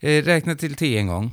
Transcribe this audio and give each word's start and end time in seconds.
Eh, 0.00 0.24
räkna 0.24 0.54
till 0.54 0.74
10 0.74 0.98
en 0.98 1.06
gång. 1.06 1.30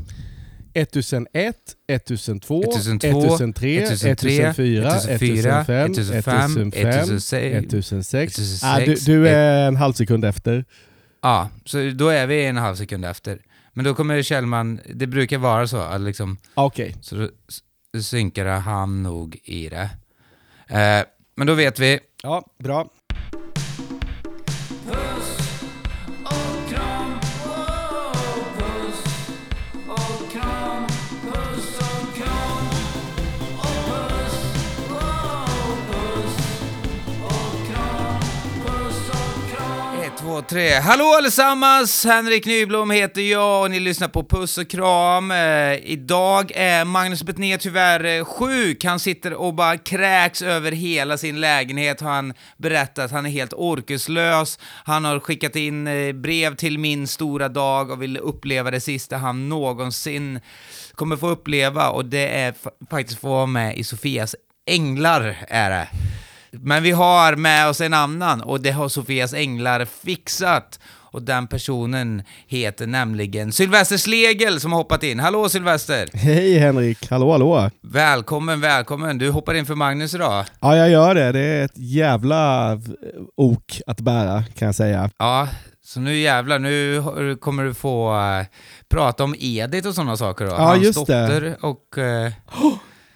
1001, 0.73 1.55
1002, 1.87 2.63
1002, 2.63 3.07
1003, 3.07 3.83
1003, 3.83 4.29
1004, 4.29 4.95
1005, 4.95 5.91
1005, 5.91 6.51
1005, 6.51 7.63
1006, 7.65 8.39
1006. 8.39 8.63
Ah, 8.63 8.79
du, 8.79 8.95
du 8.95 9.27
är 9.29 9.67
en 9.67 9.75
halv 9.75 9.93
sekund 9.93 10.25
efter. 10.25 10.65
Ja, 11.21 11.49
så 11.65 11.91
då 11.95 12.09
är 12.09 12.27
vi 12.27 12.45
en 12.45 12.57
halv 12.57 12.75
sekund 12.75 13.05
efter. 13.05 13.39
Men 13.73 13.85
då 13.85 13.93
kommer 13.93 14.21
Kjellman, 14.21 14.79
det 14.93 15.07
brukar 15.07 15.37
vara 15.37 15.67
så, 15.67 15.97
liksom, 15.97 16.37
Okej. 16.53 16.95
så 17.01 17.15
då 17.93 18.01
synkar 18.01 18.45
han 18.45 19.03
nog 19.03 19.39
i 19.43 19.69
det. 19.69 19.89
Eh, 20.67 21.05
men 21.35 21.47
då 21.47 21.53
vet 21.53 21.79
vi. 21.79 21.99
Ja, 22.23 22.45
bra. 22.63 22.89
Två, 40.35 40.41
tre. 40.41 40.69
Hallå 40.69 41.13
allesammans! 41.17 42.05
Henrik 42.05 42.45
Nyblom 42.45 42.91
heter 42.91 43.21
jag 43.21 43.61
och 43.61 43.71
ni 43.71 43.79
lyssnar 43.79 44.07
på 44.07 44.23
Puss 44.23 44.57
och 44.57 44.69
kram. 44.69 45.31
Eh, 45.31 45.73
idag 45.73 46.51
är 46.55 46.85
Magnus 46.85 47.23
Betnér 47.23 47.57
tyvärr 47.57 48.05
eh, 48.05 48.25
sjuk. 48.25 48.83
Han 48.83 48.99
sitter 48.99 49.33
och 49.33 49.53
bara 49.53 49.77
kräks 49.77 50.41
över 50.41 50.71
hela 50.71 51.17
sin 51.17 51.41
lägenhet 51.41 52.01
har 52.01 52.11
han 52.11 52.33
berättat. 52.57 53.11
Han 53.11 53.25
är 53.25 53.29
helt 53.29 53.53
orkeslös. 53.53 54.59
Han 54.83 55.05
har 55.05 55.19
skickat 55.19 55.55
in 55.55 55.87
eh, 55.87 56.13
brev 56.13 56.55
till 56.55 56.79
min 56.79 57.07
stora 57.07 57.49
dag 57.49 57.91
och 57.91 58.01
vill 58.01 58.17
uppleva 58.17 58.71
det 58.71 58.81
sista 58.81 59.17
han 59.17 59.49
någonsin 59.49 60.39
kommer 60.95 61.17
få 61.17 61.29
uppleva 61.29 61.89
och 61.89 62.05
det 62.05 62.27
är 62.27 62.53
faktiskt 62.89 63.19
få 63.19 63.29
vara 63.29 63.45
med 63.45 63.77
i 63.77 63.83
Sofias 63.83 64.35
Änglar 64.67 65.45
är 65.47 65.69
det. 65.69 65.87
Men 66.61 66.83
vi 66.83 66.91
har 66.91 67.35
med 67.35 67.67
oss 67.69 67.81
en 67.81 67.93
annan 67.93 68.41
och 68.41 68.61
det 68.61 68.71
har 68.71 68.89
Sofias 68.89 69.33
Änglar 69.33 69.85
fixat. 69.85 70.79
Och 71.15 71.21
den 71.21 71.47
personen 71.47 72.23
heter 72.47 72.87
nämligen 72.87 73.51
Sylvester 73.51 73.97
Slegel 73.97 74.59
som 74.59 74.71
har 74.71 74.79
hoppat 74.79 75.03
in. 75.03 75.19
Hallå 75.19 75.49
Sylvester! 75.49 76.09
Hej 76.13 76.57
Henrik, 76.57 77.09
hallå 77.11 77.31
hallå. 77.31 77.69
Välkommen, 77.81 78.61
välkommen. 78.61 79.17
Du 79.17 79.29
hoppar 79.29 79.53
in 79.53 79.65
för 79.65 79.75
Magnus 79.75 80.13
idag. 80.13 80.45
Ja, 80.59 80.77
jag 80.77 80.89
gör 80.89 81.15
det. 81.15 81.31
Det 81.31 81.39
är 81.39 81.65
ett 81.65 81.77
jävla 81.77 82.71
ok 83.37 83.81
att 83.87 84.01
bära 84.01 84.43
kan 84.57 84.65
jag 84.65 84.75
säga. 84.75 85.09
Ja, 85.17 85.47
så 85.85 85.99
nu 85.99 86.17
jävlar, 86.17 86.59
nu 86.59 87.03
kommer 87.41 87.63
du 87.63 87.73
få 87.73 88.15
eh, 88.15 88.45
prata 88.89 89.23
om 89.23 89.35
Edith 89.39 89.87
och 89.87 89.95
sådana 89.95 90.17
saker 90.17 90.45
då. 90.45 90.51
Ja, 90.51 90.57
Hans 90.57 90.83
just 90.83 91.07
det. 91.07 91.21
dotter 91.21 91.57
och... 91.61 91.97
eh, 91.97 92.31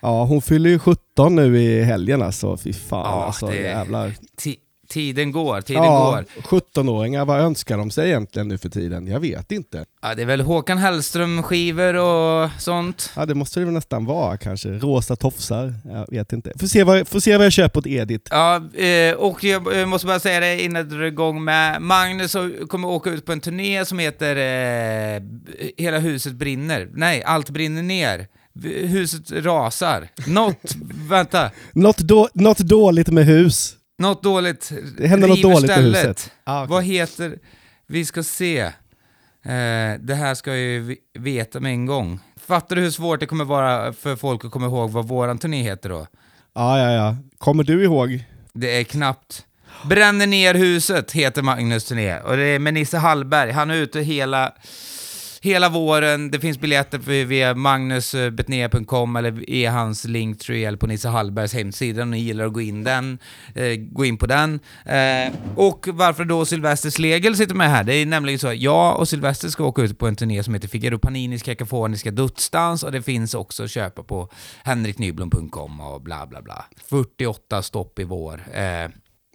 Ja, 0.02 0.24
hon 0.26 0.42
fyller 0.42 0.70
ju 0.70 0.80
17 0.80 1.36
nu 1.36 1.58
i 1.62 1.84
helgen 1.84 2.22
alltså. 2.22 2.58
Fy 2.58 2.74
fan 2.74 3.00
Ja, 3.20 3.26
alltså, 3.26 3.48
det- 3.48 3.56
jävlar. 3.56 4.08
ti- 4.42 4.56
tiden 4.90 5.32
går, 5.32 5.62
tiden 5.62 5.84
Ja, 5.84 6.24
går. 6.42 6.42
17-åringar, 6.50 7.26
vad 7.26 7.40
önskar 7.40 7.78
de 7.78 7.92
sig 7.92 8.08
egentligen 8.08 8.48
nu 8.48 8.58
för 8.58 8.70
tiden? 8.70 9.08
Jag 9.08 9.20
vet 9.20 9.52
inte. 9.52 9.86
Ja, 10.02 10.16
det 10.16 10.22
är 10.22 10.26
väl 10.26 10.42
Håkan 10.42 10.78
Hellström-skivor 10.78 11.94
och 11.96 12.50
sånt. 12.60 13.12
Ja, 13.16 13.26
det 13.26 13.36
måste 13.36 13.60
det 13.60 13.66
väl 13.66 13.74
nästan 13.74 14.06
vara 14.06 14.38
kanske. 14.38 14.70
Rosa 14.70 15.16
tofsar, 15.16 15.74
jag 15.86 16.06
vet 16.12 16.34
inte. 16.34 16.52
Får 16.60 16.68
se 16.68 16.84
vad, 16.84 17.08
får 17.08 17.20
se 17.20 17.38
vad 17.38 17.46
jag 17.46 17.54
köper 17.54 17.80
åt 17.80 17.88
Edith. 17.88 18.28
Ja, 18.32 18.56
eh, 18.78 19.14
och 19.16 19.44
jag 19.44 19.90
måste 19.90 20.08
bara 20.08 20.20
säga 20.20 20.40
det 20.40 20.62
innan 20.64 20.90
du 20.90 20.98
drar 20.98 21.06
igång 21.06 21.44
med 21.44 21.82
Magnus 21.82 22.36
kommer 22.70 22.88
åka 22.88 23.10
ut 23.10 23.26
på 23.26 23.32
en 23.32 23.40
turné 23.40 23.86
som 23.86 24.00
heter 24.00 24.36
eh, 24.36 25.22
Hela 25.78 26.00
huset 26.00 26.34
brinner. 26.34 26.90
Nej, 26.94 27.24
allt 27.24 27.50
brinner 27.50 27.84
ner. 27.84 28.28
Huset 28.64 29.32
rasar. 29.32 30.08
Något, 30.28 30.76
vänta, 31.10 31.52
Något, 31.74 31.98
då, 31.98 32.30
något 32.34 32.58
dåligt 32.58 33.08
med 33.08 33.26
hus. 33.26 33.76
något 34.00 34.24
dåligt. 34.24 34.72
Det 34.98 35.08
händer 35.08 35.28
något 35.28 35.42
dåligt 35.42 35.72
stället. 35.72 36.00
huset. 36.08 36.32
Ah, 36.44 36.64
okej. 36.64 36.70
Vad 36.70 36.84
heter, 36.84 37.38
vi 37.88 38.06
ska 38.06 38.24
se. 38.24 38.60
Eh, 38.60 38.72
det 40.00 40.16
här 40.16 40.36
ska 40.36 40.50
jag 40.50 40.60
ju 40.60 40.96
veta 41.20 41.60
med 41.60 41.72
en 41.72 41.86
gång. 41.86 42.20
Fattar 42.48 42.76
du 42.76 42.82
hur 42.82 42.92
svårt 42.92 43.20
det 43.20 43.26
kommer 43.26 43.46
vara 43.46 43.94
för 43.94 44.16
folk 44.16 44.46
att 44.46 44.52
komma 44.52 44.66
ihåg 44.66 44.92
vad 44.92 45.08
våran 45.08 45.38
turné 45.38 45.64
heter 45.64 45.90
då? 45.90 46.08
Ja, 46.56 46.80
ja, 46.80 46.92
ja. 46.92 47.16
Kommer 47.38 47.64
du 47.64 47.84
ihåg? 47.84 48.24
Det 48.54 48.80
är 48.80 48.84
knappt. 48.84 49.46
Bränner 49.86 50.28
ner 50.28 50.54
huset 50.54 51.12
heter 51.12 51.42
Magnus 51.42 51.86
turné 51.86 52.20
och 52.20 52.38
det 52.38 52.44
är 52.44 52.60
med 52.60 52.74
Nisse 52.74 52.98
Hallberg. 52.98 53.52
Han 53.52 53.70
är 53.72 53.76
ute 53.76 54.00
hela, 54.02 54.54
hela 55.42 55.70
våren. 55.70 56.32
Det 56.32 56.40
finns 56.40 56.60
biljetter 56.60 56.98
via 57.26 57.54
magnusbetnér.com 57.56 59.16
eller 59.16 59.50
i 59.50 59.66
hans 59.66 60.06
Linktree 60.06 60.68
eller 60.68 60.78
på 60.78 60.88
Nisse 60.88 61.10
Hallbergs 61.10 61.54
hemsida 61.54 62.04
om 62.04 62.12
ni 62.12 62.20
gillar 62.20 62.46
att 62.46 62.54
gå 62.54 62.62
in, 62.62 62.84
den, 62.84 63.20
eh, 63.56 63.76
gå 63.76 64.06
in 64.06 64.18
på 64.18 64.26
den. 64.28 64.60
Eh, 64.86 65.34
och 65.56 65.88
varför 65.94 66.26
då 66.26 66.46
Sylvester 66.46 66.90
Slegel 66.90 67.36
sitter 67.36 67.56
med 67.56 67.70
här? 67.70 67.84
Det 67.84 67.94
är 67.96 68.06
nämligen 68.06 68.40
så 68.40 68.48
att 68.48 68.58
jag 68.58 69.00
och 69.00 69.08
Sylvester 69.08 69.50
ska 69.50 69.64
åka 69.64 69.82
ut 69.82 70.00
på 70.00 70.08
en 70.08 70.16
turné 70.16 70.44
som 70.44 70.54
heter 70.54 70.68
Figaro 70.68 71.00
Paninis 71.00 71.44
kakafoniska 71.44 72.12
dödsdans 72.12 72.84
och 72.84 72.92
det 72.92 73.02
finns 73.02 73.34
också 73.34 73.64
att 73.64 73.72
köpa 73.72 74.04
på 74.04 74.30
henriknyblom.com 74.64 75.80
och 75.82 76.02
bla 76.02 76.28
bla 76.28 76.42
bla. 76.42 76.66
48 76.90 77.62
stopp 77.62 78.00
i 78.00 78.04
vår. 78.04 78.42
Eh, 78.54 78.62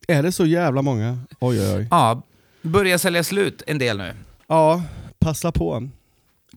Är 0.09 0.23
det 0.23 0.33
så 0.33 0.47
jävla 0.47 0.83
många? 0.83 1.19
Oj, 1.41 1.61
oj, 1.61 1.75
oj. 1.77 1.89
Ja, 1.91 2.23
börjar 2.63 2.99
sälja 2.99 3.25
slut 3.25 3.63
en 3.67 3.79
del 3.79 3.99
nu. 3.99 4.15
Ja, 4.47 4.83
passa 5.25 5.53
på. 5.53 5.89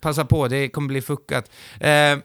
Passa 0.02 0.26
på, 0.26 0.48
det 0.48 0.70
kommer 0.70 0.88
bli 0.88 1.02
fuckat. 1.02 1.52
Eh, 1.80 2.18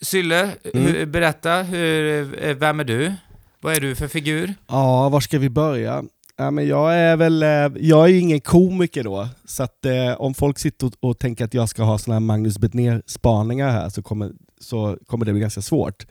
Sylle, 0.00 0.50
hur, 0.74 1.06
berätta, 1.06 1.62
hur, 1.62 2.44
eh, 2.44 2.54
vem 2.54 2.80
är 2.80 2.84
du? 2.84 3.12
Vad 3.60 3.76
är 3.76 3.80
du 3.80 3.94
för 3.94 4.08
figur? 4.08 4.54
Ja, 4.68 5.08
var 5.08 5.20
ska 5.20 5.38
vi 5.38 5.50
börja? 5.50 6.04
Ja, 6.36 6.50
men 6.50 6.66
jag 6.66 6.94
är 6.94 7.16
väl, 7.16 7.42
eh, 7.42 7.48
jag 7.88 8.04
är 8.04 8.08
ju 8.08 8.18
ingen 8.18 8.40
komiker 8.40 9.04
då, 9.04 9.28
så 9.44 9.62
att 9.62 9.84
eh, 9.84 10.20
om 10.20 10.34
folk 10.34 10.58
sitter 10.58 10.86
och, 10.86 10.92
och 11.00 11.18
tänker 11.18 11.44
att 11.44 11.54
jag 11.54 11.68
ska 11.68 11.82
ha 11.82 11.98
såna 11.98 12.14
här 12.14 12.20
Magnus 12.20 12.58
Betnér-spaningar 12.58 13.70
här 13.70 13.88
så 13.88 14.02
kommer, 14.02 14.32
så 14.60 14.98
kommer 15.06 15.26
det 15.26 15.32
bli 15.32 15.40
ganska 15.40 15.62
svårt. 15.62 16.06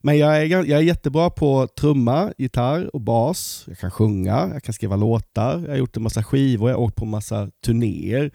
Men 0.00 0.18
jag 0.18 0.36
är, 0.36 0.44
jag 0.44 0.70
är 0.70 0.80
jättebra 0.80 1.30
på 1.30 1.68
trumma, 1.80 2.32
gitarr 2.38 2.90
och 2.94 3.00
bas. 3.00 3.64
Jag 3.68 3.78
kan 3.78 3.90
sjunga, 3.90 4.50
jag 4.52 4.62
kan 4.62 4.72
skriva 4.72 4.96
låtar, 4.96 5.60
jag 5.60 5.70
har 5.70 5.76
gjort 5.76 5.96
en 5.96 6.02
massa 6.02 6.22
skivor, 6.22 6.70
jag 6.70 6.76
har 6.76 6.82
åkt 6.82 6.96
på 6.96 7.04
en 7.04 7.10
massa 7.10 7.50
turnéer. 7.64 8.30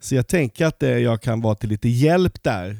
Så 0.00 0.14
jag 0.14 0.26
tänker 0.28 0.66
att 0.66 0.82
eh, 0.82 0.90
jag 0.90 1.22
kan 1.22 1.40
vara 1.40 1.54
till 1.54 1.68
lite 1.68 1.88
hjälp 1.88 2.42
där 2.42 2.76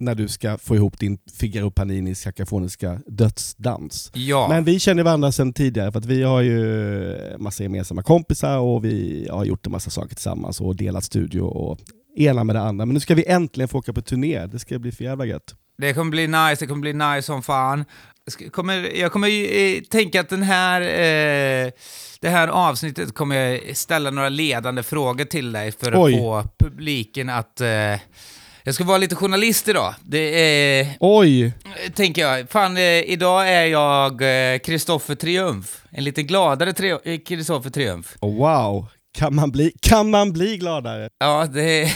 när 0.00 0.14
du 0.14 0.28
ska 0.28 0.58
få 0.58 0.76
ihop 0.76 0.98
din 0.98 1.18
Figaro 1.38 1.70
Paninis 1.70 2.24
kakafoniska 2.24 3.00
dödsdans. 3.06 4.10
Ja, 4.14 4.46
Men 4.48 4.64
vi 4.64 4.80
känner 4.80 5.02
varandra 5.02 5.32
sedan 5.32 5.52
tidigare 5.52 5.92
för 5.92 5.98
att 5.98 6.04
vi 6.06 6.22
har 6.22 6.40
ju 6.40 7.36
massa 7.38 7.62
gemensamma 7.62 8.02
kompisar 8.02 8.58
och 8.58 8.84
vi 8.84 9.28
har 9.30 9.44
gjort 9.44 9.66
en 9.66 9.72
massa 9.72 9.90
saker 9.90 10.14
tillsammans 10.14 10.60
och 10.60 10.76
delat 10.76 11.04
studio 11.04 11.40
och 11.40 11.78
ena 12.16 12.44
med 12.44 12.56
det 12.56 12.60
andra. 12.62 12.86
Men 12.86 12.94
nu 12.94 13.00
ska 13.00 13.14
vi 13.14 13.26
äntligen 13.26 13.68
få 13.68 13.78
åka 13.78 13.92
på 13.92 14.02
turné, 14.02 14.46
det 14.46 14.58
ska 14.58 14.78
bli 14.78 14.92
för 14.92 15.04
jävla 15.04 15.24
gött. 15.24 15.54
det 15.78 15.94
kommer 15.94 16.10
bli 16.10 16.26
nice, 16.26 16.56
det 16.60 16.66
kommer 16.66 16.80
bli 16.80 16.92
nice 16.92 17.22
som 17.22 17.42
fan. 17.42 17.84
Kommer, 18.50 18.96
jag 18.96 19.12
kommer 19.12 19.28
ju, 19.28 19.76
eh, 19.76 19.82
tänka 19.82 20.20
att 20.20 20.28
den 20.28 20.42
här, 20.42 20.80
eh, 20.80 21.70
det 22.20 22.28
här 22.28 22.48
avsnittet 22.48 23.14
kommer 23.14 23.36
jag 23.36 23.76
ställa 23.76 24.10
några 24.10 24.28
ledande 24.28 24.82
frågor 24.82 25.24
till 25.24 25.52
dig 25.52 25.72
för 25.72 25.92
att 25.92 25.98
Oj. 25.98 26.12
få 26.12 26.44
publiken 26.58 27.30
att... 27.30 27.60
Eh, 27.60 27.98
jag 28.66 28.74
ska 28.74 28.84
vara 28.84 28.98
lite 28.98 29.14
journalist 29.14 29.68
idag. 29.68 29.94
Det. 30.02 30.96
Oj! 31.00 31.52
tänker 31.94 32.22
jag. 32.22 32.50
Fan, 32.50 32.76
eh, 32.76 32.82
idag 32.82 33.48
är 33.48 33.64
jag 33.64 34.20
Kristoffer 34.62 35.14
Triumf. 35.14 35.82
En 35.90 36.04
lite 36.04 36.22
gladare 36.22 37.18
Kristoffer 37.18 37.70
Triumf. 37.70 38.16
Oh, 38.20 38.36
wow! 38.36 38.86
Kan 39.18 39.34
man, 39.34 39.50
bli, 39.50 39.72
kan 39.80 40.10
man 40.10 40.32
bli 40.32 40.56
gladare? 40.56 41.08
Ja, 41.18 41.46
det. 41.46 41.90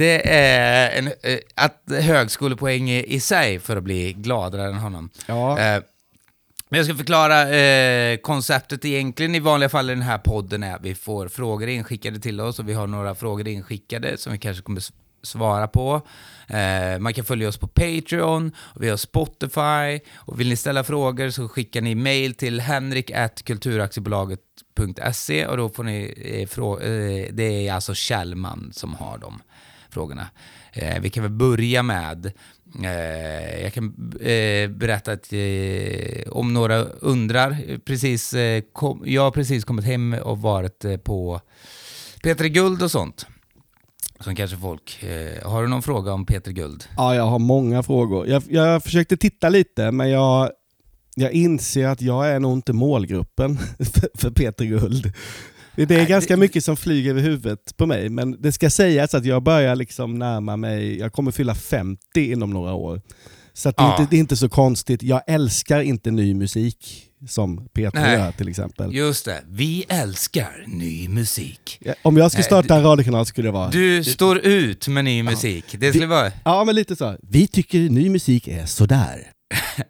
Det 0.00 0.28
är 0.34 0.90
en, 0.98 1.06
eh, 1.06 1.12
att 1.54 1.82
högskolepoäng 2.02 2.90
i 2.90 3.20
sig 3.20 3.58
för 3.58 3.76
att 3.76 3.82
bli 3.82 4.12
gladare 4.12 4.66
än 4.68 4.74
honom. 4.74 5.10
Ja. 5.26 5.58
Eh, 5.58 5.82
Men 6.68 6.76
jag 6.78 6.86
ska 6.86 6.94
förklara 6.94 7.48
eh, 7.56 8.16
konceptet 8.16 8.84
egentligen 8.84 9.34
i 9.34 9.40
vanliga 9.40 9.68
fall 9.68 9.90
i 9.90 9.94
den 9.94 10.02
här 10.02 10.18
podden 10.18 10.62
är 10.62 10.74
att 10.74 10.82
vi 10.82 10.94
får 10.94 11.28
frågor 11.28 11.68
inskickade 11.68 12.20
till 12.20 12.40
oss 12.40 12.58
och 12.58 12.68
vi 12.68 12.72
har 12.72 12.86
några 12.86 13.14
frågor 13.14 13.48
inskickade 13.48 14.18
som 14.18 14.32
vi 14.32 14.38
kanske 14.38 14.62
kommer 14.62 14.82
svara 15.22 15.68
på. 15.68 16.02
Eh, 16.48 16.98
man 16.98 17.14
kan 17.14 17.24
följa 17.24 17.48
oss 17.48 17.56
på 17.58 17.66
Patreon, 17.68 18.52
och 18.58 18.82
vi 18.82 18.88
har 18.88 18.96
Spotify 18.96 20.00
och 20.14 20.40
vill 20.40 20.48
ni 20.48 20.56
ställa 20.56 20.84
frågor 20.84 21.30
så 21.30 21.48
skickar 21.48 21.80
ni 21.80 21.94
mail 21.94 22.34
till 22.34 22.60
henrik.kulturaktiebolaget.se 22.60 25.46
och 25.46 25.56
då 25.56 25.68
får 25.68 25.84
ni 25.84 26.14
eh, 26.16 26.46
frå- 26.46 26.82
eh, 26.82 27.26
det 27.32 27.68
är 27.68 27.72
alltså 27.72 27.94
Kjellman 27.94 28.70
som 28.74 28.94
har 28.94 29.18
de 29.18 29.42
frågorna. 29.90 30.26
Eh, 30.72 31.00
vi 31.00 31.10
kan 31.10 31.22
väl 31.22 31.32
börja 31.32 31.82
med 31.82 32.32
Eh, 32.84 33.62
jag 33.62 33.72
kan 33.72 33.84
eh, 34.20 34.70
berätta 34.70 35.12
att 35.12 35.32
eh, 35.32 36.32
om 36.32 36.54
några 36.54 36.82
undrar, 36.84 37.78
precis, 37.78 38.32
eh, 38.32 38.62
kom, 38.72 39.02
jag 39.06 39.22
har 39.22 39.30
precis 39.30 39.64
kommit 39.64 39.84
hem 39.84 40.12
och 40.12 40.38
varit 40.38 40.84
eh, 40.84 40.96
på 40.96 41.40
Peter 42.22 42.44
Guld 42.44 42.82
och 42.82 42.90
sånt. 42.90 43.26
Som 44.20 44.34
kanske 44.34 44.56
folk... 44.56 45.02
Eh, 45.02 45.50
har 45.50 45.62
du 45.62 45.68
någon 45.68 45.82
fråga 45.82 46.12
om 46.12 46.26
Peter 46.26 46.52
Guld? 46.52 46.84
Ja, 46.96 47.14
jag 47.14 47.26
har 47.26 47.38
många 47.38 47.82
frågor. 47.82 48.26
Jag, 48.26 48.42
jag 48.48 48.82
försökte 48.82 49.16
titta 49.16 49.48
lite, 49.48 49.90
men 49.90 50.10
jag, 50.10 50.50
jag 51.14 51.32
inser 51.32 51.86
att 51.86 52.02
jag 52.02 52.28
är 52.28 52.40
nog 52.40 52.52
inte 52.52 52.72
målgruppen 52.72 53.58
för, 53.78 54.18
för 54.18 54.30
Peter 54.30 54.64
Guld. 54.64 55.12
Det 55.88 55.94
är 55.94 55.98
Nej, 55.98 56.06
ganska 56.06 56.34
det- 56.36 56.40
mycket 56.40 56.64
som 56.64 56.76
flyger 56.76 57.10
över 57.10 57.22
huvudet 57.22 57.76
på 57.76 57.86
mig, 57.86 58.08
men 58.08 58.42
det 58.42 58.52
ska 58.52 58.70
sägas 58.70 59.14
att 59.14 59.24
jag 59.24 59.42
börjar 59.42 59.76
liksom 59.76 60.18
närma 60.18 60.56
mig, 60.56 60.98
jag 60.98 61.12
kommer 61.12 61.30
fylla 61.30 61.54
50 61.54 62.00
inom 62.32 62.50
några 62.50 62.72
år. 62.72 63.00
Så 63.52 63.68
att 63.68 63.76
det, 63.76 63.82
är 63.82 63.86
Ja. 63.86 63.96
inte, 64.00 64.10
det 64.10 64.16
är 64.16 64.20
inte 64.20 64.36
så 64.36 64.48
konstigt. 64.48 65.02
Jag 65.02 65.22
älskar 65.26 65.80
inte 65.80 66.10
ny 66.10 66.34
musik 66.34 67.06
som 67.28 67.68
Peter 67.72 68.00
Nej. 68.00 68.18
gör 68.18 68.32
till 68.32 68.48
exempel. 68.48 68.94
Just 68.94 69.24
det, 69.24 69.42
vi 69.48 69.84
älskar 69.88 70.64
ny 70.66 71.08
musik. 71.08 71.78
Ja, 71.80 71.94
Om 72.02 72.16
jag 72.16 72.30
ska 72.30 72.38
Nej, 72.38 72.44
starta 72.44 72.76
en 72.76 72.82
radiokanal 72.82 73.26
skulle 73.26 73.48
det 73.48 73.52
vara... 73.52 73.70
Du 73.70 74.04
står 74.04 74.38
ut 74.38 74.88
med 74.88 75.04
ny 75.04 75.22
musik. 75.22 75.64
Det 75.78 75.90
skulle 75.90 76.06
vara... 76.06 76.32
Ja, 76.44 76.64
men 76.64 76.74
lite 76.74 76.96
så. 76.96 77.16
Vi 77.22 77.46
tycker 77.46 77.78
ny 77.78 78.10
musik 78.10 78.48
är 78.48 78.66
sådär. 78.66 79.30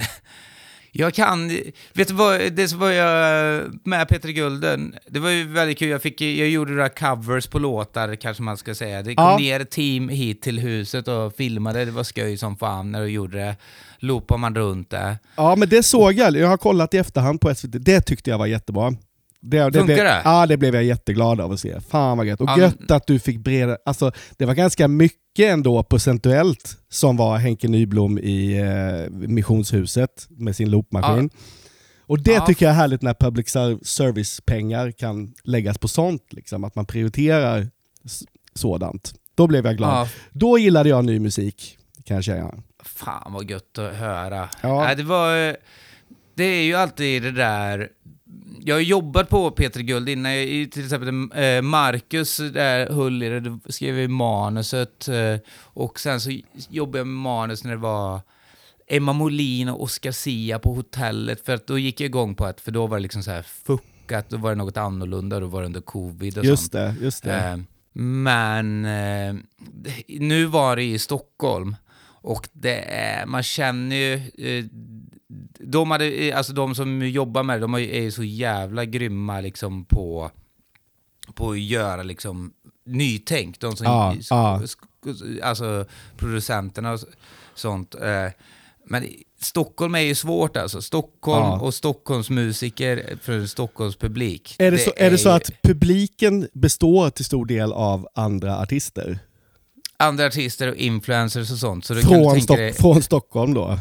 Jag 0.92 1.14
kan, 1.14 1.48
vet 1.92 2.08
du 2.08 2.14
vad, 2.14 2.52
det 2.52 2.72
var 2.72 2.90
jag 2.90 3.64
med 3.84 4.08
Peter 4.08 4.28
Gulden, 4.28 4.94
det 5.08 5.20
var 5.20 5.30
ju 5.30 5.44
väldigt 5.48 5.78
kul, 5.78 5.88
jag, 5.88 6.02
fick, 6.02 6.20
jag 6.20 6.48
gjorde 6.48 6.70
några 6.72 6.88
covers 6.88 7.46
på 7.46 7.58
låtar 7.58 8.14
kanske 8.14 8.42
man 8.42 8.56
ska 8.56 8.74
säga. 8.74 9.02
Det 9.02 9.14
kom 9.14 9.24
Ja. 9.24 9.38
ner 9.38 9.64
team 9.64 10.08
hit 10.08 10.42
till 10.42 10.58
huset 10.58 11.08
och 11.08 11.34
filmade, 11.36 11.84
det 11.84 11.90
var 11.90 12.02
skoj 12.04 12.36
som 12.36 12.56
fan 12.56 12.92
när 12.92 13.00
du 13.00 13.06
gjorde 13.08 13.38
det. 13.38 13.56
Loopar 13.98 14.36
man 14.38 14.54
runt 14.54 14.90
det. 14.90 15.18
Ja, 15.36 15.56
men 15.56 15.68
det 15.68 15.82
såg 15.82 16.12
jag. 16.12 16.36
Jag 16.36 16.48
har 16.48 16.56
kollat 16.56 16.94
i 16.94 16.98
efterhand 16.98 17.40
på 17.40 17.54
SVT. 17.54 17.72
Det 17.84 18.00
tyckte 18.00 18.30
jag 18.30 18.38
var 18.38 18.46
jättebra. 18.46 18.94
Det, 19.42 19.56
det 19.58 19.72
Funkar 19.72 19.84
blev, 19.84 19.96
det? 20.04 20.20
Ja, 20.24 20.46
det 20.46 20.56
blev 20.56 20.74
jag 20.74 20.84
jätteglad 20.84 21.40
av 21.40 21.52
att 21.52 21.60
se. 21.60 21.80
Fan 21.80 22.18
vad 22.18 22.26
gött. 22.26 22.40
Och 22.40 22.58
gött 22.58 22.90
att 22.90 23.06
du 23.06 23.18
fick 23.18 23.38
breda... 23.38 23.76
Alltså, 23.84 24.12
det 24.36 24.44
var 24.46 24.54
ganska 24.54 24.88
mycket 24.88 25.52
ändå 25.52 25.82
procentuellt 25.82 26.76
som 26.88 27.16
var 27.16 27.38
Henke 27.38 27.68
Nyblom 27.68 28.18
i 28.18 28.58
eh, 28.58 29.10
missionshuset 29.10 30.26
med 30.30 30.56
sin 30.56 30.70
loopmaskin. 30.70 31.30
Och 32.06 32.18
det 32.22 32.32
Ja. 32.32 32.46
tycker 32.46 32.66
jag 32.66 32.72
är 32.72 32.76
härligt 32.76 33.02
när 33.02 33.14
public 33.14 33.48
ser- 33.48 33.78
service-pengar 33.84 34.90
kan 34.90 35.34
läggas 35.44 35.78
på 35.78 35.88
sånt. 35.88 36.32
Liksom, 36.32 36.64
att 36.64 36.74
man 36.74 36.86
prioriterar 36.86 37.66
sådant. 38.54 39.14
Då 39.34 39.46
blev 39.46 39.66
jag 39.66 39.76
glad. 39.76 39.90
Ja, 39.90 40.08
Då 40.32 40.58
gillade 40.58 40.88
jag 40.88 41.04
ny 41.04 41.20
musik, 41.20 41.78
kan 42.04 42.14
jag 42.14 42.24
säga. 42.24 42.54
fan 42.84 43.32
vad 43.32 43.50
gött 43.50 43.78
att 43.78 43.94
höra. 43.94 44.48
Ja. 44.62 44.84
Nej, 44.84 44.96
det 44.96 45.02
var, 45.02 45.48
eh, 45.48 45.54
det 46.34 46.44
är 46.44 46.62
ju 46.62 46.74
alltid 46.74 47.22
det 47.22 47.30
där, 47.32 47.88
jag 48.64 48.74
har 48.74 48.80
jobbat 48.80 49.28
på 49.28 49.50
Peter 49.50 49.80
Guld 49.80 50.08
innan, 50.08 50.32
jag, 50.36 50.72
till 50.72 50.84
exempel 50.84 51.08
eh, 51.08 51.62
Marcus 51.62 52.36
där 52.36 53.30
det, 53.30 53.40
då 53.40 53.58
skrev 53.68 53.98
jag 53.98 54.10
manuset 54.10 55.08
eh, 55.08 55.36
och 55.56 56.00
sen 56.00 56.20
så 56.20 56.30
jobbade 56.68 56.98
jag 56.98 57.06
med 57.06 57.16
manus 57.22 57.64
när 57.64 57.70
det 57.70 57.76
var 57.76 58.20
Emma 58.86 59.12
Molin 59.12 59.68
och 59.68 59.82
Oscar 59.82 60.10
Sia 60.12 60.58
på 60.58 60.74
hotellet, 60.74 61.44
för 61.46 61.54
att 61.54 61.66
då 61.66 61.78
gick 61.78 62.00
jag 62.00 62.06
igång 62.06 62.34
på 62.34 62.44
att, 62.44 62.60
för 62.60 62.70
då 62.72 62.86
var 62.86 62.96
det 62.96 63.02
liksom 63.02 63.22
så 63.22 63.30
här 63.30 63.42
fuckat, 63.42 64.28
då 64.30 64.36
var 64.36 64.50
det 64.50 64.56
något 64.56 64.76
annorlunda, 64.76 65.40
då 65.40 65.46
var 65.46 65.60
det 65.60 65.66
under 65.66 65.80
covid 65.80 66.38
och 66.38 66.44
Just 66.44 66.62
sånt. 66.62 66.72
det, 66.72 66.94
just 67.00 67.24
det. 67.24 67.34
Eh, 67.34 67.58
Men 67.92 68.84
eh, 68.84 69.34
nu 70.08 70.44
var 70.44 70.76
det 70.76 70.82
i 70.84 70.98
Stockholm 70.98 71.76
och 72.22 72.48
det 72.52 72.80
är, 72.94 73.26
man 73.26 73.42
känner 73.42 73.96
ju, 73.96 74.20
de, 75.58 75.90
hade, 75.90 76.32
alltså 76.36 76.52
de 76.52 76.74
som 76.74 77.08
jobbar 77.08 77.42
med 77.42 77.56
det, 77.56 77.60
de 77.60 77.74
är 77.74 77.78
ju- 77.78 78.06
är 78.06 78.10
så 78.10 78.24
jävla 78.24 78.84
grymma 78.84 79.40
liksom 79.40 79.84
på, 79.84 80.30
på 81.34 81.50
att 81.50 81.60
göra 81.60 82.02
liksom 82.02 82.52
nytänk. 82.86 83.60
De 83.60 83.76
som, 83.76 83.86
Ja, 83.86 84.14
ja. 84.30 84.62
alltså 85.42 85.84
producenterna 86.16 86.92
och 86.92 87.00
sånt. 87.54 87.94
eh, 87.94 88.26
Men 88.86 89.06
Stockholm 89.40 89.94
är 89.94 90.00
ju 90.00 90.14
svårt 90.14 90.56
alltså. 90.56 90.82
Stockholm 90.82 91.44
Ja. 91.44 91.60
och 91.60 91.74
Stockholmsmusiker 91.74 93.18
för 93.22 93.46
Stockholms 93.46 93.96
publik. 93.96 94.56
Är 94.58 94.70
det, 94.70 94.78
så, 94.78 94.90
är 94.96 95.10
det 95.10 95.18
så 95.18 95.28
ju- 95.28 95.34
att 95.34 95.50
publiken 95.62 96.48
består 96.52 97.10
till 97.10 97.24
stor 97.24 97.46
del 97.46 97.72
av 97.72 98.08
andra 98.14 98.58
artister? 98.58 99.18
andra 99.96 100.26
artister 100.26 100.68
och 100.68 100.76
influencers 100.76 101.50
och 101.52 101.58
sånt. 101.58 101.84
Så 101.84 101.94
Från, 101.94 102.40
Stock, 102.40 102.56
dig, 102.56 102.72
från 102.72 103.02
Stockholm 103.02 103.54
då? 103.54 103.78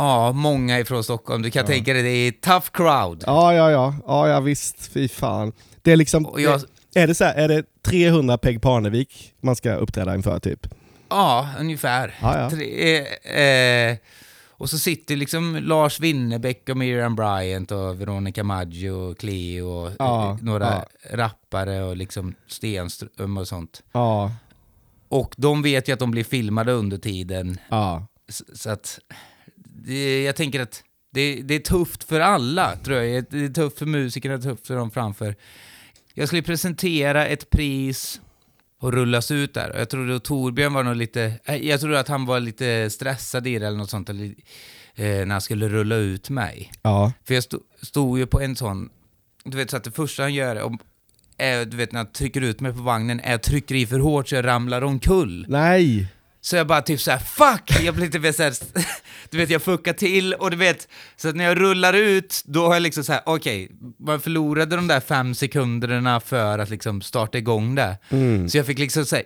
Ja, 0.00 0.32
många 0.32 0.78
ifrån 0.80 1.04
Stockholm. 1.04 1.42
Du 1.42 1.50
kan 1.50 1.66
tänka 1.66 1.92
dig, 1.92 2.02
det 2.02 2.08
är 2.10 2.30
tough 2.32 2.66
crowd. 2.72 3.24
Ja, 3.26 3.54
ja, 3.54 3.70
ja. 3.70 3.94
Ja, 4.06 4.28
ja 4.28 4.40
visst. 4.40 4.92
Fy 4.92 5.08
fan. 5.08 5.52
Det 5.82 5.92
är 5.92 5.96
liksom... 5.96 6.34
Jag, 6.36 6.60
Är 6.94 7.06
det 7.06 7.14
så 7.14 7.24
här, 7.24 7.34
är 7.34 7.48
det 7.48 7.64
300 7.82 8.38
Peg 8.38 8.62
Parnevik 8.62 9.32
man 9.40 9.56
ska 9.56 9.74
uppträda 9.74 10.14
inför 10.14 10.38
typ? 10.38 10.66
ja, 11.08 11.48
ungefär. 11.58 12.14
Ja, 12.22 12.38
ja. 12.40 12.50
Tre, 12.50 12.98
eh, 13.90 13.96
och 14.50 14.70
så 14.70 14.78
sitter 14.78 15.16
liksom 15.16 15.56
Lars 15.62 16.00
Winnerbäck 16.00 16.68
och 16.68 16.76
Miriam 16.76 17.16
Bryant 17.16 17.70
och 17.72 18.00
Veronica 18.00 18.44
Maggio 18.44 18.90
och 18.90 19.18
Cleo 19.18 19.66
och 19.68 19.90
Ja, 19.98 20.30
eh, 20.30 20.36
några 20.44 20.66
ja. 20.66 20.84
rappare 21.16 21.82
och 21.84 21.96
liksom 21.96 22.34
Stenström 22.46 23.36
och 23.38 23.48
sånt. 23.48 23.82
Ja, 23.92 24.32
Och 25.08 25.34
de 25.36 25.62
vet 25.62 25.88
ju 25.88 25.92
att 25.92 25.98
de 25.98 26.10
blir 26.10 26.24
filmade 26.24 26.72
under 26.72 26.98
tiden. 26.98 27.58
ja. 27.68 28.06
Så 28.54 28.70
att 28.70 28.98
det, 29.84 30.22
jag 30.24 30.36
tänker 30.36 30.60
att 30.60 30.82
det, 31.12 31.42
det 31.42 31.54
är 31.54 31.58
tufft 31.60 32.04
för 32.04 32.20
alla, 32.20 32.76
tror 32.76 32.98
jag. 32.98 33.24
Det 33.30 33.44
är 33.44 33.48
tufft 33.48 33.78
för 33.78 33.86
musikerna, 33.86 34.36
det 34.36 34.48
är 34.48 34.50
tufft 34.50 34.66
för 34.66 34.76
dem 34.76 34.90
framför. 34.90 35.34
Jag 36.14 36.28
skulle 36.28 36.42
presentera 36.42 37.26
ett 37.26 37.50
pris 37.50 38.20
och 38.80 38.92
rullas 38.92 39.30
ut 39.30 39.54
där. 39.54 39.74
Jag 39.78 39.88
tror 39.88 40.10
att 40.10 40.24
Torbjörn 40.24 40.72
var 40.72 40.82
nog 40.82 40.96
lite... 40.96 41.34
Jag 41.60 41.80
tror 41.80 41.94
att 41.94 42.08
han 42.08 42.26
var 42.26 42.40
lite 42.40 42.90
stressad 42.90 43.46
i 43.46 43.58
det 43.58 43.66
eller 43.66 43.78
något 43.78 43.90
sånt, 43.90 44.08
eller, 44.08 44.24
eh, 44.94 45.04
när 45.04 45.30
han 45.30 45.40
skulle 45.40 45.68
rulla 45.68 45.96
ut 45.96 46.30
mig. 46.30 46.72
ja. 46.82 47.12
För 47.24 47.34
jag 47.34 47.44
stod, 47.44 47.60
stod 47.82 48.18
ju 48.18 48.26
på 48.26 48.40
en 48.40 48.56
sån... 48.56 48.90
Du 49.44 49.56
vet, 49.56 49.70
så 49.70 49.76
att 49.76 49.84
det 49.84 49.90
första 49.90 50.22
han 50.22 50.34
gör, 50.34 50.62
om, 50.62 50.78
är, 51.38 51.64
du 51.64 51.76
vet 51.76 51.92
när 51.92 52.00
han 52.00 52.12
trycker 52.12 52.40
ut 52.40 52.60
mig 52.60 52.72
på 52.72 52.80
vagnen, 52.80 53.20
är 53.20 53.34
att 53.34 53.42
trycker 53.42 53.74
i 53.74 53.86
för 53.86 53.98
hårt 53.98 54.28
så 54.28 54.34
jag 54.34 54.44
ramlar 54.44 54.82
omkull. 54.82 55.46
Nej! 55.48 56.08
Så 56.42 56.56
jag 56.56 56.66
bara 56.66 56.82
typ 56.82 57.00
såhär, 57.00 57.18
fuck! 57.18 57.80
Jag 57.84 57.94
blir 57.94 58.04
lite 58.04 58.18
mer 58.18 58.32
såhär, 58.32 58.54
du 59.30 59.38
vet 59.38 59.50
jag 59.50 59.62
fuckar 59.62 59.92
till 59.92 60.34
och 60.34 60.50
du 60.50 60.56
vet, 60.56 60.88
så 61.16 61.28
att 61.28 61.36
när 61.36 61.44
jag 61.44 61.60
rullar 61.60 61.92
ut, 61.94 62.42
då 62.44 62.66
har 62.66 62.74
jag 62.74 62.82
liksom 62.82 63.04
såhär, 63.04 63.22
okej, 63.26 63.70
man 64.06 64.20
förlorade 64.20 64.76
de 64.76 64.86
där 64.86 65.00
fem 65.00 65.34
sekunderna 65.34 66.20
för 66.20 66.58
att 66.58 66.70
liksom 66.70 67.02
starta 67.02 67.38
igång 67.38 67.74
det. 67.74 67.98
Mm. 68.10 68.48
Så 68.48 68.56
jag 68.56 68.66
fick 68.66 68.78
liksom 68.78 69.04
såhär, 69.04 69.24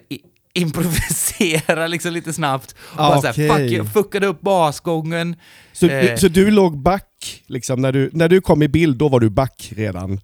improvisera 0.55 1.87
liksom 1.87 2.13
lite 2.13 2.33
snabbt. 2.33 2.75
Och 2.79 3.01
Ah, 3.01 3.09
bara 3.09 3.33
såhär, 3.33 3.49
fuck, 3.59 3.71
jag 3.73 3.93
fuckade 3.93 4.27
upp 4.27 4.41
basgången. 4.41 5.37
Så, 5.73 5.87
Eh. 5.89 6.17
så 6.17 6.29
du 6.29 6.51
låg 6.51 6.79
back, 6.83 7.43
liksom, 7.47 7.81
när 7.83 7.93
du, 7.93 8.11
när 8.13 8.29
du 8.29 8.41
kom 8.41 8.63
i 8.63 8.69
bild, 8.69 8.97
då 8.97 9.09
var 9.09 9.21
du 9.21 9.31
back 9.31 9.73
redan? 9.77 10.21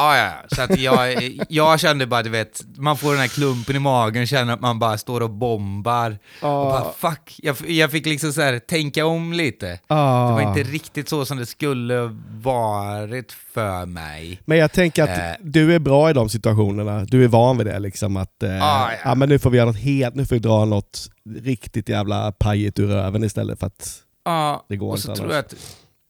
Ja, 0.00 0.16
ja, 0.16 0.32
så 0.56 0.62
att 0.62 0.78
jag, 0.78 1.30
jag 1.48 1.80
kände 1.80 2.06
bara, 2.06 2.22
du 2.22 2.30
vet, 2.30 2.62
man 2.76 2.96
får 2.96 3.10
den 3.10 3.20
här 3.20 3.28
klumpen 3.28 3.76
i 3.76 3.78
magen, 3.78 4.26
känner 4.26 4.52
att 4.52 4.60
man 4.60 4.78
bara 4.78 4.98
står 4.98 5.20
och 5.20 5.30
bombar. 5.30 6.10
Och 6.42 6.48
bara, 6.48 6.92
fuck, 6.92 7.40
jag, 7.42 7.56
jag 7.70 7.90
fick 7.90 8.06
liksom 8.06 8.32
så 8.32 8.40
här 8.42 8.58
tänka 8.58 9.06
om 9.06 9.32
lite. 9.32 9.78
Ah. 9.86 10.28
Det 10.28 10.32
var 10.44 10.56
inte 10.56 10.70
riktigt 10.70 11.08
så 11.08 11.24
som 11.24 11.38
det 11.38 11.46
skulle 11.46 12.16
varit 12.30 13.32
för 13.32 13.86
mig. 13.86 14.40
Men 14.44 14.58
jag 14.58 14.72
tänker 14.72 15.02
att 15.02 15.08
Eh. 15.18 15.24
du 15.40 15.74
är 15.74 15.78
bra 15.78 16.10
i 16.10 16.12
de 16.12 16.28
situationerna. 16.28 17.04
Du 17.04 17.24
är 17.24 17.28
van 17.28 17.56
vid 17.58 17.66
det 17.66 17.78
liksom 17.78 18.16
att 18.16 18.42
eh, 18.42 18.50
Ah, 18.64 18.90
ja. 18.92 18.98
ja, 19.04 19.14
men 19.14 19.28
nu 19.28 19.38
får 19.38 19.50
vi 19.50 19.56
göra 19.58 19.66
något 19.66 19.78
helt, 19.80 20.14
nu 20.14 20.26
får 20.26 20.36
vi 20.36 20.40
dra 20.40 20.64
något 20.64 21.08
riktigt 21.42 21.88
jävla 21.88 22.32
pajigt 22.32 22.78
ur 22.78 22.86
röven 22.86 23.24
istället 23.24 23.58
för 23.60 23.66
att 23.66 24.02
Det 24.68 24.76
går 24.76 24.92
och 24.92 24.98
så 24.98 25.10
inte 25.10 25.20
tror 25.20 25.32
jag 25.32 25.38
att 25.40 25.54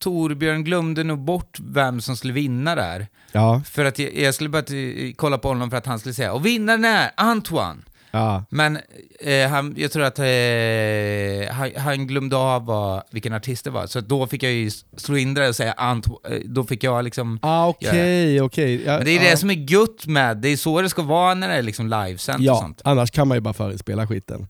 Torbjörn 0.03 0.65
glömde 0.65 1.05
nog 1.05 1.19
bort 1.19 1.59
vem 1.63 2.01
som 2.01 2.17
skulle 2.17 2.33
vinna 2.33 2.75
där. 2.75 3.07
Ja, 3.33 3.63
För 3.67 3.85
att 3.85 3.99
jag, 3.99 4.15
jag 4.17 4.35
skulle 4.35 4.49
bara 4.51 4.63
t- 4.63 5.13
kolla 5.17 5.39
på 5.39 5.49
honom 5.49 5.71
för 5.71 5.77
att 5.77 5.87
han 5.87 5.99
skulle 5.99 6.15
säga 6.15 6.33
och 6.33 6.47
vinnaren 6.47 6.85
är 6.85 7.11
Antoine. 7.17 7.85
ja, 8.11 8.45
Men 8.51 8.79
eh, 9.21 9.49
han, 9.49 9.75
jag 9.79 9.93
tror 9.93 10.03
att 10.05 10.19
eh, 10.19 11.55
han, 11.55 11.71
han 11.77 12.07
glömde 12.07 12.37
av 12.37 12.65
vad, 12.67 13.03
vilken 13.11 13.33
artist 13.33 13.65
det 13.65 13.71
var, 13.71 13.87
så 13.87 14.01
då 14.01 14.27
fick 14.27 14.43
jag 14.43 14.53
ju 14.53 14.71
slå 14.97 15.17
in 15.17 15.35
det 15.35 15.49
och 15.49 15.57
säga 15.57 15.73
Antoine, 15.73 16.19
eh, 16.33 16.39
då 16.45 16.65
fick 16.65 16.85
jag 16.85 17.05
liksom... 17.05 17.39
ah, 17.43 17.67
okej, 17.67 18.41
okej. 18.41 18.83
Ja, 18.87 18.97
Men 18.97 19.05
det 19.05 19.11
är 19.11 19.25
ja. 19.25 19.31
det 19.31 19.37
som 19.37 19.51
är 19.51 19.71
gött 19.73 20.07
med, 20.07 20.37
det 20.37 20.49
är 20.49 20.57
så 20.57 20.83
det 20.83 20.89
ska 20.89 21.03
vara 21.03 21.35
när 21.35 21.49
det 21.49 21.55
är 21.55 21.63
liksom 21.63 21.87
livesänt 21.89 22.39
och 22.39 22.45
Ja, 22.45 22.57
sånt. 22.61 22.81
annars 22.85 23.11
kan 23.11 23.29
man 23.29 23.37
ju 23.37 23.41
bara 23.41 23.55
förespela 23.55 24.07
skiten. 24.07 24.49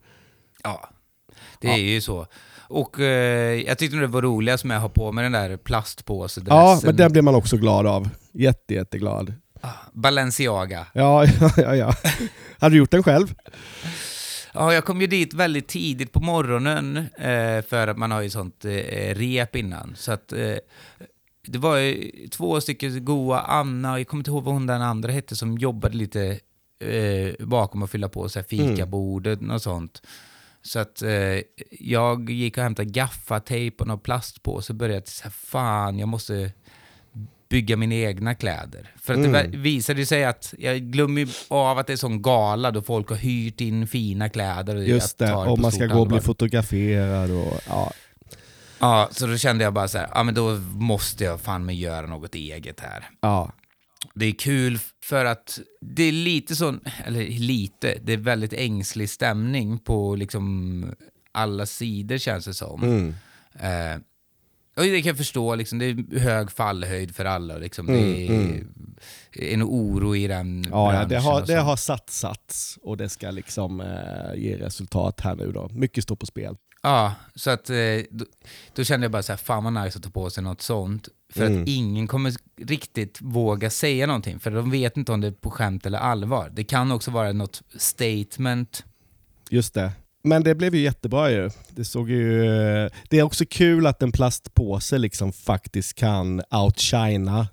Ja, 0.64 0.90
det 1.60 1.68
är 1.68 1.76
ju 1.76 2.00
så. 2.00 2.26
Och 2.68 3.00
eh, 3.00 3.60
jag 3.66 3.78
tyckte 3.78 3.96
det 3.96 4.06
var 4.06 4.22
roligast 4.22 4.64
med 4.64 4.76
att 4.76 4.82
ha 4.82 4.88
på 4.88 5.12
mig 5.12 5.22
den 5.22 5.32
där 5.32 5.56
plastpåsedressen. 5.56 6.58
Ja, 6.58 6.80
men 6.84 6.96
den 6.96 7.12
blir 7.12 7.22
man 7.22 7.34
också 7.34 7.56
glad 7.56 7.86
av. 7.86 8.08
Jätte, 8.32 8.74
jätteglad. 8.74 9.34
Ah, 9.60 9.68
Balenciaga. 9.92 10.86
Ja, 10.92 11.26
ja, 11.40 11.50
ja. 11.56 11.74
ja. 11.76 11.94
Hade 12.58 12.74
du 12.74 12.78
gjort 12.78 12.90
den 12.90 13.02
själv? 13.02 13.34
Ja, 14.54 14.74
jag 14.74 14.84
kom 14.84 15.00
ju 15.00 15.06
dit 15.06 15.34
väldigt 15.34 15.68
tidigt 15.68 16.12
på 16.12 16.20
morgonen 16.20 16.96
eh, 17.18 17.62
för 17.68 17.88
att 17.88 17.98
man 17.98 18.10
har 18.10 18.22
ju 18.22 18.30
sånt 18.30 18.64
eh, 18.64 19.14
rep 19.14 19.56
innan. 19.56 19.94
Så 19.96 20.12
att 20.12 20.32
eh, 20.32 20.56
det 21.46 21.58
var 21.58 21.76
ju 21.76 22.10
två 22.28 22.60
stycken 22.60 23.04
goa, 23.04 23.40
Anna, 23.40 23.92
och 23.92 24.00
jag 24.00 24.08
kommer 24.08 24.20
inte 24.20 24.30
ihåg 24.30 24.44
vad 24.44 24.54
hon 24.54 24.66
den 24.66 24.82
andra 24.82 25.12
hette, 25.12 25.36
som 25.36 25.58
jobbade 25.58 25.96
lite 25.96 26.40
eh, 26.80 27.46
bakom 27.46 27.82
och 27.82 27.90
fylla 27.90 28.08
på 28.08 28.28
så 28.28 28.38
här, 28.38 28.46
fikabordet 28.46 29.40
och 29.50 29.62
sånt. 29.62 30.02
Så 30.62 30.78
att 30.78 31.02
eh, 31.02 31.40
jag 31.80 32.30
gick 32.30 32.56
och 32.56 32.62
hämtade 32.62 32.90
gaffatejp 32.90 33.76
och 33.80 33.86
någon 33.86 33.98
plastpåse 34.00 34.72
och 34.72 34.76
började 34.76 35.06
säga 35.06 35.30
fan 35.30 35.98
jag 35.98 36.08
måste 36.08 36.52
bygga 37.48 37.76
mina 37.76 37.94
egna 37.94 38.34
kläder. 38.34 38.92
För 39.02 39.14
att 39.14 39.22
det 39.22 39.28
Mm. 39.28 39.50
ver- 39.52 39.56
visade 39.58 40.06
sig 40.06 40.24
att 40.24 40.54
jag 40.58 40.80
glömmer 40.80 41.28
av 41.48 41.78
att 41.78 41.86
det 41.86 41.92
är 41.92 41.96
sån 41.96 42.22
gala 42.22 42.70
då 42.70 42.82
folk 42.82 43.08
har 43.08 43.16
hyrt 43.16 43.60
in 43.60 43.86
fina 43.86 44.28
kläder. 44.28 44.76
Och 44.76 44.84
Just 44.84 45.18
det, 45.18 45.32
på 45.32 45.56
man 45.56 45.72
ska 45.72 45.86
gå 45.86 46.00
och 46.00 46.06
bli 46.08 46.20
fotograferad 46.20 47.30
och 47.30 47.60
ja. 47.68 47.92
Ja, 48.80 49.08
så 49.10 49.26
då 49.26 49.36
kände 49.36 49.64
jag 49.64 49.72
bara 49.72 49.88
så 49.88 49.98
här, 49.98 50.08
ja 50.14 50.22
men 50.22 50.34
då 50.34 50.54
måste 50.74 51.24
jag 51.24 51.40
fan 51.40 51.66
med 51.66 51.76
göra 51.76 52.06
något 52.06 52.34
eget 52.34 52.80
här. 52.80 53.10
ja. 53.20 53.52
Det 54.14 54.26
är 54.26 54.32
kul 54.32 54.78
för 55.04 55.24
att 55.24 55.60
det 55.80 56.02
är 56.02 56.12
lite 56.12 56.56
sån, 56.56 56.80
eller 57.04 57.26
lite, 57.26 57.98
det 58.02 58.12
är 58.12 58.16
väldigt 58.16 58.52
ängslig 58.52 59.10
stämning 59.10 59.78
på 59.78 60.14
liksom 60.14 60.94
alla 61.32 61.66
sidor 61.66 62.18
känns 62.18 62.44
det 62.44 62.54
som. 62.54 62.82
Mm. 62.82 63.14
Eh, 63.52 64.00
och 64.78 64.84
det 64.84 65.02
kan 65.02 65.08
jag 65.08 65.16
förstå, 65.16 65.54
liksom, 65.54 65.78
det 65.78 65.84
är 65.86 66.18
hög 66.18 66.50
fallhöjd 66.50 67.14
för 67.14 67.24
alla. 67.24 67.54
och 67.54 67.60
Liksom, 67.60 67.86
det 67.86 67.98
är 67.98 68.28
Mm, 68.30 68.74
en 69.32 69.62
oro 69.62 70.16
i 70.16 70.26
den 70.26 70.66
Ja, 70.70 70.94
ja, 70.94 71.06
branschen 71.06 71.08
det 71.08 71.18
har, 71.18 71.46
det 71.46 71.54
har 71.60 71.76
satsats 71.76 72.78
och 72.82 72.96
det 72.96 73.08
ska 73.08 73.30
liksom 73.30 73.80
eh, 73.80 74.34
ge 74.42 74.56
resultat 74.56 75.20
här 75.20 75.34
nu 75.36 75.52
då. 75.52 75.68
Mycket 75.72 76.04
står 76.04 76.16
på 76.16 76.26
spel. 76.26 76.56
Ja, 76.82 77.14
så 77.34 77.50
att 77.50 77.70
eh, 77.70 77.76
då, 78.10 78.24
då 78.74 78.84
kände 78.84 79.04
jag 79.04 79.12
bara 79.12 79.22
så 79.22 79.32
här, 79.32 79.36
fan 79.36 79.64
vad 79.64 79.72
nice 79.84 79.98
att 79.98 80.04
ta 80.04 80.10
på 80.10 80.30
sig 80.30 80.42
något 80.42 80.62
sånt. 80.62 81.08
För 81.32 81.46
Mm. 81.46 81.62
att 81.62 81.68
ingen 81.68 82.06
kommer 82.06 82.32
riktigt 82.60 83.18
våga 83.20 83.70
säga 83.70 84.06
någonting, 84.06 84.38
för 84.40 84.50
de 84.50 84.70
vet 84.70 84.96
inte 84.96 85.12
om 85.12 85.20
det 85.20 85.26
är 85.26 85.32
på 85.32 85.50
skämt 85.50 85.86
eller 85.86 85.98
allvar. 85.98 86.50
Det 86.52 86.64
kan 86.64 86.92
också 86.92 87.10
vara 87.10 87.32
något 87.32 87.62
statement. 87.76 88.84
Just 89.50 89.74
det. 89.74 89.92
Men 90.28 90.42
det 90.42 90.54
blev 90.54 90.74
ju 90.74 90.80
jättebra 90.80 91.30
ju. 91.30 91.50
Det 91.70 91.84
såg 91.84 92.10
ju... 92.10 92.42
Det 93.08 93.18
är 93.18 93.22
också 93.22 93.44
kul 93.50 93.86
att 93.86 94.02
en 94.02 94.12
plastpåse 94.12 94.98
liksom 94.98 95.32
faktiskt 95.32 95.94
kan 95.94 96.42
outshina 96.50 97.46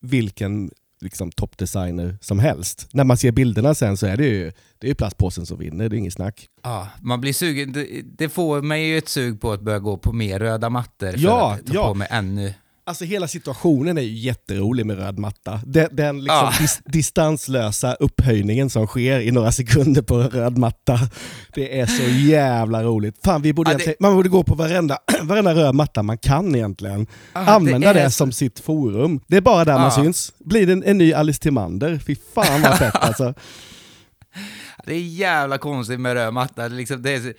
vilken 0.00 0.70
liksom 1.00 1.30
toppdesigner 1.32 2.18
som 2.20 2.38
helst. 2.38 2.88
När 2.92 3.04
man 3.04 3.16
ser 3.16 3.32
bilderna 3.32 3.74
sen 3.74 3.96
så 3.96 4.06
är 4.06 4.16
det 4.16 4.26
ju, 4.26 4.52
det 4.78 4.86
är 4.86 4.88
ju 4.88 4.94
plastpåsen 4.94 5.46
som 5.46 5.58
vinner, 5.58 5.88
det 5.88 5.96
är 5.96 5.98
inget 5.98 6.12
snack. 6.12 6.46
Ja, 6.62 6.88
man 7.00 7.20
blir 7.20 7.32
sugen. 7.32 7.72
Det, 7.72 7.86
det 8.18 8.28
får 8.28 8.62
mig 8.62 8.86
ju 8.88 8.98
ett 8.98 9.08
sug 9.08 9.40
på 9.40 9.52
att 9.52 9.60
börja 9.60 9.78
gå 9.78 9.96
på 9.96 10.12
mer 10.12 10.38
röda 10.38 10.70
mattor 10.70 11.12
för 11.12 11.18
Ja, 11.18 11.52
att 11.52 11.66
ta 11.66 11.74
ja. 11.74 11.88
på 11.88 11.94
mig 11.94 12.08
ännu... 12.10 12.54
Alltså 12.88 13.04
hela 13.04 13.28
situationen 13.28 13.98
är 13.98 14.02
ju 14.02 14.12
jätterolig 14.18 14.86
med 14.86 14.98
röd 14.98 15.18
matta. 15.18 15.60
Den, 15.66 15.88
den 15.92 16.16
liksom 16.16 16.36
Ja. 16.36 16.52
dis, 16.60 16.80
distanslösa 16.84 17.94
upphöjningen 17.94 18.70
som 18.70 18.86
sker 18.86 19.20
i 19.20 19.30
några 19.30 19.52
sekunder 19.52 20.02
på 20.02 20.14
en 20.14 20.28
röd 20.30 20.58
matta. 20.58 20.98
Det 21.54 21.80
är 21.80 21.86
så 21.86 22.02
jävla 22.02 22.82
roligt. 22.82 23.14
Fan, 23.24 23.42
vi 23.42 23.52
borde 23.52 23.70
Ja, 23.70 23.72
egentligen, 23.74 23.96
man 24.00 24.14
borde 24.14 24.28
gå 24.28 24.42
på 24.42 24.54
varenda, 24.54 24.98
varenda 25.22 25.54
röd 25.54 25.74
matta 25.74 26.02
man 26.02 26.18
kan 26.18 26.54
egentligen. 26.54 27.06
Ah, 27.32 27.44
Använda 27.54 27.92
det, 27.92 28.00
är 28.00 28.08
som 28.08 28.32
sitt 28.32 28.60
forum. 28.60 29.20
Det 29.26 29.36
är 29.36 29.40
bara 29.40 29.64
där 29.64 29.74
man 29.74 29.84
Ja. 29.84 29.90
syns. 30.04 30.32
Blir 30.44 30.66
det 30.66 30.72
en, 30.72 30.84
en 30.84 30.98
ny 30.98 31.12
Alice 31.12 31.40
Timander? 31.40 31.98
Fy 32.06 32.16
fan 32.34 32.62
vad 32.62 32.78
fett 32.78 32.94
alltså. 33.00 33.34
Det 34.88 34.94
är 34.94 35.00
jävla 35.00 35.58
konstigt 35.58 36.00
med 36.00 36.14
röd 36.14 36.34
matta. 36.34 36.68
Liksom, 36.68 37.02
det 37.02 37.10
är, 37.14 37.34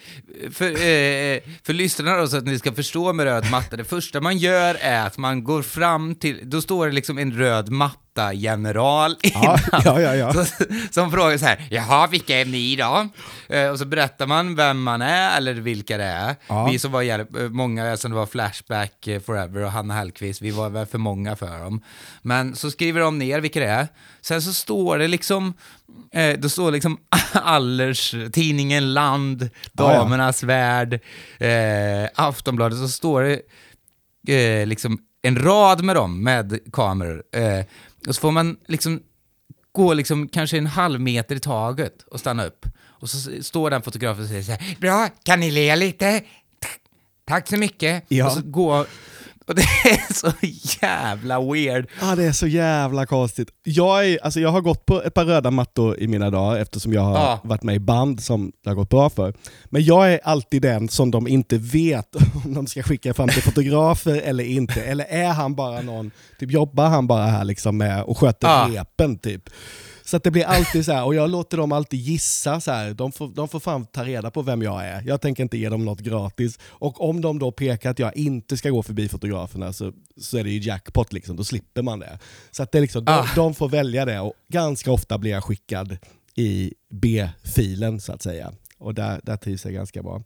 för, 0.51 0.65
eh, 0.65 1.39
för 1.63 1.73
lyssnarna 1.73 2.17
då, 2.17 2.27
så 2.27 2.37
att 2.37 2.45
ni 2.45 2.59
ska 2.59 2.71
förstå 2.71 3.13
med 3.13 3.23
röd 3.23 3.51
matta, 3.51 3.77
det 3.77 3.83
första 3.83 4.21
man 4.21 4.37
gör 4.37 4.77
är 4.81 5.05
att 5.07 5.17
man 5.17 5.43
går 5.43 5.61
fram 5.61 6.15
till, 6.15 6.39
då 6.49 6.61
står 6.61 6.87
det 6.87 6.91
liksom 6.93 7.17
en 7.17 7.31
röd 7.31 7.69
matta-general 7.69 9.15
Ja, 9.21 9.57
ja, 9.71 10.01
ja. 10.01 10.15
ja. 10.15 10.33
Så, 10.33 10.45
som 10.91 11.11
frågar 11.11 11.37
så 11.37 11.45
här, 11.45 11.67
jaha, 11.71 12.07
vilka 12.07 12.37
är 12.41 12.45
ni 12.45 12.75
då? 12.75 13.09
Eh, 13.55 13.69
och 13.69 13.79
så 13.79 13.85
berättar 13.85 14.27
man 14.27 14.55
vem 14.55 14.83
man 14.83 15.01
är 15.01 15.37
eller 15.37 15.53
vilka 15.53 15.97
det 15.97 16.03
är. 16.03 16.35
Ja. 16.47 16.65
Vi 16.71 16.79
som 16.79 16.91
var 16.91 17.01
hjälp, 17.01 17.35
eh, 17.35 17.49
många 17.49 17.97
som 17.97 18.11
det 18.11 18.17
var 18.17 18.25
Flashback 18.25 19.07
eh, 19.07 19.21
Forever 19.21 19.61
och 19.63 19.71
Hanna 19.71 19.93
Hellquist, 19.93 20.41
vi 20.41 20.51
var 20.51 20.69
väl 20.69 20.85
för 20.85 20.97
många 20.97 21.35
för 21.35 21.59
dem. 21.59 21.81
Men 22.21 22.55
så 22.55 22.71
skriver 22.71 23.01
de 23.01 23.19
ner 23.19 23.39
vilka 23.39 23.59
det 23.59 23.65
är. 23.65 23.87
Sen 24.21 24.41
så 24.41 24.53
står 24.53 24.97
det 24.97 25.07
liksom, 25.07 25.53
eh, 26.11 26.39
då 26.39 26.49
står 26.49 26.71
liksom 26.71 26.97
Allers, 27.33 28.15
tidningen 28.33 28.93
Land, 28.93 29.41
Ja, 29.41 29.49
ja. 29.93 29.99
Damernas 29.99 30.43
Värld, 30.43 30.93
eh, 31.39 32.09
Aftonbladet, 32.15 32.79
så 32.79 32.87
står 32.87 33.21
det 33.23 33.41
eh, 34.61 34.67
liksom 34.67 34.97
en 35.21 35.39
rad 35.43 35.83
med 35.83 35.95
dem 35.95 36.23
med 36.23 36.59
kameror. 36.73 37.23
Eh, 37.31 37.65
och 38.07 38.15
så 38.15 38.21
får 38.21 38.31
man 38.31 38.57
liksom 38.67 38.99
gå 39.71 39.93
liksom 39.93 40.27
kanske 40.27 40.57
en 40.57 40.67
halv 40.67 41.01
meter 41.01 41.35
i 41.35 41.39
taget 41.39 42.03
och 42.03 42.19
stanna 42.19 42.45
upp. 42.45 42.65
Och 42.81 43.09
så 43.09 43.43
står 43.43 43.69
den 43.69 43.81
fotografen 43.81 44.23
och 44.23 44.29
säger 44.29 44.43
så 44.43 44.51
här, 44.51 44.77
bra, 44.79 45.09
kan 45.23 45.39
ni 45.39 45.51
le 45.51 45.75
lite? 45.75 46.21
Tack, 47.27 47.47
så 47.47 47.57
mycket. 47.57 48.05
Ja. 48.07 48.25
Och 48.25 48.31
så 48.31 48.41
gå, 48.41 48.85
och 49.49 49.55
det 49.55 49.61
är 49.89 50.13
så 50.13 50.31
jävla 50.81 51.41
weird. 51.53 51.87
Ja, 52.01 52.15
det 52.15 52.23
är 52.25 52.31
så 52.31 52.47
jävla 52.47 53.05
konstigt. 53.05 53.49
Jag, 53.63 54.07
är, 54.09 54.19
alltså 54.23 54.39
jag 54.39 54.49
har 54.49 54.61
gått 54.61 54.85
på 54.85 55.03
ett 55.03 55.13
par 55.13 55.25
röda 55.25 55.51
mattor 55.51 55.99
i 55.99 56.07
mina 56.07 56.29
dagar 56.29 56.59
eftersom 56.59 56.93
jag 56.93 57.01
har 57.01 57.13
Ja. 57.15 57.39
varit 57.43 57.63
med 57.63 57.75
i 57.75 57.79
band 57.79 58.23
som 58.23 58.51
det 58.63 58.69
har 58.69 58.75
gått 58.75 58.89
bra 58.89 59.09
för. 59.09 59.33
Men 59.65 59.83
jag 59.83 60.13
är 60.13 60.19
alltid 60.23 60.61
den 60.61 60.89
som 60.89 61.11
de 61.11 61.27
inte 61.27 61.57
vet 61.57 62.15
om 62.45 62.53
de 62.53 62.67
ska 62.67 62.83
skicka 62.83 63.13
fram 63.13 63.29
till 63.29 63.43
fotografer 63.43 64.21
eller 64.25 64.43
inte. 64.43 64.81
Eller 64.83 65.05
är 65.09 65.27
han 65.33 65.55
bara 65.55 65.81
någon, 65.81 66.11
typ 66.39 66.51
jobbar 66.51 66.87
han 66.87 67.07
bara 67.07 67.25
här 67.25 67.43
liksom 67.45 67.77
med 67.77 68.03
och 68.03 68.17
sköter 68.17 68.47
Ja. 68.47 68.67
repen 68.71 69.17
typ. 69.17 69.49
Så 70.09 70.17
att 70.17 70.23
det 70.23 70.31
blir 70.31 70.43
alltid 70.43 70.85
så 70.85 70.91
här, 70.91 71.03
och 71.05 71.15
jag 71.15 71.29
låter 71.29 71.57
dem 71.57 71.71
alltid 71.71 71.99
gissa 71.99 72.61
så 72.61 72.71
här. 72.71 72.93
De 72.93 73.11
får, 73.11 73.27
de 73.27 73.47
får 73.47 73.59
fan 73.59 73.85
ta 73.85 74.03
reda 74.03 74.31
på 74.31 74.41
vem 74.41 74.61
jag 74.61 74.85
är. 74.85 75.03
Jag 75.05 75.21
tänker 75.21 75.43
inte 75.43 75.57
ge 75.57 75.69
dem 75.69 75.85
något 75.85 75.99
gratis. 75.99 76.59
Och 76.63 77.09
om 77.09 77.21
de 77.21 77.39
då 77.39 77.51
pekar 77.51 77.89
att 77.91 77.99
jag 77.99 78.17
inte 78.17 78.57
ska 78.57 78.69
gå 78.69 78.83
förbi 78.83 79.09
fotograferna 79.09 79.73
så, 79.73 79.93
så 80.17 80.37
är 80.37 80.43
det 80.43 80.49
ju 80.49 80.59
jackpot 80.59 81.13
liksom, 81.13 81.35
då 81.35 81.43
slipper 81.43 81.81
man 81.81 81.99
det. 81.99 82.19
Så 82.51 82.63
att 82.63 82.71
det 82.71 82.79
liksom, 82.81 83.05
de, 83.05 83.11
Ah. 83.11 83.27
de 83.35 83.53
får 83.55 83.69
välja 83.69 84.05
det 84.05 84.19
och 84.19 84.33
ganska 84.47 84.91
ofta 84.91 85.17
blir 85.17 85.31
jag 85.31 85.43
skickad 85.43 85.97
i 86.35 86.73
B-filen 86.91 87.99
så 87.99 88.13
att 88.13 88.21
säga. 88.21 88.51
Och 88.77 88.93
där, 88.93 89.19
där 89.23 89.37
trivs 89.37 89.65
jag 89.65 89.73
ganska 89.73 90.03
bra. 90.03 90.23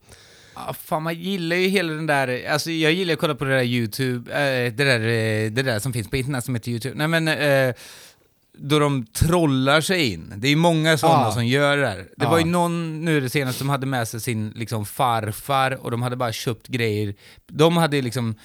Ja, 0.56 0.74
fan, 0.74 1.04
man 1.04 1.16
gillar 1.16 1.56
ju 1.56 1.68
hela 1.68 1.94
den 1.94 2.08
där, 2.08 2.48
alltså 2.50 2.72
jag 2.72 2.92
gillar 2.92 3.13
att 3.13 3.20
kolla 3.20 3.36
på 3.36 3.46
det 3.46 3.56
där 3.56 3.63
YouTube, 3.63 4.32
eh, 4.32 4.74
det, 4.74 4.84
där, 4.84 5.00
eh, 5.00 5.52
det 5.52 5.63
där 5.63 5.80
som 5.80 5.94
finns 5.94 6.10
på 6.10 6.18
internet 6.18 6.46
som 6.46 6.56
heter 6.56 6.72
YouTube. 6.72 6.96
Nej 6.98 7.08
men, 7.08 7.28
eh, 7.28 7.75
då 8.58 8.80
de 8.80 9.06
trollar 9.06 9.82
sig 9.82 10.12
in. 10.14 10.34
Det 10.38 10.48
är 10.48 10.56
många 10.56 10.98
sådana 10.98 11.24
Ja. 11.24 11.32
som 11.32 11.46
gör 11.46 11.78
det 11.78 11.84
där. 11.84 11.98
Det 11.98 12.06
Ja. 12.26 12.30
var 12.30 12.40
ju 12.40 12.46
någon 12.46 13.06
nu 13.06 13.22
det 13.22 13.30
senaste 13.30 13.60
som 13.60 13.70
hade 13.70 13.86
med 13.86 14.08
sig 14.08 14.22
sin 14.22 14.50
liksom 14.56 14.86
farfar 14.86 15.72
och 15.86 15.92
de 15.92 16.02
hade 16.02 16.16
bara 16.16 16.32
köpt 16.32 16.68
grejer. 16.68 17.16
De 17.48 17.78
hade 17.78 18.02
liksom 18.02 18.36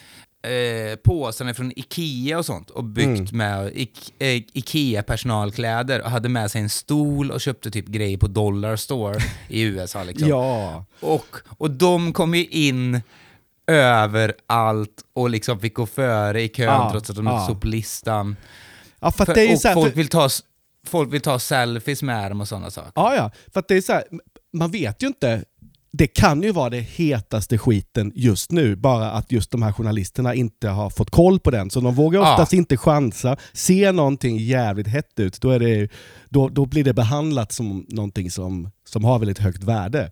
eh, 0.42 0.96
påsarna 1.04 1.54
från 1.54 1.72
Ikea 1.78 2.38
och 2.38 2.44
sånt 2.46 2.70
och 2.70 2.84
byggt 2.84 3.32
med 3.32 3.72
Ik- 3.74 4.12
eh, 4.18 4.42
Ikea-personalkläder 4.52 6.02
och 6.02 6.10
hade 6.10 6.28
med 6.28 6.50
sig 6.50 6.60
en 6.60 6.68
stol 6.70 7.30
och 7.30 7.40
köpte 7.40 7.70
typ 7.70 7.86
grejer 7.86 8.18
på 8.18 8.26
Dollar 8.26 8.76
Store 8.76 9.18
i 9.48 9.62
USA 9.62 10.02
liksom. 10.04 10.28
Ja, 10.28 10.84
Och, 11.00 11.36
och 11.58 11.70
de 11.70 12.12
kom 12.12 12.34
ju 12.34 12.44
in 12.46 13.00
överallt 13.66 15.02
och 15.12 15.30
liksom 15.30 15.60
fick 15.60 15.74
gå 15.74 15.86
före 15.86 16.42
i 16.42 16.48
kön 16.48 16.64
Ja, 16.66 16.88
trots 16.92 17.10
att 17.10 17.16
de 17.16 17.28
inte 17.28 17.44
stod 17.44 17.60
på 17.60 17.66
listan. 17.66 18.36
Ja 19.00 19.10
för 19.10 19.24
För, 19.24 19.34
det 19.34 19.46
är 19.46 19.52
och 19.54 19.60
så 19.60 19.68
här, 19.68 19.74
folk, 19.74 19.90
för, 19.92 19.96
vill 19.96 20.08
ta, 20.08 20.28
folk 20.86 21.12
vill 21.12 21.20
ta 21.20 21.38
selfies 21.38 22.02
med 22.02 22.30
dem 22.30 22.40
och 22.40 22.48
sådana 22.48 22.70
saker. 22.70 22.92
Ja, 22.94 23.14
ja. 23.16 23.30
För 23.54 23.64
det 23.68 23.76
är 23.76 23.80
så 23.80 23.92
här, 23.92 24.04
man 24.52 24.70
vet 24.70 25.02
ju 25.02 25.06
inte. 25.06 25.44
Det 25.92 26.06
kan 26.06 26.42
ju 26.42 26.52
vara 26.52 26.70
det 26.70 26.80
hetaste 26.80 27.58
skiten 27.58 28.12
just 28.14 28.52
nu, 28.52 28.76
bara 28.76 29.10
att 29.10 29.32
just 29.32 29.50
de 29.50 29.62
här 29.62 29.72
journalisterna 29.72 30.34
inte 30.34 30.68
har 30.68 30.90
fått 30.90 31.10
koll 31.10 31.40
på 31.40 31.50
den. 31.50 31.70
Så 31.70 31.80
de 31.80 31.94
vågar 31.94 32.20
Ja. 32.20 32.32
oftast 32.32 32.52
inte 32.52 32.76
chansa. 32.76 33.36
Ser 33.52 33.92
någonting 33.92 34.36
jävligt 34.38 34.86
hett 34.86 35.20
ut, 35.20 35.40
då, 35.40 35.50
är 35.50 35.58
det, 35.58 35.88
då, 36.28 36.48
då 36.48 36.66
blir 36.66 36.84
det 36.84 36.94
behandlat 36.94 37.52
som 37.52 37.86
någonting 37.88 38.30
som, 38.30 38.70
som 38.88 39.04
har 39.04 39.18
väldigt 39.18 39.38
högt 39.38 39.62
värde. 39.64 40.10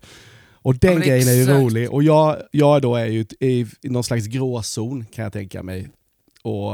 Och 0.53 0.75
den 0.75 0.93
men 0.93 1.07
grejen 1.07 1.27
är 1.27 1.33
ju 1.33 1.45
rolig. 1.45 1.91
Och 1.91 2.03
jag, 2.03 2.37
jag 2.51 2.81
då 2.81 2.95
är 2.95 3.05
ju 3.05 3.25
i, 3.39 3.65
i 3.81 3.89
någon 3.89 4.03
slags 4.03 4.25
gråzon 4.27 5.05
kan 5.05 5.23
jag 5.23 5.33
tänka 5.33 5.63
mig. 5.63 5.89
Och, 6.43 6.73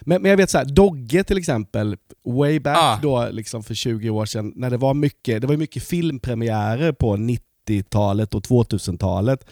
men, 0.00 0.22
men 0.22 0.30
jag 0.30 0.36
vet 0.36 0.50
så 0.50 0.58
här, 0.58 0.64
Dogge 0.64 1.24
till 1.24 1.38
exempel, 1.38 1.96
way 2.26 2.60
back 2.60 2.76
Ja. 2.76 2.98
då 3.02 3.28
liksom 3.30 3.62
för 3.62 3.74
20 3.74 4.10
år 4.10 4.26
sedan, 4.26 4.52
när 4.56 4.70
det 4.70 4.76
var 4.76 4.94
mycket, 4.94 5.40
det 5.40 5.46
var 5.46 5.56
mycket 5.56 5.82
filmpremiärer 5.82 6.92
på 6.92 7.16
90-talet 7.16 8.34
och 8.34 8.42
2000-talet. 8.42 9.44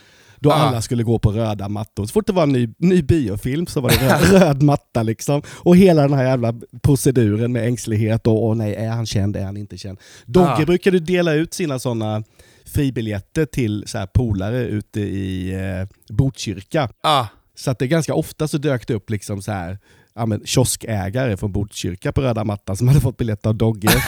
Då 0.42 0.50
Ja. 0.50 0.54
alla 0.54 0.82
skulle 0.82 1.02
gå 1.02 1.18
på 1.18 1.32
röda 1.32 1.68
mattor. 1.68 2.04
Så 2.06 2.12
fort 2.12 2.26
det 2.26 2.32
var 2.32 2.42
en 2.42 2.52
ny, 2.52 2.68
ny 2.78 3.02
biofilm 3.02 3.66
så 3.66 3.80
var 3.80 3.90
det 3.90 3.96
röd, 4.08 4.30
röd 4.42 4.62
matta 4.62 5.02
liksom. 5.02 5.42
Och 5.48 5.76
hela 5.76 6.02
den 6.02 6.12
här 6.12 6.24
jävla 6.24 6.54
proceduren 6.82 7.52
med 7.52 7.66
ängslighet 7.66 8.26
och 8.26 8.44
åh 8.44 8.54
nej, 8.56 8.74
är 8.74 8.88
han 8.88 9.06
känd, 9.06 9.36
är 9.36 9.44
han 9.44 9.56
inte 9.56 9.78
känd? 9.78 9.98
Dogge 10.26 10.54
Ja. 10.58 10.64
brukade 10.66 10.98
dela 11.00 11.32
ut 11.32 11.54
sina 11.54 11.78
sådana 11.78 12.24
fribiljetter 12.66 13.46
till 13.46 13.84
så 13.86 13.98
här 13.98 14.06
polare 14.06 14.62
ute 14.62 15.00
i 15.00 15.52
eh, 15.54 16.14
Botkyrka. 16.14 16.88
Ja, 17.02 17.28
Så 17.54 17.70
att 17.70 17.78
det 17.78 17.86
ganska 17.86 18.14
ofta 18.14 18.48
så 18.48 18.58
dök 18.58 18.86
det 18.86 18.94
upp 18.94 19.10
liksom 19.10 19.42
så 19.42 19.52
här, 19.52 19.78
ja, 20.14 20.26
men, 20.26 20.46
kioskägare 20.46 21.36
från 21.36 21.52
Botkyrka 21.52 22.12
på 22.12 22.20
röda 22.20 22.44
mattan 22.44 22.76
som 22.76 22.88
hade 22.88 23.00
fått 23.00 23.16
biljett 23.16 23.46
av 23.46 23.54
Dogge. 23.54 23.88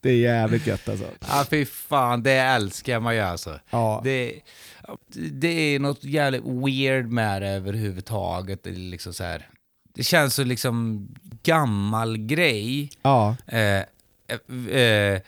Det 0.00 0.10
är 0.10 0.16
jävligt 0.16 0.66
gött 0.66 0.88
alltså. 0.88 1.06
Ja, 1.28 1.46
fy 1.50 1.64
fan, 1.64 2.22
det 2.22 2.32
älskar 2.32 3.00
man 3.00 3.14
ju 3.14 3.20
alltså. 3.20 3.60
Ja. 3.70 4.00
Det, 4.04 4.40
det 5.32 5.48
är 5.48 5.78
något 5.78 6.04
jävligt 6.04 6.44
weird 6.44 7.06
med 7.06 7.42
det 7.42 7.48
överhuvudtaget. 7.48 8.62
Det, 8.64 8.70
liksom 8.70 9.14
så 9.14 9.24
här, 9.24 9.48
det 9.94 10.04
känns 10.04 10.34
så 10.34 10.44
liksom 10.44 11.08
gammal 11.42 12.18
grej. 12.18 12.90
Ja. 13.02 13.36
Eh, 13.46 13.58
eh, 13.58 14.80
eh, 14.80 15.20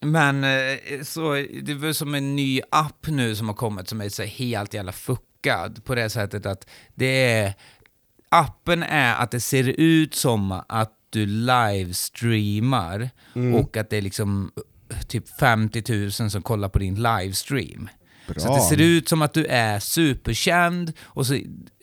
men 0.00 0.44
eh, 0.44 1.02
så, 1.02 1.46
det 1.62 1.74
var 1.74 1.92
som 1.92 2.14
en 2.14 2.36
ny 2.36 2.60
app 2.70 3.06
nu 3.06 3.36
som 3.36 3.48
har 3.48 3.54
kommit 3.54 3.88
som 3.88 4.00
är 4.00 4.08
så 4.08 4.22
helt 4.22 4.74
jävla 4.74 4.92
fuckad 4.92 5.84
på 5.84 5.94
det 5.94 6.10
sättet 6.10 6.46
att 6.46 6.66
det 6.94 7.32
är 7.32 7.54
appen 8.28 8.82
är 8.82 9.14
att 9.14 9.30
det 9.30 9.40
ser 9.40 9.68
ut 9.68 10.14
som 10.14 10.62
att 10.68 10.92
du 11.10 11.26
livestreamar 11.26 13.10
och 13.54 13.76
att 13.76 13.90
det 13.90 13.96
är 13.96 14.02
liksom 14.02 14.50
eh, 14.90 14.98
typ 15.02 15.28
50 15.40 15.92
000 15.92 16.30
som 16.30 16.42
kollar 16.42 16.68
på 16.68 16.78
din 16.78 16.94
livestream. 16.94 17.88
Så 18.36 18.48
att 18.48 18.54
det 18.54 18.60
ser 18.60 18.80
ut 18.80 19.08
som 19.08 19.22
att 19.22 19.34
du 19.34 19.46
är 19.46 19.78
superkänd 19.78 20.92
och 21.02 21.26
så 21.26 21.38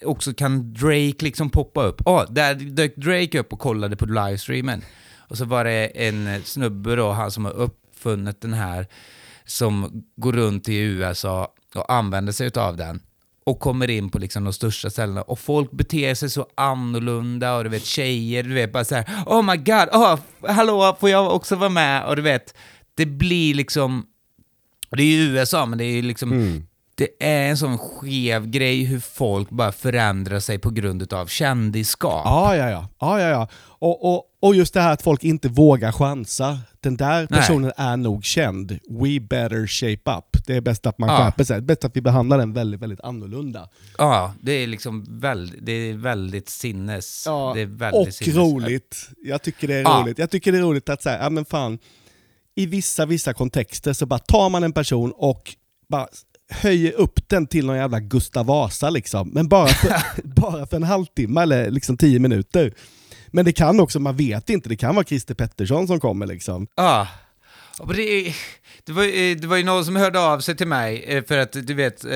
också 0.05 0.33
kan 0.33 0.73
Drake 0.73 1.15
liksom 1.19 1.49
poppa 1.49 1.83
upp. 1.83 2.01
Åh, 2.05 2.23
där 2.29 2.55
dök 2.55 2.95
Drake 2.95 3.39
upp 3.39 3.53
och 3.53 3.59
kollade 3.59 3.95
på 3.95 4.05
livestreamen. 4.05 4.81
Och 5.17 5.37
så 5.37 5.45
var 5.45 5.63
det 5.63 6.07
en 6.07 6.43
snubbe 6.43 6.95
då, 6.95 7.11
han 7.11 7.31
som 7.31 7.45
har 7.45 7.51
uppfunnit 7.51 8.41
den 8.41 8.53
här, 8.53 8.87
som 9.45 10.03
går 10.15 10.33
runt 10.33 10.69
i 10.69 10.77
USA 10.77 11.53
och 11.75 11.93
använder 11.93 12.31
sig 12.33 12.51
av 12.55 12.77
den 12.77 13.01
och 13.45 13.59
kommer 13.59 13.89
in 13.89 14.09
på 14.09 14.19
liksom 14.19 14.43
de 14.43 14.53
största 14.53 14.89
ställena 14.89 15.21
och 15.21 15.39
folk 15.39 15.71
beter 15.71 16.15
sig 16.15 16.29
så 16.29 16.47
annorlunda 16.55 17.55
och 17.55 17.63
du 17.63 17.69
vet 17.69 17.85
tjejer, 17.85 18.43
du 18.43 18.53
vet 18.53 18.73
bara 18.73 18.85
så 18.85 18.95
här, 18.95 19.05
oh 19.25 19.41
my 19.41 19.57
god, 19.57 19.89
oh, 19.91 20.19
hallå, 20.47 20.97
får 20.99 21.09
jag 21.09 21.35
också 21.35 21.55
vara 21.55 21.69
med? 21.69 22.05
Och 22.05 22.15
du 22.15 22.21
vet, 22.21 22.55
det 22.95 23.05
blir 23.05 23.53
liksom, 23.53 24.05
och 24.89 24.97
det 24.97 25.03
är 25.03 25.07
ju 25.07 25.23
USA, 25.23 25.65
men 25.65 25.77
det 25.77 25.85
är 25.85 25.95
ju 25.95 26.01
liksom, 26.01 26.31
mm 26.31 26.67
det 27.19 27.25
är 27.27 27.49
en 27.49 27.57
sån 27.57 27.77
skev 27.77 28.47
grej 28.47 28.83
hur 28.83 28.99
folk 28.99 29.49
bara 29.49 29.71
förändrar 29.71 30.39
sig 30.39 30.59
på 30.59 30.69
grund 30.69 31.13
av 31.13 31.27
kändisskap. 31.27 32.21
Ja, 32.25 32.55
ja, 32.55 32.69
ja. 32.69 32.87
ja, 32.99 33.19
ja, 33.21 33.29
ja. 33.29 33.47
Och, 33.63 34.13
och, 34.15 34.23
och 34.41 34.55
just 34.55 34.73
det 34.73 34.81
här 34.81 34.93
att 34.93 35.01
folk 35.01 35.23
inte 35.23 35.47
vågar 35.49 35.91
chansa. 35.91 36.59
Den 36.79 36.97
där 36.97 37.27
Nej. 37.29 37.39
personen 37.39 37.71
är 37.77 37.97
nog 37.97 38.25
känd. 38.25 38.71
We 38.89 39.19
better 39.19 39.67
shape 39.67 40.11
up. 40.17 40.45
Det 40.47 40.55
är 40.55 40.61
bäst 40.61 40.85
att 40.85 40.97
man 40.97 41.09
Ja. 41.09 41.17
skärper 41.17 41.43
sig. 41.43 41.55
Det 41.55 41.63
är 41.63 41.65
bäst 41.65 41.85
att 41.85 41.95
vi 41.97 42.01
behandlar 42.01 42.37
den 42.37 42.53
väldigt, 42.53 42.79
väldigt 42.81 43.01
annorlunda. 43.01 43.69
Ja, 43.97 44.33
det 44.41 44.51
är 44.51 44.67
liksom 44.67 45.19
väldigt, 45.19 45.65
det 45.65 45.71
är 45.71 45.93
väldigt 45.93 46.49
sinnes... 46.49 47.23
det 47.55 47.61
är 47.61 47.65
väldigt 47.65 48.07
och 48.07 48.13
sinnes- 48.13 48.35
roligt. 48.37 49.09
Jag 49.23 49.41
tycker 49.41 49.67
det 49.67 49.75
är 49.75 49.81
Ja. 49.81 50.01
roligt. 50.03 50.17
Jag 50.17 50.29
tycker 50.29 50.51
det 50.51 50.57
är 50.57 50.61
roligt 50.61 50.89
att 50.89 51.01
säga, 51.03 51.23
ja 51.23 51.29
men 51.29 51.45
fan, 51.45 51.79
i 52.55 52.65
vissa, 52.65 53.05
vissa 53.05 53.33
kontexter 53.33 53.93
så 53.93 54.05
bara 54.05 54.19
tar 54.19 54.49
man 54.49 54.63
en 54.63 54.73
person 54.73 55.13
och 55.15 55.55
bara 55.89 56.07
höjer 56.61 56.91
upp 56.91 57.29
den 57.29 57.47
till 57.47 57.65
någon 57.65 57.77
jävla 57.77 57.99
Gustav 57.99 58.45
Vasa 58.45 58.89
liksom. 58.89 59.29
Men 59.33 59.47
bara 59.47 59.67
för, 59.67 59.93
bara 60.23 60.67
för 60.67 60.75
en 60.77 60.83
halvtimme 60.83 61.41
eller 61.41 61.71
liksom 61.71 61.97
tio 61.97 62.19
minuter. 62.19 62.73
Men 63.27 63.45
det 63.45 63.51
kan 63.51 63.79
också, 63.79 63.99
man 63.99 64.15
vet 64.17 64.49
inte, 64.49 64.69
det 64.69 64.75
kan 64.75 64.95
vara 64.95 65.05
Christer 65.05 65.33
Pettersson 65.35 65.87
som 65.87 65.99
kommer 65.99 66.25
liksom. 66.27 66.67
Och 67.79 67.93
det, 67.93 68.33
det, 68.85 68.91
var, 68.91 69.03
ju- 69.03 69.35
det 69.35 69.47
var 69.47 69.57
ju 69.57 69.63
någon 69.63 69.85
som 69.85 69.95
hörde 69.95 70.19
av 70.19 70.39
sig 70.39 70.55
till 70.55 70.67
mig 70.67 71.03
eh, 71.07 71.23
för 71.23 71.37
att 71.37 71.51
du 71.51 71.73
vet, 71.73 72.05
eh, 72.05 72.11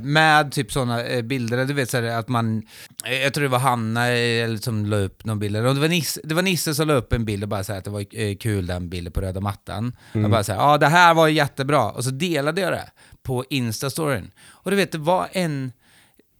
med 0.00 0.52
typ 0.52 0.72
sådana 0.72 1.22
bilder, 1.22 1.64
du 1.64 1.74
vet 1.74 1.90
så 1.90 1.96
här, 1.96 2.02
att 2.18 2.28
man, 2.28 2.62
eh, 3.06 3.14
jag 3.22 3.34
tror 3.34 3.42
det 3.42 3.48
var 3.48 3.58
Hanna 3.58 4.08
eh, 4.08 4.44
eller 4.44 4.56
som 4.58 4.86
la 4.86 4.96
upp 4.96 5.24
någon 5.24 5.38
bild, 5.38 5.54
det 5.56 5.60
var 5.72 5.88
Nisse, 5.88 6.20
det 6.24 6.34
var 6.34 6.42
Nisse 6.42 6.74
som 6.74 6.88
la 6.88 6.94
upp 6.94 7.12
en 7.12 7.24
bild 7.24 7.42
och 7.42 7.48
bara 7.48 7.64
sa 7.64 7.74
att 7.74 7.84
det 7.84 7.90
var 7.90 8.04
eh, 8.20 8.36
kul 8.36 8.66
den 8.66 8.88
bilden 8.88 9.12
på 9.12 9.20
röda 9.20 9.40
mattan. 9.40 9.96
Jag 10.12 10.30
bara 10.30 10.44
såhär, 10.44 10.58
ja 10.60 10.78
det 10.78 10.86
här 10.86 11.14
var 11.14 11.28
jättebra, 11.28 11.90
och 11.90 12.04
så 12.04 12.10
delade 12.10 12.60
jag 12.60 12.72
det 12.72 12.90
på 13.26 13.44
Instastoryn. 13.50 14.30
Och 14.48 14.70
du 14.70 14.76
vet, 14.76 14.92
det 14.92 14.98
var 14.98 15.28
en, 15.32 15.72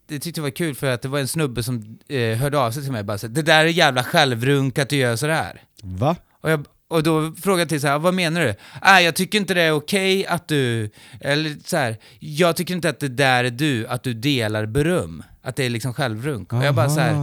det 0.06 0.18
tyckte 0.18 0.38
jag 0.40 0.42
var 0.42 0.50
kul 0.50 0.74
för 0.74 0.86
att 0.86 1.02
det 1.02 1.08
var 1.08 1.18
en 1.18 1.28
snubbe 1.28 1.62
som 1.62 1.98
eh, 2.08 2.38
hörde 2.38 2.58
av 2.58 2.70
sig 2.70 2.82
till 2.82 2.92
mig 2.92 3.00
och 3.00 3.06
bara 3.06 3.18
så, 3.18 3.26
det 3.28 3.42
där 3.42 3.64
är 3.64 3.68
jävla 3.68 4.04
självrunk 4.04 4.78
att 4.78 4.88
du 4.88 4.96
gör 4.96 5.16
sådär. 5.16 5.62
Va? 5.82 6.16
Och, 6.40 6.50
jag, 6.50 6.66
och 6.88 7.02
då 7.02 7.32
frågade 7.42 7.60
jag 7.62 7.68
till 7.68 7.80
så 7.80 7.86
här, 7.86 7.98
vad 7.98 8.14
menar 8.14 8.40
du? 8.40 8.54
Nej, 8.84 9.04
jag 9.04 9.14
tycker 9.14 9.38
inte 9.38 9.54
det 9.54 9.62
är 9.62 9.72
okej 9.72 10.26
att 10.26 10.48
du, 10.48 10.90
eller 11.20 11.56
så 11.64 11.76
här, 11.76 11.96
jag 12.18 12.56
tycker 12.56 12.74
inte 12.74 12.88
att 12.88 13.00
det 13.00 13.08
där 13.08 13.44
är 13.44 13.50
du, 13.50 13.86
att 13.86 14.02
du 14.02 14.14
delar 14.14 14.66
beröm. 14.66 15.22
Att 15.42 15.56
det 15.56 15.64
är 15.64 15.70
liksom 15.70 15.94
självrunk. 15.94 16.52
Och 16.52 16.64
jag 16.64 16.74
bara 16.74 16.88
så 16.90 17.00
här, 17.00 17.14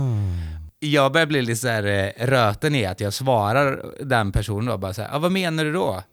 jag 0.79 1.11
börjar 1.11 1.27
bli 1.27 1.41
lite 1.41 1.61
så 1.61 1.67
här 1.67 1.83
eh, 1.83 2.27
röten 2.27 2.75
i 2.75 2.85
att 2.85 2.99
jag 2.99 3.13
svarar 3.13 3.85
den 4.01 4.31
personen 4.31 4.65
då, 4.65 4.77
bara 4.77 4.93
så 4.93 5.01
här, 5.01 5.15
ah, 5.15 5.19
vad 5.19 5.31
menar 5.31 5.65
du 5.65 5.73
då? 5.73 6.03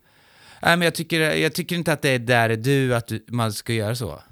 Nej, 0.63 0.77
men 0.77 0.83
jag 0.83 0.95
tycker, 0.95 1.21
jag 1.21 1.53
tycker 1.53 1.77
inte 1.77 1.93
att 1.93 2.03
det 2.03 2.09
är 2.09 2.19
där 2.19 2.51
är 2.51 2.57
du, 2.57 2.95
att 2.95 3.07
du, 3.07 3.25
man 3.29 3.53
ska 3.53 3.73
göra 3.73 3.95
så. 3.95 4.23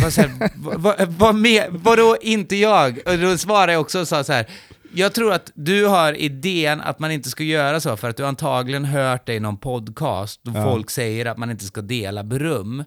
Bara 0.00 0.10
så 0.10 0.20
här, 0.20 0.50
vad, 0.56 1.08
vad, 1.08 1.34
med, 1.34 1.66
vadå 1.70 2.16
inte 2.20 2.56
jag? 2.56 2.98
Och 3.06 3.18
då 3.18 3.38
svarade 3.38 3.72
jag 3.72 3.80
också 3.80 4.00
och 4.00 4.08
sa 4.08 4.24
så 4.24 4.32
här, 4.32 4.46
jag 4.94 5.12
tror 5.12 5.32
att 5.32 5.52
du 5.54 5.86
har 5.86 6.12
idén 6.12 6.80
att 6.80 6.98
man 6.98 7.10
inte 7.10 7.30
ska 7.30 7.42
göra 7.42 7.80
så 7.80 7.96
för 7.96 8.08
att 8.08 8.16
du 8.16 8.26
antagligen 8.26 8.84
hört 8.84 9.26
det 9.26 9.34
i 9.34 9.40
någon 9.40 9.56
podcast 9.56 10.40
då 10.42 10.52
folk 10.52 10.90
säger 10.90 11.26
att 11.26 11.38
man 11.38 11.50
inte 11.50 11.64
ska 11.64 11.80
dela 11.80 12.24
beröm. 12.24 12.84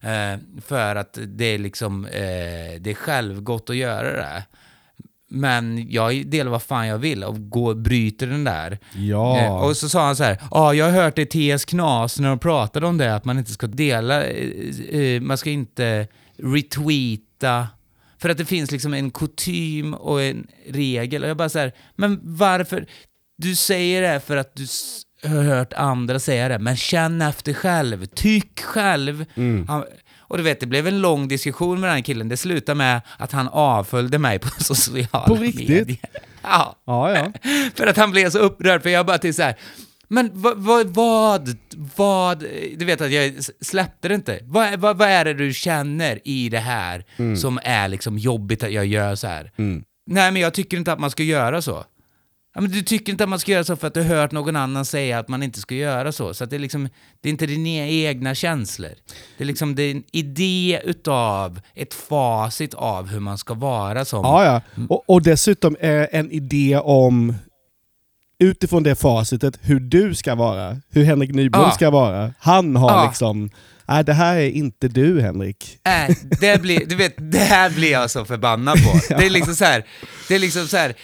Eh, 0.00 0.38
för 0.64 0.96
att 0.96 1.18
det 1.26 1.44
är 1.44 1.58
liksom, 1.58 2.06
eh, 2.06 2.80
det 2.80 2.90
är 2.90 2.94
självgott 2.94 3.70
att 3.70 3.76
göra 3.76 4.12
det. 4.12 4.44
Men 5.34 5.90
jag 5.90 6.26
delar 6.26 6.50
vad 6.50 6.62
fan 6.62 6.86
jag 6.86 6.98
vill 6.98 7.24
och 7.24 7.50
går 7.50 7.70
och 7.70 7.76
bryter 7.76 8.26
den 8.26 8.44
där. 8.44 8.78
Ja. 8.96 9.38
Eh, 9.38 9.54
och 9.54 9.76
så 9.76 9.88
sa 9.88 10.06
han 10.06 10.16
så 10.16 10.24
här, 10.24 10.38
ja 10.50 10.74
jag 10.74 10.84
har 10.84 11.02
hört 11.02 11.16
det 11.16 11.34
i 11.34 11.56
TS 11.56 11.64
Knas 11.64 12.18
när 12.18 12.28
de 12.28 12.38
pratade 12.38 12.86
om 12.86 12.98
det, 12.98 13.14
att 13.14 13.24
man 13.24 13.38
inte 13.38 13.50
ska 13.50 13.66
dela, 13.66 14.24
eh, 14.24 15.00
eh, 15.00 15.20
man 15.20 15.38
ska 15.38 15.50
inte 15.50 16.06
retweeta, 16.38 17.68
för 18.18 18.28
att 18.28 18.38
det 18.38 18.44
finns 18.44 18.70
liksom 18.70 18.94
en 18.94 19.10
kutym 19.10 19.94
och 19.94 20.22
en 20.22 20.46
regel. 20.68 21.22
Och 21.22 21.28
jag 21.28 21.36
bara 21.36 21.48
så 21.48 21.58
här, 21.58 21.72
men 21.96 22.20
varför? 22.22 22.86
Du 23.36 23.56
säger 23.56 24.02
det 24.02 24.20
för 24.20 24.36
att 24.36 24.56
du 24.56 24.66
har 25.28 25.42
hört 25.42 25.72
andra 25.72 26.18
säga 26.18 26.48
det, 26.48 26.58
men 26.58 26.76
känn 26.76 27.22
efter 27.22 27.52
själv, 27.52 28.06
tyck 28.06 28.60
själv. 28.60 29.24
Han, 29.68 29.84
och 30.32 30.38
du 30.38 30.44
vet, 30.44 30.60
det 30.60 30.66
blev 30.66 30.86
en 30.86 31.00
lång 31.00 31.28
diskussion 31.28 31.80
med 31.80 31.88
den 31.90 31.94
här 31.96 32.02
killen, 32.02 32.28
det 32.28 32.36
slutade 32.36 32.76
med 32.76 33.00
att 33.18 33.32
han 33.32 33.48
avföljde 33.48 34.18
mig 34.18 34.38
på 34.38 34.48
sociala 34.58 35.26
På 35.26 35.34
riktigt? 35.34 35.68
medier. 35.68 35.98
Ja. 36.42 36.76
Ja, 36.86 37.10
ja. 37.14 37.32
För 37.74 37.86
att 37.86 37.96
han 37.96 38.10
blev 38.10 38.30
så 38.30 38.38
upprörd, 38.38 38.82
för 38.82 38.90
jag 38.90 39.06
bara 39.06 39.18
till 39.18 39.34
så 39.34 39.42
här. 39.42 39.56
Men 40.08 40.30
vad, 40.32 40.56
vad, 40.58 40.86
vad, 40.86 41.56
vad, 41.96 42.38
du 42.76 42.84
vet 42.84 43.00
att 43.00 43.12
jag 43.12 43.34
släppte 43.60 44.08
det 44.08 44.14
inte. 44.14 44.38
Vad, 44.42 44.80
vad, 44.80 44.98
vad 44.98 45.08
är 45.08 45.24
det 45.24 45.34
du 45.34 45.52
känner 45.54 46.20
i 46.24 46.48
det 46.48 46.58
här 46.58 47.04
som 47.36 47.60
är 47.64 47.88
liksom 47.88 48.18
jobbigt 48.18 48.62
att 48.62 48.72
jag 48.72 48.86
gör 48.86 49.14
så 49.14 49.26
här? 49.26 49.50
Nej, 50.06 50.32
men 50.32 50.36
jag 50.36 50.54
tycker 50.54 50.76
inte 50.76 50.92
att 50.92 51.00
man 51.00 51.10
ska 51.10 51.22
göra 51.22 51.62
så. 51.62 51.84
Ja, 52.54 52.60
men 52.60 52.70
du 52.70 52.82
tycker 52.82 53.12
inte 53.12 53.24
att 53.24 53.30
man 53.30 53.38
ska 53.38 53.52
göra 53.52 53.64
så 53.64 53.76
för 53.76 53.86
att 53.86 53.94
du 53.94 54.02
har 54.02 54.08
hört 54.16 54.32
någon 54.32 54.56
annan 54.56 54.84
säga 54.84 55.18
att 55.18 55.28
man 55.28 55.42
inte 55.42 55.60
ska 55.60 55.74
göra 55.74 56.12
så. 56.12 56.34
Så 56.34 56.44
det, 56.44 56.56
är 56.56 56.60
liksom, 56.60 56.88
det 57.20 57.28
är 57.28 57.30
inte 57.30 57.46
dina 57.46 57.86
egna 57.86 58.34
känslor. 58.34 58.90
Det 59.38 59.44
är 59.44 59.46
liksom 59.46 59.74
det 59.74 59.82
är 59.82 59.90
en 59.90 60.02
idé 60.12 60.80
utav 60.84 61.60
ett 61.74 61.94
facit 61.94 62.74
av 62.74 63.08
hur 63.08 63.20
man 63.20 63.38
ska 63.38 63.54
vara 63.54 64.04
som... 64.04 64.24
Ja, 64.24 64.44
ja. 64.44 64.84
Och, 64.88 65.10
och 65.10 65.22
dessutom 65.22 65.76
eh, 65.80 66.06
en 66.12 66.30
idé 66.30 66.76
om, 66.82 67.34
utifrån 68.38 68.82
det 68.82 68.94
facitet, 68.94 69.58
hur 69.62 69.80
du 69.80 70.14
ska 70.14 70.34
vara. 70.34 70.76
Hur 70.90 71.04
Henrik 71.04 71.30
Nyblom 71.34 71.62
Ja. 71.62 71.70
ska 71.70 71.90
vara. 71.90 72.32
Han 72.38 72.76
har 72.76 72.90
Ja. 72.90 73.06
liksom, 73.06 73.50
nej 73.88 74.04
det 74.04 74.12
här 74.12 74.36
är 74.36 74.50
inte 74.50 74.88
du 74.88 75.20
Henrik. 75.20 75.78
Nej, 75.84 76.18
det 76.40 76.62
blir, 76.62 76.86
du 76.86 76.96
vet, 76.96 77.14
det 77.32 77.38
här 77.38 77.70
blir 77.70 77.92
jag 77.92 78.10
så 78.10 78.24
förbannad 78.24 78.78
på. 78.84 79.00
Det 79.18 79.26
är 79.26 79.30
liksom 79.30 79.54
så 79.54 79.64
här, 79.64 79.84
det 80.28 80.34
är 80.34 80.38
liksom 80.38 80.66
så 80.68 80.76
här, 80.76 80.94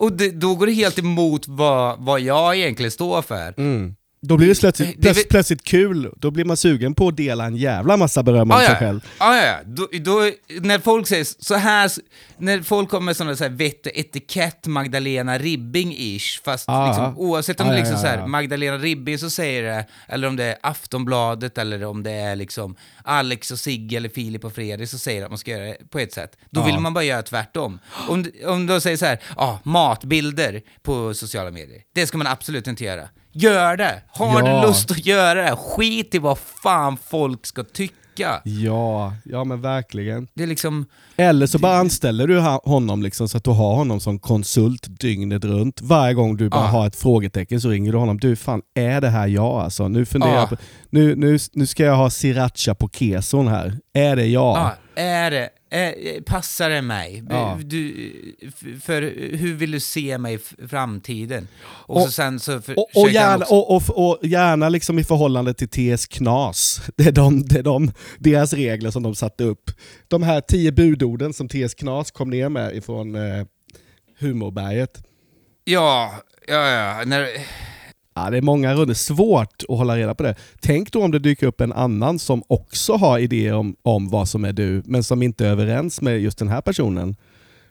och 0.00 0.12
det, 0.12 0.30
då 0.30 0.54
går 0.54 0.66
det 0.66 0.72
helt 0.72 0.98
emot 0.98 1.48
vad, 1.48 2.04
vad 2.04 2.20
jag 2.20 2.56
egentligen 2.56 2.90
står 2.90 3.22
för. 3.22 3.54
Mm. 3.56 3.94
Då 4.22 4.36
blir 4.36 4.48
det 4.48 4.60
plötsligt, 4.60 4.94
Det- 4.96 5.02
plötsligt, 5.02 5.28
plötsligt 5.28 5.64
kul, 5.64 6.12
då 6.16 6.30
blir 6.30 6.44
man 6.44 6.56
sugen 6.56 6.94
på 6.94 7.08
att 7.08 7.16
dela 7.16 7.44
en 7.46 7.56
jävla 7.56 7.96
massa 7.96 8.22
beröm 8.22 8.50
om 8.50 8.50
Ja, 8.50 8.58
sig 8.66 8.68
ja, 8.72 8.78
själv. 8.78 9.00
ja, 9.18 9.36
ja. 9.46 9.58
Då, 9.64 9.88
då, 10.00 10.30
när 10.60 10.78
folk 10.78 11.06
säger 11.06 11.26
så 11.44 11.54
här, 11.54 11.90
när 12.38 12.62
folk 12.62 12.88
kommer 12.90 13.04
med 13.04 13.16
sådana 13.16 13.36
så 13.36 13.44
här 13.44 13.50
vett 13.50 13.86
och 13.86 13.92
etikett 13.94 14.66
Magdalena 14.66 15.38
Ribbing-ish, 15.38 16.42
fast 16.44 16.64
Ja, 16.68 16.86
liksom, 16.86 17.04
ja. 17.04 17.14
oavsett 17.16 17.60
om 17.60 17.66
Ja, 17.66 17.72
det 17.72 17.78
ja, 17.78 17.84
liksom 17.84 18.00
ja, 18.04 18.10
här, 18.10 18.18
ja. 18.18 18.26
Magdalena 18.26 18.78
Ribbing 18.78 19.18
så 19.18 19.30
säger 19.30 19.62
det, 19.62 19.84
eller 20.08 20.28
om 20.28 20.36
det 20.36 20.44
är 20.44 20.56
Aftonbladet, 20.62 21.58
eller 21.58 21.84
om 21.84 22.02
det 22.02 22.10
är 22.12 22.36
liksom 22.36 22.76
Alex 23.04 23.50
och 23.50 23.58
Sigge 23.58 23.96
eller 23.96 24.08
Filip 24.08 24.44
och 24.44 24.52
Fredrik 24.54 24.88
så 24.88 24.98
säger 24.98 25.24
att 25.24 25.30
man 25.30 25.38
ska 25.38 25.50
göra 25.50 25.64
det 25.64 25.90
på 25.90 25.98
ett 25.98 26.12
sätt. 26.12 26.36
Då 26.50 26.60
Ja. 26.60 26.64
vill 26.66 26.78
man 26.78 26.94
bara 26.94 27.04
göra 27.04 27.22
tvärtom. 27.22 27.78
Om, 28.08 28.24
om 28.46 28.66
de 28.66 28.80
säger 28.80 28.96
så 28.96 29.06
här, 29.06 29.18
ja, 29.36 29.60
matbilder 29.64 30.60
på 30.82 31.14
sociala 31.14 31.50
medier, 31.50 31.80
det 31.94 32.06
ska 32.06 32.18
man 32.18 32.26
absolut 32.26 32.66
inte 32.66 32.84
göra. 32.84 33.08
Gör 33.32 33.76
det! 33.76 34.02
Har 34.08 34.42
Ja. 34.48 34.60
du 34.62 34.66
lust 34.68 34.90
att 34.90 35.06
göra 35.06 35.42
det, 35.50 35.56
skit 35.56 36.14
i 36.14 36.18
vad 36.18 36.38
fan 36.38 36.96
folk 37.10 37.46
ska 37.46 37.64
tycka. 37.64 37.96
Ja, 38.44 39.12
ja 39.24 39.44
men 39.44 39.60
verkligen. 39.60 40.28
Det 40.34 40.42
är 40.42 40.46
liksom, 40.46 40.86
Eller 41.16 41.46
så 41.46 41.58
bara 41.58 41.76
anställer 41.76 42.26
du 42.26 42.40
honom 42.70 43.02
liksom 43.02 43.28
så 43.28 43.36
att 43.36 43.44
du 43.44 43.50
har 43.50 43.74
honom 43.74 44.00
som 44.00 44.18
konsult 44.18 44.86
dygnet 45.00 45.44
runt. 45.44 45.80
Varje 45.82 46.14
gång 46.14 46.36
du 46.36 46.48
bara 46.48 46.60
Ja. 46.64 46.66
har 46.68 46.86
ett 46.86 46.96
frågetecken 46.96 47.60
så 47.60 47.68
ringer 47.68 47.92
du 47.92 47.98
honom. 47.98 48.18
Du, 48.18 48.36
fan 48.36 48.62
är 48.74 49.00
det 49.00 49.08
här 49.08 49.26
jag 49.26 49.44
alltså? 49.60 49.88
Nu 49.88 50.06
funderar 50.06 50.32
Ja. 50.34 50.38
jag 50.40 50.48
på, 50.48 50.56
nu, 50.90 51.16
nu, 51.16 51.38
nu 51.52 51.66
ska 51.66 51.84
jag 51.84 51.96
ha 51.96 52.10
sriracha 52.10 52.74
på 52.74 52.88
keson 52.88 53.48
här. 53.48 53.78
Är 53.94 54.16
det 54.16 54.26
jag? 54.26 54.56
ja, 54.56 54.74
är 55.02 55.30
det, 55.30 55.48
är, 55.70 56.20
passar 56.20 56.70
det 56.70 56.82
mig? 56.82 57.22
Ja. 57.30 57.58
Du, 57.64 58.12
för 58.82 59.02
hur 59.36 59.54
vill 59.54 59.70
du 59.70 59.80
se 59.80 60.18
mig 60.18 60.34
i 60.34 60.66
framtiden? 60.68 61.48
Och, 61.62 61.96
Och- 61.96 62.02
så 62.02 62.10
sen 62.12 62.40
så 62.40 62.60
för, 62.60 62.78
Och, 62.78 62.88
och, 63.02 63.10
gärna, 63.10 63.44
också- 63.44 63.92
och, 63.92 64.10
och 64.10 64.26
gärna 64.26 64.68
liksom 64.68 64.98
i 64.98 65.04
förhållande 65.04 65.54
till 65.54 65.68
TS 65.68 66.06
Knas. 66.06 66.80
Det 66.96 67.04
är, 67.06 67.12
de, 67.12 67.42
det 67.42 67.58
är 67.58 67.62
de, 67.62 67.92
deras 68.18 68.52
regler 68.52 68.90
som 68.90 69.02
de 69.02 69.14
satte 69.14 69.44
upp. 69.44 69.70
De 70.08 70.22
här 70.22 70.40
tio 70.40 70.72
budorden 70.72 71.32
som 71.32 71.48
TS 71.48 71.74
Knas 71.74 72.10
kom 72.10 72.30
ner 72.30 72.48
med 72.48 72.76
ifrån 72.76 73.14
eh, 73.14 73.44
Humorberget. 74.18 75.02
Ja, 75.64 76.14
ja, 76.48 76.68
ja. 76.70 77.04
När, 77.06 77.26
Ja, 78.14 78.30
det 78.30 78.36
är 78.36 78.42
många 78.42 78.74
runder. 78.74 78.94
Svårt 78.94 79.62
att 79.68 79.76
hålla 79.78 79.96
reda 79.96 80.14
på 80.14 80.22
det. 80.22 80.34
Tänk 80.60 80.92
då 80.92 81.02
om 81.04 81.10
det 81.10 81.18
dyker 81.18 81.46
upp 81.46 81.60
en 81.60 81.72
annan 81.72 82.18
som 82.18 82.42
också 82.46 82.92
har 82.92 83.18
idéer 83.18 83.54
om, 83.54 83.76
om 83.82 84.08
vad 84.08 84.28
som 84.28 84.44
är 84.44 84.52
du, 84.52 84.82
men 84.86 85.04
som 85.04 85.22
inte 85.22 85.46
är 85.46 85.50
överens 85.50 86.00
med 86.00 86.20
just 86.20 86.38
den 86.38 86.48
här 86.48 86.60
personen. 86.60 87.16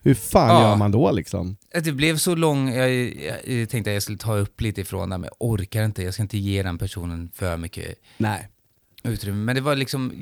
Hur 0.01 0.13
fan 0.13 0.49
Ja. 0.61 0.69
gör 0.69 0.75
man 0.75 0.91
då 0.91 1.11
liksom? 1.11 1.57
det 1.83 1.91
blev 1.91 2.17
så 2.17 2.35
lång, 2.35 2.69
jag, 2.73 2.91
jag, 2.93 3.47
jag 3.47 3.69
tänkte 3.69 3.89
att 3.91 3.93
jag 3.93 4.03
skulle 4.03 4.17
ta 4.17 4.37
upp 4.37 4.61
lite 4.61 4.81
ifrån 4.81 5.09
det, 5.09 5.17
men 5.17 5.29
jag 5.39 5.49
orkar 5.49 5.83
inte. 5.85 6.03
Jag 6.03 6.13
ska 6.13 6.23
inte 6.23 6.37
ge 6.37 6.63
den 6.63 6.77
personen 6.77 7.31
för 7.35 7.57
mycket 7.57 7.95
Nej. 8.17 8.47
utrymme. 9.03 9.37
Men 9.45 9.55
det 9.55 9.61
var 9.61 9.75
liksom, 9.75 10.13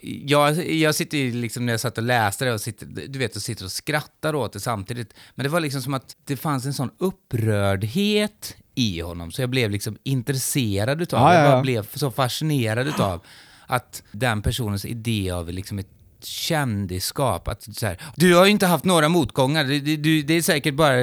jag, 0.00 0.70
jag 0.72 0.94
sitter 0.94 1.18
ju 1.18 1.32
liksom 1.32 1.66
när 1.66 1.72
jag 1.72 1.80
satt 1.80 1.98
och 1.98 2.04
läste 2.04 2.44
det 2.44 2.52
och 2.52 2.60
sitter, 2.60 2.86
du 3.08 3.18
vet, 3.18 3.36
och 3.36 3.42
sitter 3.42 3.64
och 3.64 3.72
skrattar 3.72 4.34
åt 4.34 4.52
det 4.52 4.60
samtidigt. 4.60 5.14
Men 5.34 5.44
det 5.44 5.50
var 5.50 5.60
liksom 5.60 5.82
som 5.82 5.94
att 5.94 6.16
det 6.24 6.36
fanns 6.36 6.66
en 6.66 6.74
sån 6.74 6.90
upprördhet 6.98 8.56
i 8.74 9.00
honom, 9.00 9.30
så 9.32 9.42
jag 9.42 9.50
blev 9.50 9.70
liksom 9.70 9.96
intresserad 10.02 11.02
utav 11.02 11.20
ja, 11.20 11.34
Jag 11.34 11.50
bara 11.52 11.62
blev 11.62 11.86
så 11.94 12.10
fascinerad 12.10 12.86
utav 12.88 13.20
att 13.66 14.02
den 14.12 14.42
personens 14.42 14.84
idé 14.84 15.30
av 15.30 15.48
liksom 15.50 15.78
ett 15.78 15.88
kändisskap. 16.22 17.48
Att 17.48 17.62
så 17.76 17.86
här, 17.86 17.98
du 18.16 18.34
har 18.34 18.44
ju 18.44 18.50
inte 18.50 18.66
haft 18.66 18.84
några 18.84 19.08
motgångar, 19.08 19.64
du, 19.64 19.96
du- 19.96 20.22
det 20.22 20.34
är 20.34 20.42
säkert 20.42 20.74
bara, 20.74 20.96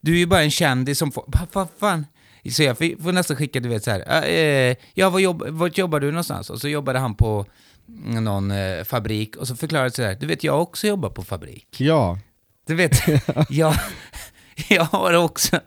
du 0.00 0.12
är 0.14 0.18
ju 0.18 0.26
bara 0.26 0.42
en 0.42 0.50
kändis 0.50 0.98
som 0.98 1.12
får, 1.12 1.24
vad 1.52 1.68
fan? 1.80 2.06
Så 2.50 2.62
jag 2.62 2.78
får 2.78 3.02
får 3.02 3.12
nästan 3.12 3.36
skicka, 3.36 3.60
du 3.60 3.68
vet 3.68 3.84
så 3.84 3.90
här, 3.90 4.04
"Ah, 4.06 4.22
eh, 4.22 4.76
ja, 4.94 5.10
vad 5.10 5.20
jobb, 5.20 5.42
vart 5.48 5.78
jobbar 5.78 6.00
du 6.00 6.06
någonstans? 6.10 6.50
Och 6.50 6.60
så 6.60 6.68
jobbade 6.68 6.98
han 6.98 7.14
på 7.14 7.46
någon 8.20 8.50
eh, 8.50 8.84
fabrik 8.84 9.36
och 9.36 9.48
så 9.48 9.56
förklarade 9.56 9.90
så 9.90 10.02
här, 10.02 10.16
du 10.20 10.26
vet 10.26 10.44
jag 10.44 10.62
också 10.62 10.86
jobbar 10.86 11.10
på 11.10 11.22
fabrik. 11.24 11.66
Ja. 11.80 12.18
Du 12.66 12.74
vet, 12.74 12.92
jag, 13.48 13.74
jag 14.68 14.84
har 14.84 15.12
också... 15.14 15.60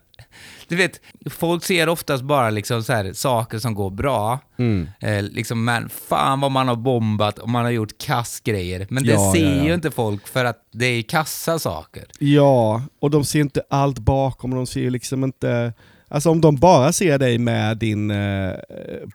Du 0.72 0.78
vet, 0.78 1.02
folk 1.30 1.64
ser 1.64 1.90
oftast 1.90 2.24
bara 2.24 2.50
liksom 2.50 2.84
så 2.84 2.94
här, 2.94 3.14
saker 3.14 3.60
som 3.60 3.74
går 3.74 3.90
bra. 3.90 4.40
Mm. 4.60 4.90
Eh, 5.00 5.24
liksom, 5.24 5.66
men 5.66 5.90
fan 5.90 6.42
vad 6.42 6.52
man 6.52 6.68
har 6.68 6.76
bombat 6.76 7.40
och 7.40 7.50
man 7.50 7.64
har 7.64 7.72
gjort 7.72 7.98
kassgrejer. 7.98 8.88
Men 8.90 9.04
det 9.04 9.12
Ja, 9.12 9.34
ser 9.36 9.50
ja, 9.50 9.56
ja. 9.56 9.64
ju 9.64 9.74
inte 9.74 9.92
folk 9.92 10.28
för 10.28 10.46
att 10.46 10.58
det 10.74 10.86
är 10.86 11.02
kassa 11.02 11.60
saker. 11.60 12.04
Ja, 12.20 12.82
och 13.00 13.12
de 13.12 13.26
ser 13.26 13.40
inte 13.40 13.64
allt 13.70 14.00
bakom. 14.00 14.52
De 14.52 14.68
ser 14.68 14.90
liksom 14.90 15.24
inte... 15.24 15.74
Alltså 16.08 16.30
om 16.30 16.42
de 16.42 16.56
bara 16.56 16.94
ser 16.94 17.18
dig 17.18 17.38
med 17.38 17.78
din 17.78 18.12
eh, 18.12 18.52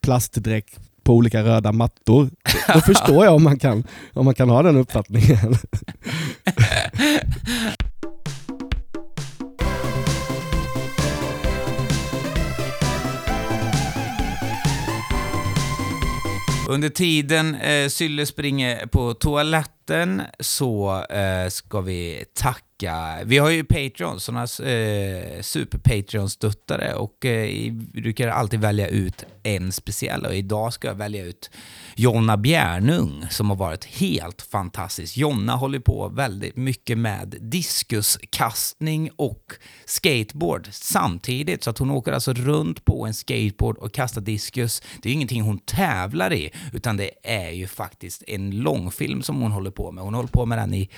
plastdräkt 0.03 0.79
på 1.05 1.15
olika 1.15 1.43
röda 1.43 1.73
mattor, 1.73 2.31
då 2.75 2.81
förstår 2.81 3.25
jag 3.25 3.35
om 3.35 3.43
man 3.43 3.59
kan, 3.59 3.85
om 4.13 4.25
man 4.25 4.35
kan 4.35 4.51
ha 4.51 4.63
den 4.63 4.77
uppfattningen. 4.77 5.55
Under 16.69 16.89
tiden 16.89 17.55
eh, 17.55 17.89
Sylle 17.89 18.27
springer 18.27 18.87
på 18.87 19.15
toaletten 19.15 20.23
så 20.41 21.05
eh, 21.05 21.49
ska 21.49 21.81
vi 21.81 22.25
tacka. 22.35 23.19
Vi 23.25 23.39
har 23.39 23.51
ju 23.51 23.65
Patreons, 23.65 24.25
sådana 24.25 24.43
eh, 24.43 25.43
super-Patreon-stöttare 25.43 26.95
och 26.95 27.25
eh, 27.25 27.73
brukar 27.73 28.29
alltid 28.29 28.61
välja 28.61 28.89
ut 28.89 29.25
en 29.43 29.73
speciell 29.73 30.27
och 30.27 30.35
idag 30.35 30.73
ska 30.73 30.89
jag 30.89 30.95
välja 30.95 31.25
ut 31.25 31.51
Jonna 31.97 32.37
Bjärnung 32.37 33.27
som 33.31 33.51
har 33.51 33.57
varit 33.57 33.85
helt 33.85 34.43
fantastisk. 34.43 35.17
Jonna 35.17 35.57
håller 35.57 35.79
på 35.79 36.09
väldigt 36.09 36.57
mycket 36.57 36.99
med 36.99 37.37
diskuskastning 37.41 39.11
och 39.17 39.53
skateboard 39.87 40.69
samtidigt 40.71 41.65
så 41.65 41.71
att 41.71 41.79
hon 41.79 41.91
åker 41.91 42.13
alltså 42.13 42.33
runt 42.33 42.85
på 42.85 43.07
en 43.07 43.15
skateboard 43.15 43.77
och 43.79 43.93
kastar 43.93 44.21
diskus. 44.21 44.83
Det 45.03 45.09
är 45.09 45.11
ju 45.11 45.15
ingenting 45.15 45.43
hon 45.43 45.59
tävlar 45.59 46.33
i 46.33 46.51
utan 46.73 46.97
det 46.97 47.11
är 47.23 47.51
ju 47.51 47.67
faktiskt 47.67 48.23
en 48.27 48.51
långfilm 48.51 49.23
som 49.23 49.41
hon 49.41 49.53
håller 49.53 49.71
på 49.71 49.93
med. 49.93 50.05
Hon 50.05 50.15
håller 50.15 50.29
på 50.29 50.47
med 50.47 50.59
den 50.59 50.75
i 50.75 50.89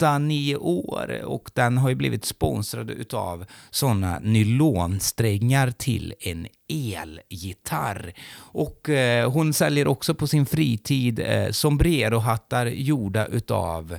8-9 0.00 0.56
år 0.56 1.22
och 1.24 1.50
den 1.54 1.78
har 1.78 1.88
ju 1.88 1.94
blivit 1.94 2.24
sponsrad 2.24 2.90
utav 2.90 3.44
sådana 3.70 4.18
nylonsträngar 4.18 5.70
till 5.70 6.14
en 6.20 6.46
elgitarr. 6.68 8.12
Och 8.36 8.88
eh, 8.88 9.30
hon 9.30 9.52
säljer 9.52 9.88
också 9.88 10.14
på 10.14 10.26
sin 10.26 10.46
fritid 10.46 11.20
eh, 11.20 11.50
sombrerohattar 11.50 12.66
gjorda 12.66 13.26
utav 13.26 13.98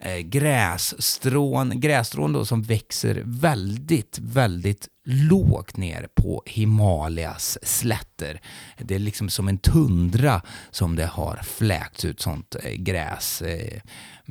eh, 0.00 0.18
grässtrån, 0.18 1.80
grässtrån 1.80 2.32
då 2.32 2.44
som 2.44 2.62
växer 2.62 3.22
väldigt, 3.24 4.18
väldigt 4.18 4.88
lågt 5.04 5.76
ner 5.76 6.08
på 6.14 6.42
Himalayas 6.46 7.58
slätter. 7.62 8.40
Det 8.78 8.94
är 8.94 8.98
liksom 8.98 9.28
som 9.28 9.48
en 9.48 9.58
tundra 9.58 10.42
som 10.70 10.96
det 10.96 11.06
har 11.06 11.36
fläkts 11.36 12.04
ut 12.04 12.20
sånt 12.20 12.56
eh, 12.62 12.72
gräs. 12.72 13.42
Eh, 13.42 13.80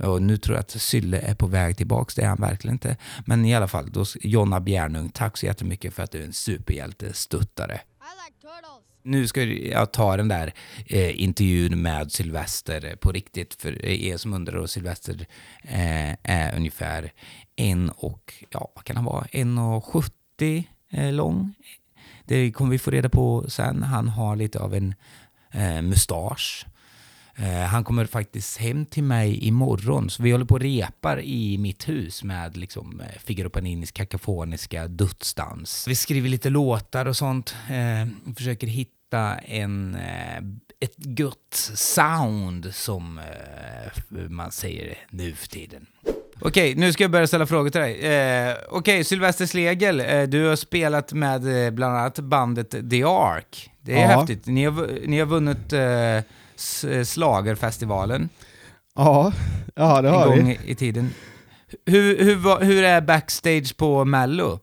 och 0.03 0.21
nu 0.21 0.37
tror 0.37 0.55
jag 0.55 0.61
att 0.61 0.71
Sylle 0.71 1.19
är 1.19 1.35
på 1.35 1.47
väg 1.47 1.77
tillbaks, 1.77 2.15
det 2.15 2.21
är 2.21 2.27
han 2.27 2.41
verkligen 2.41 2.75
inte. 2.75 2.97
Men 3.25 3.45
i 3.45 3.55
alla 3.55 3.67
fall, 3.67 3.91
då, 3.91 4.05
Jonna 4.21 4.59
Bjärnung, 4.59 5.09
tack 5.09 5.37
så 5.37 5.45
jättemycket 5.45 5.93
för 5.93 6.03
att 6.03 6.11
du 6.11 6.19
är 6.19 6.25
en 6.25 6.33
superhjälte, 6.33 7.13
stuttare. 7.13 7.73
I 7.73 8.11
like 8.25 8.41
turtles. 8.41 8.94
Nu 9.07 9.27
ska 9.27 9.43
jag 9.43 9.91
ta 9.91 10.17
den 10.17 10.27
där 10.27 10.53
eh, 10.85 11.21
intervjun 11.21 11.81
med 11.81 12.11
Sylvester 12.11 12.95
på 12.95 13.11
riktigt. 13.11 13.53
För 13.53 13.85
er 13.85 14.17
som 14.17 14.33
undrar 14.33 14.55
och 14.55 14.69
Sylvester 14.69 15.27
eh, 15.63 16.13
är 16.23 16.55
ungefär 16.55 17.11
en 17.55 17.89
och, 17.89 18.33
ja 18.49 18.71
vad 18.75 18.83
kan 18.83 18.95
han 18.95 19.05
vara, 19.05 19.25
1,70 19.25 20.63
eh, 20.91 21.13
lång. 21.13 21.53
Det 22.25 22.51
kommer 22.51 22.71
vi 22.71 22.79
få 22.79 22.91
reda 22.91 23.09
på 23.09 23.49
sen. 23.49 23.83
Han 23.83 24.07
har 24.07 24.35
lite 24.35 24.59
av 24.59 24.75
en 24.75 24.95
eh, 25.51 25.81
mustasch. 25.81 26.65
Eh, 27.37 27.45
han 27.67 27.83
kommer 27.83 28.05
faktiskt 28.05 28.57
hem 28.57 28.85
till 28.85 29.03
mig 29.03 29.47
imorgon, 29.47 30.09
så 30.09 30.23
vi 30.23 30.31
håller 30.31 30.45
på 30.45 30.53
och 30.53 30.61
repar 30.61 31.21
i 31.21 31.57
mitt 31.57 31.89
hus 31.89 32.23
med 32.23 32.57
liksom 32.57 33.01
eh, 33.01 33.19
Figaro 33.23 33.49
Paninis 33.49 33.91
kakafoniska 33.91 34.87
dödsdans. 34.87 35.85
Vi 35.87 35.95
skriver 35.95 36.29
lite 36.29 36.49
låtar 36.49 37.05
och 37.05 37.17
sånt, 37.17 37.55
eh, 37.69 38.33
försöker 38.35 38.67
hitta 38.67 39.35
en, 39.37 39.95
ett 40.79 40.95
gött 41.19 41.71
sound 41.75 42.75
som 42.75 43.19
man 44.29 44.51
säger 44.51 44.97
nu 45.09 45.33
för 45.35 45.47
tiden. 45.47 45.85
Okej, 46.41 46.75
nu 46.75 46.93
ska 46.93 47.03
jag 47.03 47.11
börja 47.11 47.27
ställa 47.27 47.45
frågor 47.45 47.69
till 47.69 47.81
dig. 47.81 47.99
Eh, 48.01 48.55
Okej, 48.69 49.03
Sylvester 49.03 49.45
Slegel, 49.45 49.99
eh, 49.99 50.23
du 50.23 50.45
har 50.47 50.55
spelat 50.55 51.13
med 51.13 51.73
bland 51.73 51.97
annat 51.97 52.19
bandet 52.19 52.69
The 52.89 53.03
Ark. 53.03 53.69
Det 53.81 53.93
är 53.93 54.11
Ja. 54.11 54.19
häftigt. 54.19 54.45
Ni 54.45 54.65
har, 54.65 55.07
ni 55.07 55.19
har 55.19 55.25
vunnit 55.25 55.73
eh, 55.73 56.19
Slagerfestivalen 57.05 58.29
Ja, 58.95 59.33
ja 59.75 60.01
det 60.01 60.07
en 60.09 60.13
har 60.13 60.25
gång 60.27 60.47
vi. 60.47 60.71
i, 60.71 60.75
tiden. 60.75 61.09
Hur, 61.85 62.23
hur, 62.23 62.63
hur 62.65 62.83
är 62.83 63.01
backstage 63.01 63.77
på 63.77 64.05
Mello? 64.05 64.59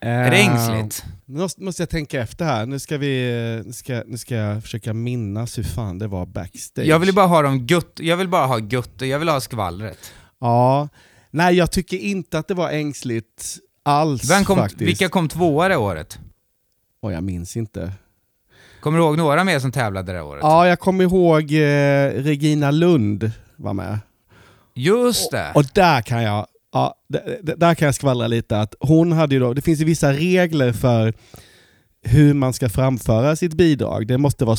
Är 0.00 0.30
det 0.30 0.36
Eh, 0.36 0.46
ängsligt? 0.54 1.04
Nu 1.24 1.48
måste, 1.58 1.82
jag 1.82 1.90
tänka 1.90 2.20
efter 2.22 2.44
här. 2.44 2.66
Nu 2.66 2.78
ska, 2.78 2.98
vi, 2.98 3.62
nu, 3.66 3.72
ska, 3.72 4.02
nu 4.06 4.18
ska 4.18 4.34
jag 4.34 4.62
försöka 4.62 4.92
minnas 4.94 5.58
hur 5.58 5.62
fan 5.62 5.98
det 5.98 6.06
var 6.08 6.26
backstage. 6.26 6.84
Jag 6.86 6.98
vill 6.98 7.14
bara 7.14 7.26
ha 7.26 7.42
dem 7.42 7.66
gött, 7.66 7.92
jag 8.00 8.16
vill 8.16 8.28
bara 8.28 8.46
ha 8.46 8.58
gött 8.58 8.90
jag 9.00 9.18
vill 9.18 9.28
ha 9.28 9.40
skvallret. 9.40 10.12
Ja. 10.40 10.88
Nej, 11.30 11.54
jag 11.54 11.70
tycker 11.70 11.96
inte 11.96 12.38
att 12.38 12.48
det 12.48 12.54
var 12.54 12.70
ängsligt 12.70 13.56
alls 13.82 14.30
Vem 14.30 14.44
kom, 14.44 14.56
faktiskt. 14.56 14.80
vilka 14.82 15.08
kom 15.08 15.28
tvåa 15.28 15.68
det 15.68 15.76
året? 15.76 16.18
Oj, 17.02 17.14
jag 17.14 17.24
minns 17.24 17.56
inte. 17.56 17.92
Kommer 18.82 18.98
du 18.98 19.04
ihåg 19.04 19.16
några 19.16 19.44
mer 19.44 19.58
som 19.58 19.72
tävlade 19.72 20.12
det 20.12 20.22
året? 20.22 20.40
Ja, 20.42 20.68
jag 20.68 20.78
kommer 20.80 21.04
ihåg 21.04 21.52
eh, 21.52 22.22
Regina 22.22 22.70
Lund 22.70 23.30
var 23.56 23.72
med. 23.72 23.98
Just 24.74 25.30
det! 25.30 25.52
Och 25.54 25.64
där 25.74 26.02
kan 26.02 26.22
jag 26.22 26.46
Ja, 26.72 26.94
d- 27.08 27.18
d- 27.42 27.54
där 27.56 27.74
kan 27.74 27.86
jag 27.86 27.94
skvallra 27.94 28.26
lite 28.26 28.60
att 28.60 28.74
hon 28.80 29.12
hade 29.12 29.34
ju 29.34 29.40
då, 29.40 29.54
det 29.54 29.62
finns 29.62 29.80
ju 29.80 29.84
vissa 29.84 30.12
regler 30.12 30.72
för 30.72 31.14
hur 32.02 32.34
man 32.34 32.52
ska 32.52 32.68
framföra 32.68 33.36
sitt 33.36 33.54
bidrag. 33.54 34.06
Det 34.06 34.18
måste 34.18 34.44
vara 34.44 34.56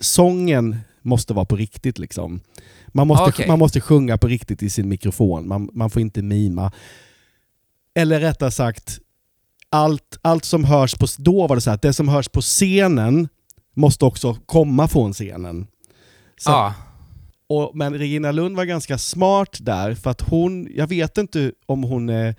sången 0.00 0.76
måste 1.02 1.34
vara 1.34 1.44
på 1.44 1.56
riktigt. 1.56 1.98
Liksom. 1.98 2.40
Man, 2.88 3.06
måste, 3.06 3.24
Okej. 3.24 3.48
man 3.48 3.58
måste 3.58 3.80
sjunga 3.80 4.18
på 4.18 4.26
riktigt 4.26 4.62
i 4.62 4.70
sin 4.70 4.88
mikrofon, 4.88 5.48
man, 5.48 5.68
man 5.72 5.90
får 5.90 6.02
inte 6.02 6.22
mima. 6.22 6.72
Eller 7.94 8.20
rättare 8.20 8.50
sagt, 8.50 8.98
allt, 9.70 10.18
allt 10.22 10.44
som 10.44 10.64
hörs 10.64 10.94
på, 10.94 11.06
då 11.18 11.46
var 11.46 11.56
det 11.56 11.60
så 11.62 11.70
här, 11.70 11.78
det 11.82 11.92
som 11.92 12.08
hörs 12.08 12.28
på 12.28 12.40
scenen 12.40 13.28
måste 13.74 14.04
också 14.04 14.36
komma 14.46 14.88
från 14.88 15.12
scenen. 15.12 15.66
Så, 16.36 16.50
Ja. 16.50 16.74
och, 17.48 17.70
men 17.76 17.94
Regina 17.98 18.32
Lund 18.32 18.56
var 18.56 18.64
ganska 18.64 18.98
smart 18.98 19.56
där, 19.60 19.94
för 19.94 20.10
att 20.10 20.20
hon, 20.20 20.68
jag 20.74 20.86
vet 20.86 21.18
inte 21.18 21.52
om 21.66 21.82
hon 21.82 22.08
är 22.08 22.34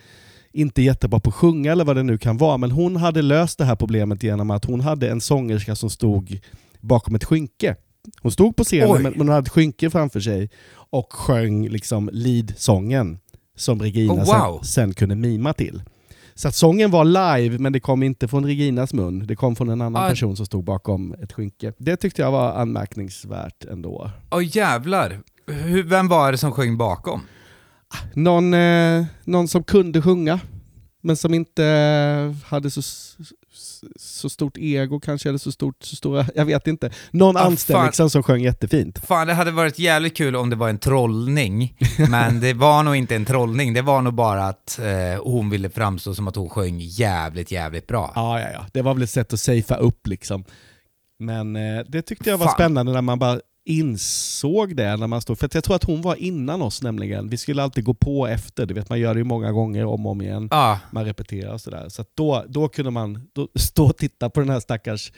inte 0.53 0.81
jättebra 0.81 1.19
på 1.19 1.29
att 1.29 1.35
sjunga 1.35 1.71
eller 1.71 1.85
vad 1.85 1.95
det 1.95 2.03
nu 2.03 2.17
kan 2.17 2.37
vara, 2.37 2.57
men 2.57 2.71
hon 2.71 2.95
hade 2.95 3.21
löst 3.21 3.57
det 3.57 3.65
här 3.65 3.75
problemet 3.75 4.23
genom 4.23 4.51
att 4.51 4.65
hon 4.65 4.81
hade 4.81 5.09
en 5.09 5.21
sångerska 5.21 5.75
som 5.75 5.89
stod 5.89 6.39
bakom 6.81 7.15
ett 7.15 7.23
skynke. 7.23 7.75
Hon 8.21 8.31
stod 8.31 8.55
på 8.55 8.63
scenen 8.63 8.91
Oj. 8.91 9.01
men, 9.03 9.11
men 9.11 9.21
hon 9.21 9.29
hade 9.29 9.45
ett 9.45 9.49
skynke 9.49 9.89
framför 9.89 10.19
sig 10.19 10.49
och 10.73 11.13
sjöng 11.13 11.69
liksom 11.69 12.09
lead-sången 12.13 13.17
som 13.57 13.81
Regina 13.81 14.13
Oh, 14.13 14.17
wow. 14.17 14.59
sen, 14.61 14.63
sen 14.63 14.93
kunde 14.93 15.15
mima 15.15 15.53
till. 15.53 15.81
Så 16.37 16.47
att 16.47 16.55
sången 16.55 16.91
var 16.91 17.05
live, 17.05 17.57
men 17.59 17.73
det 17.73 17.79
kom 17.79 18.03
inte 18.03 18.27
från 18.27 18.45
Reginas 18.45 18.93
mun. 18.93 19.27
Det 19.27 19.35
kom 19.35 19.55
från 19.55 19.69
en 19.69 19.81
annan 19.81 20.03
Ah. 20.03 20.09
person 20.09 20.35
som 20.35 20.45
stod 20.45 20.63
bakom 20.63 21.13
ett 21.23 21.33
skynke. 21.33 21.73
Det 21.77 21.95
tyckte 21.97 22.21
jag 22.21 22.31
var 22.31 22.53
anmärkningsvärt 22.53 23.65
ändå. 23.65 24.11
Åh 24.31 24.57
jävlar. 24.57 25.19
Hur, 25.47 25.83
vem 25.83 26.07
var 26.07 26.31
det 26.31 26.37
som 26.37 26.51
sjöng 26.51 26.77
bakom? 26.77 27.21
Någon, 28.13 28.53
eh, 28.53 29.05
någon 29.23 29.47
som 29.47 29.63
kunde 29.63 30.01
sjunga, 30.01 30.39
men 31.05 31.17
som 31.17 31.33
inte 31.33 31.65
eh, 31.65 32.47
hade 32.47 32.71
så, 32.71 32.81
så, 33.95 34.29
stort 34.29 34.57
ego 34.57 34.99
kanske, 34.99 35.29
eller 35.29 35.39
så, 35.39 35.51
stort, 35.51 35.83
så 35.83 35.95
stora, 35.95 36.25
jag 36.35 36.45
vet 36.45 36.67
inte. 36.67 36.91
Någon 37.11 37.37
Ah, 37.37 37.39
anställd 37.39 37.85
liksom 37.85 38.09
som 38.09 38.23
sjöng 38.23 38.41
jättefint. 38.41 38.99
Fan, 39.05 39.27
det 39.27 39.33
hade 39.33 39.51
varit 39.51 39.79
jävligt 39.79 40.17
kul 40.17 40.35
om 40.35 40.49
det 40.49 40.55
var 40.55 40.69
en 40.69 40.79
trollning, 40.79 41.77
men 42.09 42.39
det 42.39 42.53
var 42.53 42.83
nog 42.83 42.95
inte 42.95 43.15
en 43.15 43.25
trollning. 43.25 43.73
Det 43.73 43.81
var 43.81 44.01
nog 44.01 44.13
bara 44.13 44.47
att 44.47 44.79
eh, 44.79 45.23
hon 45.23 45.49
ville 45.49 45.69
framstå 45.69 46.15
som 46.15 46.27
att 46.27 46.35
hon 46.35 46.49
sjöng 46.49 46.79
jävligt, 46.79 47.51
jävligt 47.51 47.87
bra. 47.87 48.11
Ja, 48.15 48.39
ja, 48.39 48.47
ja. 48.53 48.65
Det 48.73 48.81
var 48.81 48.93
väl 48.93 49.03
ett 49.03 49.09
sätt 49.09 49.33
att 49.33 49.39
safea 49.39 49.77
upp 49.77 50.07
liksom. 50.07 50.43
Men 51.19 51.55
eh, 51.55 51.83
det 51.87 52.01
tyckte 52.01 52.29
jag 52.29 52.37
var 52.37 52.45
Fan. 52.45 52.55
spännande 52.55 52.91
när 52.93 53.01
man 53.01 53.19
bara 53.19 53.39
insåg 53.65 54.75
det 54.75 54.97
när 54.97 55.07
man 55.07 55.21
stod, 55.21 55.39
för 55.39 55.49
jag 55.53 55.63
tror 55.63 55.75
att 55.75 55.83
hon 55.83 56.01
var 56.01 56.15
innan 56.15 56.61
oss 56.61 56.81
nämligen. 56.81 57.29
Vi 57.29 57.37
skulle 57.37 57.63
alltid 57.63 57.83
gå 57.83 57.93
på 57.93 58.27
efter, 58.27 58.65
du 58.65 58.73
vet 58.73 58.89
man 58.89 58.99
gör 58.99 59.13
det 59.13 59.17
ju 59.17 59.23
många 59.23 59.51
gånger 59.51 59.85
om 59.85 60.05
och 60.05 60.11
om 60.11 60.21
igen. 60.21 60.47
Ja, 60.51 60.79
man 60.91 61.05
repeterar 61.05 61.53
och 61.53 61.61
sådär. 61.61 61.89
Så 61.89 62.01
att 62.01 62.09
då, 62.15 62.45
då 62.47 62.67
kunde 62.67 62.91
man 62.91 63.27
då 63.33 63.47
stå 63.55 63.85
och 63.85 63.97
titta 63.97 64.29
på 64.29 64.39
den 64.39 64.49
här 64.49 64.59
stackars, 64.59 65.11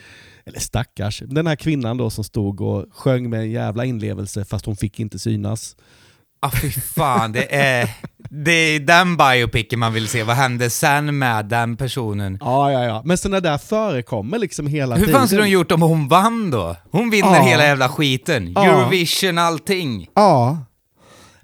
eller 0.45 0.59
stackars, 0.59 1.23
den 1.25 1.47
här 1.47 1.55
kvinnan 1.55 1.97
då 1.97 2.09
som 2.09 2.23
stod 2.23 2.61
och 2.61 2.85
sjöng 2.91 3.29
med 3.29 3.39
en 3.39 3.51
jävla 3.51 3.85
inlevelse 3.85 4.45
fast 4.45 4.65
hon 4.65 4.75
fick 4.75 4.99
inte 4.99 5.19
synas. 5.19 5.75
Ah, 6.39 6.51
fy 6.61 6.71
fan. 6.71 7.31
Det 7.31 7.55
är, 7.55 7.89
det 8.29 8.51
är 8.51 8.79
den 8.79 9.17
biopicen 9.17 9.79
man 9.79 9.93
vill 9.93 10.07
se. 10.07 10.23
Vad 10.23 10.35
hände 10.35 10.69
sen 10.69 11.17
med 11.17 11.45
den 11.45 11.77
personen? 11.77 12.37
Ja, 12.41 12.71
ja, 12.71 12.83
ja. 12.83 13.01
Men 13.05 13.17
sådana 13.17 13.39
där 13.39 13.57
förekommer 13.57 14.39
liksom 14.39 14.67
hela 14.67 14.95
Hur 14.95 15.05
tiden. 15.05 15.19
fan 15.19 15.27
skulle 15.27 15.41
hon 15.41 15.49
gjort 15.49 15.71
om 15.71 15.81
hon 15.81 16.07
vann 16.07 16.51
då? 16.51 16.75
Hon 16.91 17.09
vinner 17.09 17.35
Ja. 17.35 17.41
hela 17.43 17.63
jävla 17.63 17.89
skiten. 17.89 18.51
Ja. 18.55 18.63
Eurovision, 18.65 19.37
allting. 19.37 20.07
Ja. 20.15 20.57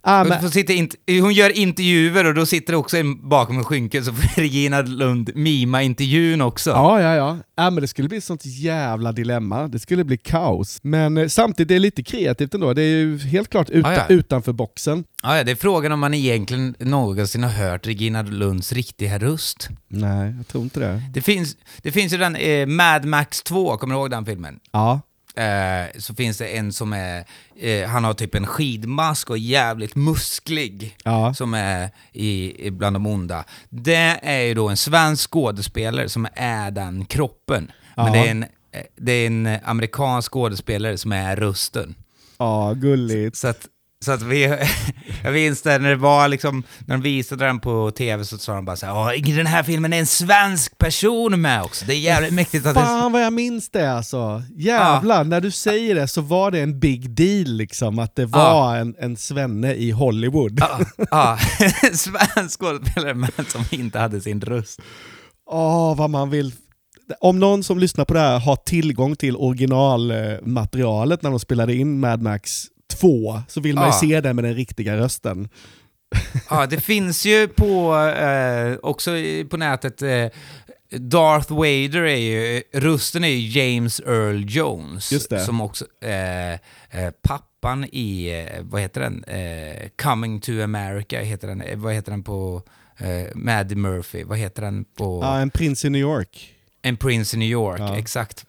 Hon, 0.06 0.28
men, 0.28 0.40
int- 0.44 1.22
hon 1.22 1.34
gör 1.34 1.58
intervjuer 1.58 2.26
och 2.26 2.34
då 2.34 2.46
sitter 2.46 2.76
också 2.76 2.98
en 2.98 3.30
bakom 3.30 3.58
en 3.58 3.64
skynke 3.64 4.04
så 4.04 4.14
får 4.14 4.42
Regina 4.42 4.82
Lund 4.82 5.32
mima 5.36 5.82
intervjun 5.84 6.42
också. 6.42 6.70
ja, 6.70 7.02
ja, 7.02 7.16
ja. 7.16 7.38
ja, 7.56 7.70
men 7.70 7.82
det 7.82 7.88
skulle 7.88 8.08
bli 8.10 8.18
ett 8.18 8.24
sånt 8.24 8.46
jävla 8.46 9.12
dilemma. 9.12 9.68
Det 9.68 9.80
skulle 9.80 10.04
bli 10.04 10.18
kaos. 10.18 10.80
Men 10.84 11.18
eh, 11.18 11.28
samtidigt, 11.28 11.68
det 11.68 11.76
är 11.76 11.80
lite 11.80 12.04
kreativt 12.04 12.54
ändå. 12.54 12.74
Det 12.74 12.82
är 12.82 12.86
ju 12.98 13.18
helt 13.18 13.50
klart 13.50 13.70
uta, 13.70 13.94
Ja, 13.94 14.00
ja. 14.10 14.16
utanför 14.16 14.54
boxen. 14.54 15.04
Ja, 15.24 15.38
ja, 15.38 15.44
det 15.44 15.52
är 15.52 15.56
frågan 15.56 15.92
om 15.92 16.00
man 16.00 16.14
egentligen 16.14 16.76
någonsin 16.80 17.44
har 17.44 17.52
hört 17.52 17.88
Regina 17.88 18.22
Lunds 18.22 18.72
riktiga 18.74 19.20
röst. 19.20 19.70
Nej, 19.88 20.34
jag 20.38 20.48
tror 20.48 20.64
inte 20.64 20.80
det. 20.80 21.02
Det 21.14 21.22
finns, 21.22 21.58
det 21.82 21.92
finns 21.92 22.14
ju 22.14 22.18
den 22.18 22.36
eh, 22.36 22.66
Mad 22.68 23.06
Max 23.06 23.44
2, 23.44 23.78
kommer 23.78 23.96
du 23.96 24.00
ihåg 24.02 24.10
den 24.12 24.26
filmen? 24.26 24.60
Ja. 24.72 25.02
Eh, 25.36 26.00
så 26.00 26.16
finns 26.16 26.38
det 26.38 26.48
en 26.48 26.74
som 26.74 26.94
är, 26.94 27.26
eh, 27.60 27.88
han 27.90 28.04
har 28.04 28.14
typ 28.14 28.36
en 28.36 28.48
skidmask 28.48 29.30
och 29.30 29.38
jävligt 29.38 29.96
musklig. 29.96 30.98
Ja. 31.04 31.34
Som 31.34 31.54
är 31.54 31.90
i, 32.12 32.66
i 32.68 32.72
bland 32.72 32.96
de 32.96 33.08
onda. 33.08 33.44
Det 33.70 34.20
är 34.24 34.42
ju 34.42 34.54
då 34.54 34.70
en 34.70 34.78
svensk 34.78 35.30
skådespelare 35.32 36.10
som 36.10 36.28
är 36.36 36.72
den 36.72 37.06
kroppen. 37.06 37.72
Men 37.96 38.06
Ja. 38.06 38.12
det 38.14 38.20
är, 38.20 38.32
en, 38.32 38.44
eh, 38.44 38.82
det 38.96 39.12
är 39.12 39.28
en 39.28 39.58
amerikansk 39.64 40.32
skådespelare 40.32 40.98
som 40.98 41.12
är 41.12 41.36
rösten. 41.36 41.96
Ja, 42.38 42.74
gulligt. 42.74 43.38
Så 43.38 43.48
att, 43.48 43.68
så 44.04 44.12
att 44.12 44.22
vi, 44.22 44.44
jag 45.24 45.34
minns 45.34 45.62
det 45.62 45.80
när 45.80 45.90
det 45.90 45.96
var 45.96 46.28
liksom, 46.28 46.64
när 46.88 46.98
de 46.98 47.02
visade 47.04 47.46
den 47.46 47.60
på 47.60 47.92
tv 47.92 48.26
så 48.26 48.38
sa 48.38 48.56
de 48.56 48.66
bara 48.66 48.76
så 48.76 48.86
här, 48.86 48.94
"Åh, 48.96 49.14
i 49.16 49.22
den 49.22 49.46
här 49.46 49.64
filmen 49.64 49.94
är 49.94 50.00
en 50.00 50.06
svensk 50.06 50.78
person 50.78 51.42
med 51.42 51.64
också. 51.64 51.86
Det 51.86 51.94
är 51.94 52.00
jävligt 52.00 52.34
mäktigt 52.34 52.66
att 52.66 52.76
det... 52.76 52.82
Fan 52.82 53.12
vad 53.12 53.24
jag 53.24 53.34
minns 53.34 53.70
det 53.70 53.92
alltså. 53.92 54.44
Jävlar, 54.56 55.24
när 55.24 55.42
du 55.42 55.52
säger 55.52 55.96
det 55.96 56.08
så 56.08 56.22
var 56.22 56.52
det 56.52 56.60
en 56.60 56.80
big 56.80 57.10
deal 57.16 57.48
liksom 57.48 58.00
att 58.00 58.16
det 58.16 58.26
var 58.26 58.76
en, 58.76 58.96
en 59.00 59.18
svenne 59.18 59.74
i 59.74 59.92
Hollywood. 59.92 60.60
Ja, 60.60 60.80
ja. 61.12 61.38
svensk 61.94 62.60
skådespelare 62.60 63.14
men 63.14 63.32
som 63.48 63.66
inte 63.72 64.00
hade 64.00 64.22
sin 64.22 64.42
röst. 64.42 64.80
Åh, 65.50 65.98
vad 65.98 66.10
man 66.10 66.30
vill... 66.30 66.52
Om 67.20 67.40
någon 67.40 67.64
som 67.64 67.80
lyssnar 67.80 68.06
på 68.06 68.14
det 68.14 68.20
här 68.20 68.40
har 68.40 68.56
tillgång 68.56 69.16
till 69.16 69.36
originalmaterialet 69.38 71.22
när 71.22 71.30
de 71.30 71.40
spelade 71.40 71.76
in 71.76 72.00
Mad 72.00 72.22
Max 72.22 72.66
2 73.00 73.42
så 73.48 73.62
vill 73.62 73.76
man 73.76 73.84
ju 73.84 73.90
Ja. 73.90 74.00
se 74.00 74.22
det 74.22 74.34
med 74.34 74.44
den 74.44 74.56
riktiga 74.56 74.98
rösten. 74.98 75.50
Ja, 76.50 76.66
det 76.66 76.80
finns 76.82 77.26
ju 77.26 77.48
på, 77.48 77.96
eh, 77.98 78.76
också 78.84 79.12
på 79.50 79.58
nätet, 79.58 80.02
eh, 80.02 80.28
Darth 81.00 81.54
Vader 81.54 82.02
är 82.04 82.16
ju, 82.16 82.62
rösten 82.74 83.24
är 83.24 83.28
ju 83.28 83.60
James 83.60 84.00
Earl 84.00 84.46
Jones. 84.48 85.14
Som 85.46 85.62
också, 85.62 85.86
eh, 86.04 86.52
eh, 86.54 87.12
pappan 87.22 87.86
i, 87.92 88.30
eh, 88.54 88.62
vad 88.64 88.82
heter 88.82 89.02
den, 89.02 89.24
eh, 89.24 89.90
Coming 90.02 90.40
to 90.42 90.52
America 90.64 91.20
heter 91.22 91.48
den, 91.48 91.64
vad 91.82 91.94
heter 91.94 92.12
den 92.12 92.24
på, 92.24 92.62
Maddie 93.36 93.76
Murphy, 93.76 94.24
vad 94.24 94.38
heter 94.38 94.62
den 94.62 94.86
på... 94.98 95.20
Ja, 95.24 95.40
en 95.40 95.50
prins 95.50 95.86
i 95.86 95.90
New 95.90 96.02
York. 96.02 96.54
En 96.82 96.98
Prince 96.98 97.36
i 97.36 97.40
New 97.40 97.50
York, 97.50 97.80
Ja. 97.80 97.98
exakt. 97.98 98.46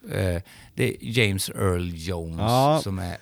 Det 0.74 0.84
är 0.84 0.92
James 1.00 1.48
Earl 1.50 1.90
Jones 1.94 2.36
Ja. 2.38 2.80
som 2.82 2.98
är 2.98 3.16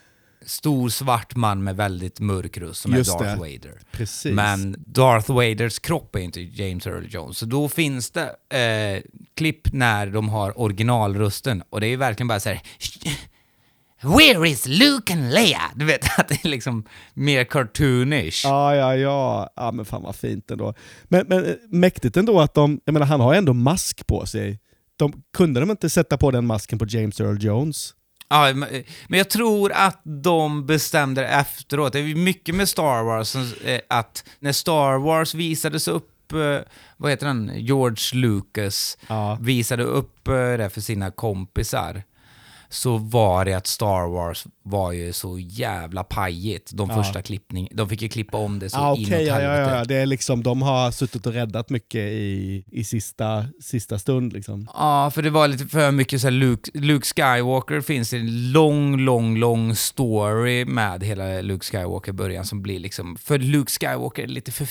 stor 0.47 0.89
svart 0.89 1.37
man 1.37 1.65
med 1.65 1.77
väldigt 1.77 2.21
mörk 2.21 2.59
röst 2.59 2.81
som 2.81 2.93
Just 2.93 3.15
är 3.15 3.19
Darth 3.19 3.31
det. 3.31 3.37
Vader. 3.37 3.81
Precis. 3.91 4.33
Men 4.33 4.77
Darth 4.87 5.33
Vaders 5.33 5.79
kropp 5.79 6.17
är 6.17 6.21
inte 6.21 6.41
James 6.41 6.87
Earl 6.87 7.07
Jones. 7.09 7.39
Så 7.39 7.47
då 7.47 7.69
finns 7.69 8.11
det 8.11 8.57
eh, 8.59 9.03
klipp 9.37 9.73
när 9.73 10.07
de 10.07 10.29
har 10.29 10.61
originalrösten 10.61 11.63
och 11.71 11.81
det 11.81 11.87
är 11.87 11.97
verkligen 11.97 12.29
bara 12.29 12.41
så 12.41 12.49
här. 12.49 12.61
Where 14.03 14.49
is 14.49 14.67
Luke 14.67 15.13
and 15.13 15.33
Leia? 15.33 15.61
Du 15.75 15.85
vet 15.85 16.05
att 16.19 16.29
det 16.29 16.45
är 16.45 16.49
liksom 16.49 16.85
mer 17.15 17.45
cartoonish. 17.45 18.45
Ja, 18.45 18.77
ja, 18.77 18.97
ja. 18.97 19.51
Ja, 19.57 19.73
men 19.73 19.85
fan 19.85 20.03
vad 20.03 20.17
fint 20.17 20.51
ändå. 20.51 20.75
Men, 21.05 21.27
men 21.29 21.45
eh, 21.45 21.55
mäktigt 21.69 22.17
ändå 22.17 22.41
att 22.41 22.55
de, 22.55 22.81
jag 22.85 22.93
menar 22.93 23.07
han 23.07 23.21
har 23.21 23.35
ändå 23.35 23.53
mask 23.53 24.07
på 24.07 24.27
sig. 24.27 24.61
De, 24.97 25.23
kunde 25.37 25.61
de 25.61 25.71
inte 25.71 25.91
sätta 25.91 26.17
på 26.17 26.31
den 26.31 26.47
masken 26.47 26.79
på 26.79 26.87
James 26.89 27.21
Earl 27.21 27.45
Jones? 27.45 27.95
Ja, 28.33 28.55
men 28.55 29.19
jag 29.19 29.31
tror 29.31 29.73
att 29.73 30.01
de 30.05 30.67
bestämde 30.67 31.27
efteråt. 31.27 31.93
Det 31.93 31.99
är 32.01 32.15
mycket 32.15 32.55
med 32.55 32.69
Star 32.69 33.03
Wars, 33.03 33.37
eh, 33.65 33.81
att 33.89 34.25
när 34.41 34.53
Star 34.53 34.99
Wars 34.99 35.35
visades 35.35 35.89
upp, 35.89 36.33
eh, 36.33 36.59
vad 36.97 37.11
heter 37.11 37.27
han, 37.27 37.51
George 37.55 38.21
Lucas, 38.21 38.99
Ja. 39.09 39.39
visade 39.41 39.83
upp 39.83 40.29
eh, 40.29 40.35
det 40.35 40.71
för 40.73 40.81
sina 40.81 41.11
kompisar, 41.11 42.03
så 42.73 42.97
var 42.99 43.45
det 43.45 43.53
att 43.55 43.67
Star 43.67 44.09
Wars 44.09 44.47
var 44.63 44.93
ju 44.93 45.13
så 45.13 45.39
jävla 45.39 46.05
pajigt, 46.05 46.71
de 46.75 46.91
Ja. 46.91 46.97
första 46.97 47.23
klippning. 47.23 47.69
De 47.73 47.89
fick 47.89 48.03
ju 48.03 48.09
klippa 48.09 48.37
om 48.39 48.59
det 48.59 48.71
så 48.71 48.79
Ah, 48.79 48.97
inåt 48.97 49.09
Okej, 49.09 49.25
ja, 49.27 49.41
ja, 49.41 49.51
helvete. 49.51 49.77
ja. 49.79 49.85
Det 49.85 49.95
är 49.97 50.07
liksom, 50.07 50.43
de 50.43 50.63
har 50.63 50.91
suttit 50.91 51.27
och 51.27 51.33
räddat 51.33 51.71
mycket 51.71 52.01
i, 52.01 52.65
i 52.73 52.85
sista, 52.85 53.45
sista 53.63 53.99
stund. 53.99 54.33
Liksom. 54.33 54.69
Ja, 54.75 55.11
för 55.15 55.23
det 55.23 55.31
var 55.31 55.49
lite 55.49 55.67
för 55.67 55.91
mycket 55.91 56.21
så 56.21 56.31
Luke, 56.31 56.71
Luke 56.75 57.07
Skywalker 57.07 57.81
finns 57.81 58.13
en 58.13 58.53
lång, 58.53 58.97
lång, 59.01 59.37
lång 59.37 59.75
story 59.77 60.65
med 60.65 61.03
hela 61.03 61.41
Luke 61.41 61.65
Skywalker 61.67 62.11
i 62.11 62.15
början 62.15 62.45
som 62.45 62.63
blir 62.63 62.79
liksom, 62.81 63.17
för 63.17 63.39
Luke 63.39 63.71
Skywalker 63.81 64.23
är 64.23 64.27
lite 64.27 64.53
för 64.53 64.65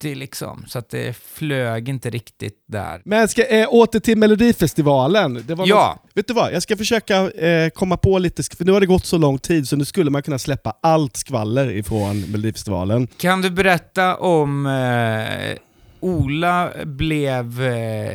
fjantig 0.00 0.16
liksom, 0.16 0.64
så 0.68 0.78
att 0.78 0.90
det 0.90 1.16
flög 1.16 1.88
inte 1.88 2.10
riktigt 2.10 2.54
där. 2.68 3.00
Men 3.04 3.28
ska, 3.28 3.44
eh, 3.46 3.68
åter 3.70 4.00
till 4.00 4.18
Melodifestivalen. 4.18 5.44
Det 5.46 5.54
var 5.54 5.66
Ja. 5.66 5.98
något, 6.04 6.16
vet 6.16 6.26
du 6.28 6.34
vad, 6.34 6.52
jag 6.52 6.62
ska 6.62 6.76
försöka 6.76 7.30
eh, 7.30 7.70
komma 7.70 7.96
på 7.96 8.18
lite, 8.18 8.42
för 8.56 8.64
nu 8.64 8.72
har 8.72 8.80
det 8.80 8.86
gått 8.86 9.06
så 9.06 9.18
lång 9.18 9.38
tid 9.38 9.68
så 9.68 9.76
nu 9.76 9.84
skulle 9.84 10.10
man 10.10 10.22
kunna 10.22 10.38
släppa 10.38 10.74
allt 10.82 11.16
skvaller 11.16 11.70
ifrån 11.70 12.20
Melodifestivalen. 12.20 13.06
Kan 13.16 13.42
du 13.42 13.50
berätta 13.50 14.16
om 14.16 14.66
eh, 14.66 15.58
Ola 16.02 16.70
blev... 16.84 17.62
Eh, 17.62 18.14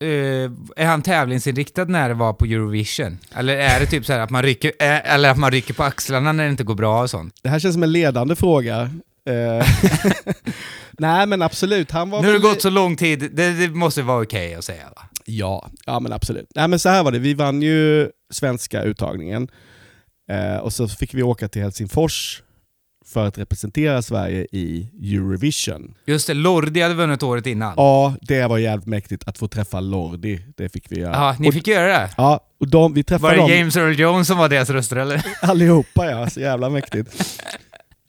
eh, 0.00 0.50
är 0.76 0.86
han 0.86 1.02
tävlingsinriktad 1.02 1.84
när 1.84 2.08
det 2.08 2.14
var 2.14 2.32
på 2.32 2.44
Eurovision? 2.44 3.18
Eller 3.34 3.56
är 3.56 3.80
det 3.80 3.86
typ 3.86 4.06
så 4.06 4.12
här 4.12 4.20
att 4.20 4.30
man 4.30 4.42
rycker, 4.42 4.72
eh, 4.80 5.14
eller 5.14 5.30
att 5.30 5.38
man 5.38 5.50
rycker 5.50 5.74
på 5.74 5.82
axlarna 5.82 6.32
när 6.32 6.44
det 6.44 6.50
inte 6.50 6.64
går 6.64 6.74
bra 6.74 7.02
och 7.02 7.10
sånt? 7.10 7.34
Det 7.42 7.48
här 7.48 7.58
känns 7.58 7.74
som 7.74 7.82
en 7.82 7.92
ledande 7.92 8.36
fråga. 8.36 8.90
Eh, 9.28 9.66
Nej 10.98 11.26
men 11.26 11.42
absolut, 11.42 11.90
han 11.90 12.10
var 12.10 12.22
Nu 12.22 12.26
har 12.26 12.34
det 12.34 12.40
gått 12.40 12.62
så 12.62 12.70
lång 12.70 12.96
tid, 12.96 13.30
det, 13.32 13.52
det 13.52 13.68
måste 13.68 14.02
vara 14.02 14.22
okej 14.22 14.54
att 14.54 14.64
säga 14.64 14.84
va? 14.96 15.02
Ja, 15.24 15.70
ja 15.86 16.00
men 16.00 16.12
absolut. 16.12 16.48
Nej 16.54 16.68
men 16.68 16.78
så 16.78 16.88
här 16.88 17.04
var 17.04 17.12
det, 17.12 17.18
vi 17.18 17.34
vann 17.34 17.62
ju 17.62 18.10
svenska 18.32 18.82
uttagningen 18.82 19.48
eh, 20.30 20.56
och 20.56 20.72
så 20.72 20.88
fick 20.88 21.14
vi 21.14 21.22
åka 21.22 21.48
till 21.48 21.62
Helsingfors 21.62 22.42
för 23.06 23.26
att 23.26 23.38
representera 23.38 24.02
Sverige 24.02 24.46
i 24.52 24.90
Eurovision. 25.02 25.94
Just 26.06 26.26
det, 26.26 26.34
Lordi 26.34 26.80
hade 26.80 26.94
vunnit 26.94 27.22
året 27.22 27.46
innan. 27.46 27.74
Ja, 27.76 28.14
det 28.20 28.46
var 28.46 28.58
jävligt 28.58 28.86
mäktigt 28.86 29.28
att 29.28 29.38
få 29.38 29.48
träffa 29.48 29.80
Lordi. 29.80 30.40
Det 30.56 30.68
fick 30.68 30.92
vi 30.92 31.00
göra. 31.00 31.12
Ja, 31.12 31.36
ni 31.38 31.48
och, 31.48 31.54
fick 31.54 31.66
göra 31.66 31.86
det? 31.86 32.10
Ja, 32.16 32.40
och 32.60 32.68
de, 32.68 32.94
vi 32.94 33.00
Var 33.00 33.04
träffade 33.04 33.34
det 33.34 33.40
dem 33.40 33.50
James 33.50 33.76
Earl 33.76 34.00
Jones 34.00 34.26
som 34.26 34.38
var 34.38 34.48
deras 34.48 34.70
röster 34.70 34.96
eller? 34.96 35.22
allihopa 35.42 36.10
ja, 36.10 36.30
så 36.30 36.40
jävla 36.40 36.70
mäktigt. 36.70 37.38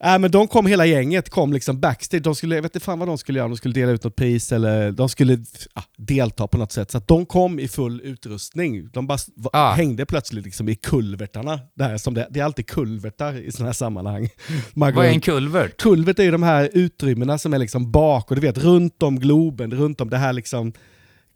Nej 0.03 0.19
men 0.19 0.31
de 0.31 0.47
kom, 0.47 0.65
hela 0.65 0.85
gänget 0.85 1.29
kom 1.29 1.53
liksom 1.53 1.79
backstage, 1.79 2.21
de 2.23 2.35
skulle, 2.35 2.55
jag 2.55 2.61
vet 2.61 2.75
inte 2.75 2.85
fan 2.85 2.99
vad 2.99 3.07
de 3.07 3.17
skulle 3.17 3.39
göra, 3.39 3.47
de 3.47 3.57
skulle 3.57 3.73
dela 3.73 3.91
ut 3.91 4.03
något 4.03 4.15
pris 4.15 4.51
eller 4.51 4.91
de 4.91 5.09
skulle 5.09 5.37
ja, 5.75 5.83
delta 5.97 6.47
på 6.47 6.57
något 6.57 6.71
sätt. 6.71 6.91
Så 6.91 6.97
att 6.97 7.07
de 7.07 7.25
kom 7.25 7.59
i 7.59 7.67
full 7.67 8.01
utrustning. 8.03 8.89
De 8.93 9.07
bara 9.07 9.17
Ah. 9.53 9.73
hängde 9.73 10.05
plötsligt 10.05 10.45
liksom 10.45 10.69
i 10.69 10.75
kulvertarna. 10.75 11.59
Där 11.75 11.97
som 11.97 12.13
det, 12.13 12.27
det 12.29 12.39
är 12.39 12.43
alltid 12.43 12.67
kulvertar 12.67 13.33
i 13.47 13.51
sådana 13.51 13.67
här 13.67 13.73
sammanhang. 13.73 14.29
Man 14.73 14.95
Vad 14.95 15.05
är 15.05 15.09
en 15.09 15.21
kulvert? 15.21 15.77
Kulvert 15.81 16.19
är 16.19 16.23
ju 16.23 16.31
de 16.31 16.43
här 16.43 16.69
utrymmena 16.73 17.37
som 17.37 17.53
är 17.53 17.57
liksom 17.57 17.91
bak 17.91 18.29
och 18.29 18.35
du 18.35 18.41
vet 18.41 18.57
runt 18.57 19.03
om 19.03 19.19
Globen, 19.19 19.71
runt 19.71 20.01
om 20.01 20.09
det 20.09 20.17
här 20.17 20.33
liksom 20.33 20.73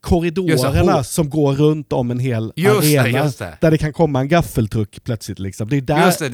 korridorerna 0.01 0.93
hår- 0.93 1.03
som 1.03 1.29
går 1.29 1.53
runt 1.53 1.93
om 1.93 2.11
en 2.11 2.19
hel 2.19 2.53
Just 2.55 2.81
det, 2.81 2.97
arena. 2.97 3.23
just 3.23 3.39
det. 3.39 3.57
Där 3.61 3.71
det 3.71 3.77
kan 3.77 3.93
komma 3.93 4.19
en 4.19 4.27
gaffeltruck 4.27 5.03
plötsligt. 5.03 5.39
Liksom. 5.39 5.69
Det, 5.69 5.77
är 5.77 5.81
där, 5.81 6.29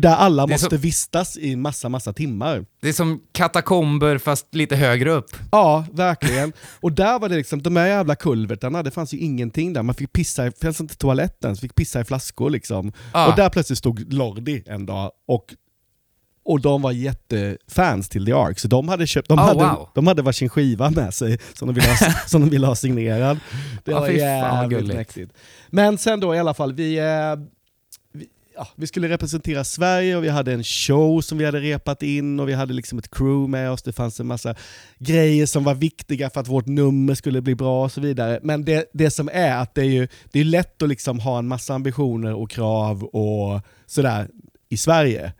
det, 0.00 0.08
är, 0.08 0.10
där 0.10 0.14
alla 0.16 0.42
är 0.42 0.46
måste 0.46 0.70
så- 0.70 0.76
vistas 0.76 1.36
i 1.38 1.56
massa, 1.56 1.88
massa 1.88 2.12
timmar. 2.12 2.64
det 2.80 2.88
är 2.88 2.92
som 2.92 3.20
katakomber 3.32 4.18
fast 4.18 4.54
lite 4.54 4.76
högre 4.76 5.10
upp. 5.10 5.30
Ja, 5.52 5.84
verkligen. 5.92 6.52
Och 6.80 6.92
där 6.92 7.18
var 7.18 7.28
det 7.28 7.36
liksom, 7.36 7.62
de 7.62 7.76
här 7.76 7.86
jävla 7.86 8.14
kulvertarna, 8.14 8.82
det 8.82 8.90
fanns 8.90 9.14
ju 9.14 9.18
ingenting 9.18 9.72
där. 9.72 9.82
Man 9.82 9.94
fick 9.94 10.12
pissa, 10.12 10.46
i- 10.46 10.50
det 10.50 10.60
fanns 10.62 10.80
inte 10.80 10.96
toaletten, 10.96 11.56
så 11.56 11.60
fick 11.60 11.74
pissa 11.74 12.00
i 12.00 12.04
flaskor 12.04 12.50
liksom. 12.50 12.92
Ja. 13.12 13.28
Och 13.30 13.36
där 13.36 13.50
plötsligt 13.50 13.78
stod 13.78 14.12
Lordi 14.12 14.62
en 14.66 14.86
dag 14.86 15.10
och, 15.28 15.44
och 16.44 16.60
de 16.60 16.82
var 16.82 16.92
jättefans 16.92 18.08
till 18.08 18.26
The 18.26 18.32
Ark, 18.32 18.58
så 18.58 18.68
de 18.68 18.88
hade, 18.88 19.06
köpt, 19.06 19.28
de 19.28 19.38
Oh, 19.38 19.44
hade, 19.44 19.64
wow. 19.64 19.88
de 19.94 20.06
hade 20.06 20.22
varsin 20.22 20.48
skiva 20.48 20.90
med 20.90 21.14
sig 21.14 21.38
som 21.54 21.68
de 21.68 21.74
ville 21.74 21.88
ha, 21.88 21.96
som 22.26 22.40
de 22.40 22.50
ville 22.50 22.66
ha 22.66 22.74
signerad. 22.74 23.38
Det 23.84 23.90
Ja, 23.90 24.00
var 24.00 24.08
jävligt 24.08 24.94
mäktigt. 24.94 25.32
Men 25.70 25.98
sen 25.98 26.20
då 26.20 26.34
i 26.34 26.38
alla 26.38 26.54
fall, 26.54 26.72
vi, 26.72 26.98
eh, 26.98 27.04
vi, 27.04 27.46
ja, 28.54 28.68
vi 28.76 28.86
skulle 28.86 29.08
representera 29.08 29.64
Sverige 29.64 30.16
och 30.16 30.24
vi 30.24 30.28
hade 30.28 30.52
en 30.52 30.64
show 30.64 31.20
som 31.20 31.38
vi 31.38 31.44
hade 31.44 31.60
repat 31.60 32.02
in 32.02 32.40
och 32.40 32.48
vi 32.48 32.52
hade 32.52 32.74
liksom 32.74 32.98
ett 32.98 33.10
crew 33.10 33.50
med 33.50 33.70
oss. 33.70 33.82
Det 33.82 33.92
fanns 33.92 34.20
en 34.20 34.26
massa 34.26 34.54
grejer 34.98 35.46
som 35.46 35.64
var 35.64 35.74
viktiga 35.74 36.30
för 36.30 36.40
att 36.40 36.48
vårt 36.48 36.66
nummer 36.66 37.14
skulle 37.14 37.40
bli 37.40 37.54
bra 37.54 37.84
och 37.84 37.92
så 37.92 38.00
vidare. 38.00 38.40
Men 38.42 38.64
det, 38.64 38.90
det 38.92 39.10
som 39.10 39.30
är 39.32 39.56
att 39.56 39.74
det 39.74 39.80
är 39.80 39.90
ju 39.90 40.08
det 40.32 40.40
är 40.40 40.44
lätt 40.44 40.82
att 40.82 40.88
liksom 40.88 41.20
ha 41.20 41.38
en 41.38 41.48
massa 41.48 41.74
ambitioner 41.74 42.34
och 42.34 42.50
krav 42.50 43.04
och 43.04 43.60
sådär 43.86 44.28
i 44.68 44.76
Sverige. 44.76 45.32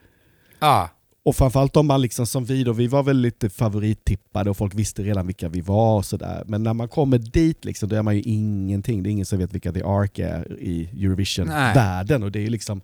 Ah. 0.58 0.88
Och 1.24 1.36
framförallt 1.36 1.76
om 1.76 1.86
man 1.86 2.00
liksom 2.00 2.26
som 2.26 2.44
vi 2.44 2.64
då, 2.64 2.72
vi 2.72 2.86
var 2.86 3.02
väl 3.02 3.16
lite 3.16 3.50
favorittippade 3.50 4.50
och 4.50 4.56
folk 4.56 4.74
visste 4.74 5.02
redan 5.02 5.26
vilka 5.26 5.48
vi 5.48 5.60
var 5.60 5.96
och 5.96 6.04
sådär. 6.04 6.44
Men 6.46 6.62
när 6.62 6.74
man 6.74 6.88
kommer 6.88 7.18
dit 7.18 7.64
liksom, 7.64 7.88
då 7.88 7.96
är 7.96 8.02
man 8.02 8.16
ju 8.16 8.22
ingenting. 8.22 9.02
Det 9.02 9.08
är 9.08 9.12
ingen 9.12 9.26
som 9.26 9.38
vet 9.38 9.52
vilka 9.54 9.72
The 9.72 9.82
Ark 9.82 10.18
är 10.18 10.60
i 10.60 10.88
Eurovision-världen. 11.04 12.22
Och 12.22 12.32
det 12.32 12.46
är 12.46 12.50
liksom, 12.50 12.80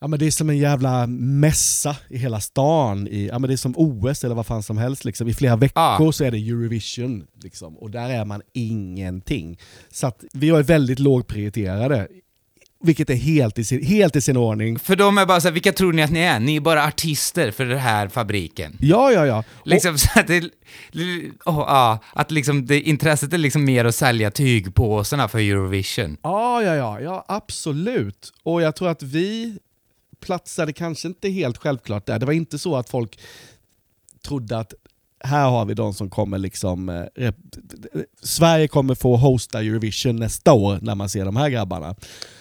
ja 0.00 0.08
men 0.08 0.18
det 0.18 0.26
är 0.26 0.30
som 0.30 0.50
en 0.50 0.58
jävla 0.58 1.06
mässa 1.06 1.96
i 2.10 2.18
hela 2.18 2.40
stan. 2.40 3.08
I, 3.08 3.26
ja 3.26 3.38
men 3.38 3.48
det 3.48 3.54
är 3.54 3.56
som 3.56 3.74
OS 3.76 4.24
eller 4.24 4.34
vad 4.34 4.46
fan 4.46 4.62
som 4.62 4.78
helst. 4.78 5.04
Liksom. 5.04 5.28
I 5.28 5.34
flera 5.34 5.56
veckor 5.56 5.82
Ja. 6.06 6.12
så 6.12 6.24
är 6.24 6.30
det 6.30 6.38
Eurovision. 6.38 7.26
Liksom. 7.42 7.76
Och 7.78 7.90
där 7.90 8.10
är 8.10 8.24
man 8.24 8.42
ingenting. 8.54 9.58
Så 9.90 10.06
att 10.06 10.24
vi 10.32 10.50
var 10.50 10.62
väldigt 10.62 10.98
lågprioriterade. 10.98 12.08
Vilket 12.80 13.10
är 13.10 13.14
helt 13.14 13.58
i 13.58 13.64
sin, 13.64 13.84
helt 13.84 14.16
i 14.16 14.20
sin 14.20 14.36
ordning. 14.36 14.78
För 14.78 14.96
de 14.96 15.18
är 15.18 15.26
bara 15.26 15.40
såhär, 15.40 15.52
vilka 15.52 15.72
tror 15.72 15.92
ni 15.92 16.02
att 16.02 16.10
ni 16.10 16.20
är? 16.20 16.40
Ni 16.40 16.56
är 16.56 16.60
bara 16.60 16.84
artister 16.86 17.50
för 17.50 17.64
den 17.64 17.78
här 17.78 18.08
fabriken. 18.08 18.76
Ja, 18.80 19.12
ja, 19.12 19.26
ja. 19.26 19.38
Och- 19.52 19.66
Liksom 19.66 19.98
så 19.98 20.08
att 20.20 20.26
det, 20.26 20.40
oh, 21.44 21.64
ja, 21.68 21.98
att 22.12 22.30
liksom 22.30 22.66
det, 22.66 22.80
intresset 22.80 23.32
är 23.32 23.38
liksom 23.38 23.64
mer 23.64 23.84
att 23.84 23.94
sälja 23.94 24.30
tygpåsarna 24.30 25.28
för 25.28 25.38
Eurovision. 25.38 26.16
Ja, 26.22 26.62
ja, 26.62 26.74
ja, 26.76 27.00
ja, 27.00 27.24
absolut. 27.28 28.32
Och 28.42 28.62
jag 28.62 28.76
tror 28.76 28.88
att 28.88 29.02
vi 29.02 29.58
platsade 30.20 30.72
kanske 30.72 31.08
inte 31.08 31.28
helt 31.28 31.58
självklart 31.58 32.06
där. 32.06 32.18
Det 32.18 32.26
var 32.26 32.32
inte 32.32 32.58
så 32.58 32.76
att 32.76 32.90
folk 32.90 33.18
trodde 34.26 34.58
att 34.58 34.74
här 35.20 35.50
har 35.50 35.64
vi 35.64 35.74
de 35.74 35.94
som 35.94 36.10
kommer 36.10 36.38
liksom... 36.38 36.88
eh, 36.88 36.94
rep- 37.16 38.04
Sverige 38.22 38.68
kommer 38.68 38.94
få 38.94 39.16
hosta 39.16 39.60
Eurovision 39.60 40.16
nästa 40.16 40.52
år 40.52 40.78
när 40.82 40.94
man 40.94 41.08
ser 41.08 41.24
de 41.24 41.36
här 41.36 41.48
grabbarna. 41.48 41.94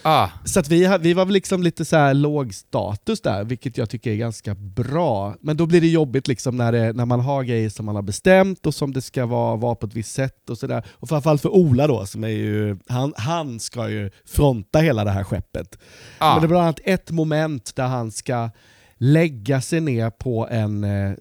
Ja, 0.04 0.32
Så 0.46 0.60
att 0.60 0.70
vi, 0.70 0.98
vi 1.02 1.14
var 1.14 1.26
väl 1.26 1.34
liksom 1.34 1.64
lite 1.64 1.86
så 1.86 1.96
här 1.96 2.14
låg 2.14 2.54
status 2.54 3.22
där, 3.22 3.44
vilket 3.44 3.78
jag 3.78 3.90
tycker 3.90 4.12
är 4.12 4.16
ganska 4.16 4.56
bra. 4.56 5.36
Men 5.42 5.58
då 5.58 5.66
blir 5.66 5.82
det 5.82 5.88
jobbigt 5.88 6.28
liksom 6.28 6.58
när, 6.58 6.72
det, 6.72 6.94
när 6.94 7.06
man 7.06 7.20
har 7.20 7.44
grejer 7.44 7.70
som 7.70 7.86
man 7.86 7.96
har 7.96 8.02
bestämt 8.02 8.66
och 8.66 8.76
som 8.76 8.94
det 8.94 9.02
ska 9.02 9.26
vara, 9.26 9.56
vara 9.56 9.76
på 9.76 9.86
ett 9.88 9.94
visst 9.94 10.14
sätt 10.14 10.50
och 10.50 10.58
sådär. 10.58 10.84
Och 10.90 11.10
framförallt 11.10 11.42
för 11.42 11.50
Ola 11.50 11.88
då, 11.88 12.06
som 12.06 12.24
är 12.24 12.28
ju, 12.28 12.78
han, 12.88 13.14
han 13.18 13.60
ska 13.60 13.90
ju 13.90 14.12
fronta 14.26 14.80
hela 14.80 15.04
det 15.04 15.12
här 15.12 15.24
skeppet. 15.24 15.78
ja. 16.20 16.32
Men 16.34 16.42
det 16.42 16.46
är 16.46 16.48
bland 16.48 16.64
annat 16.64 16.80
ett 16.84 17.12
moment 17.12 17.76
där 17.76 17.88
han 17.88 18.12
ska 18.12 18.50
lägga 18.98 19.62
sig 19.62 19.82
ner 19.82 20.10
på 20.10 20.48
en 20.52 20.84
eh, 20.84 21.14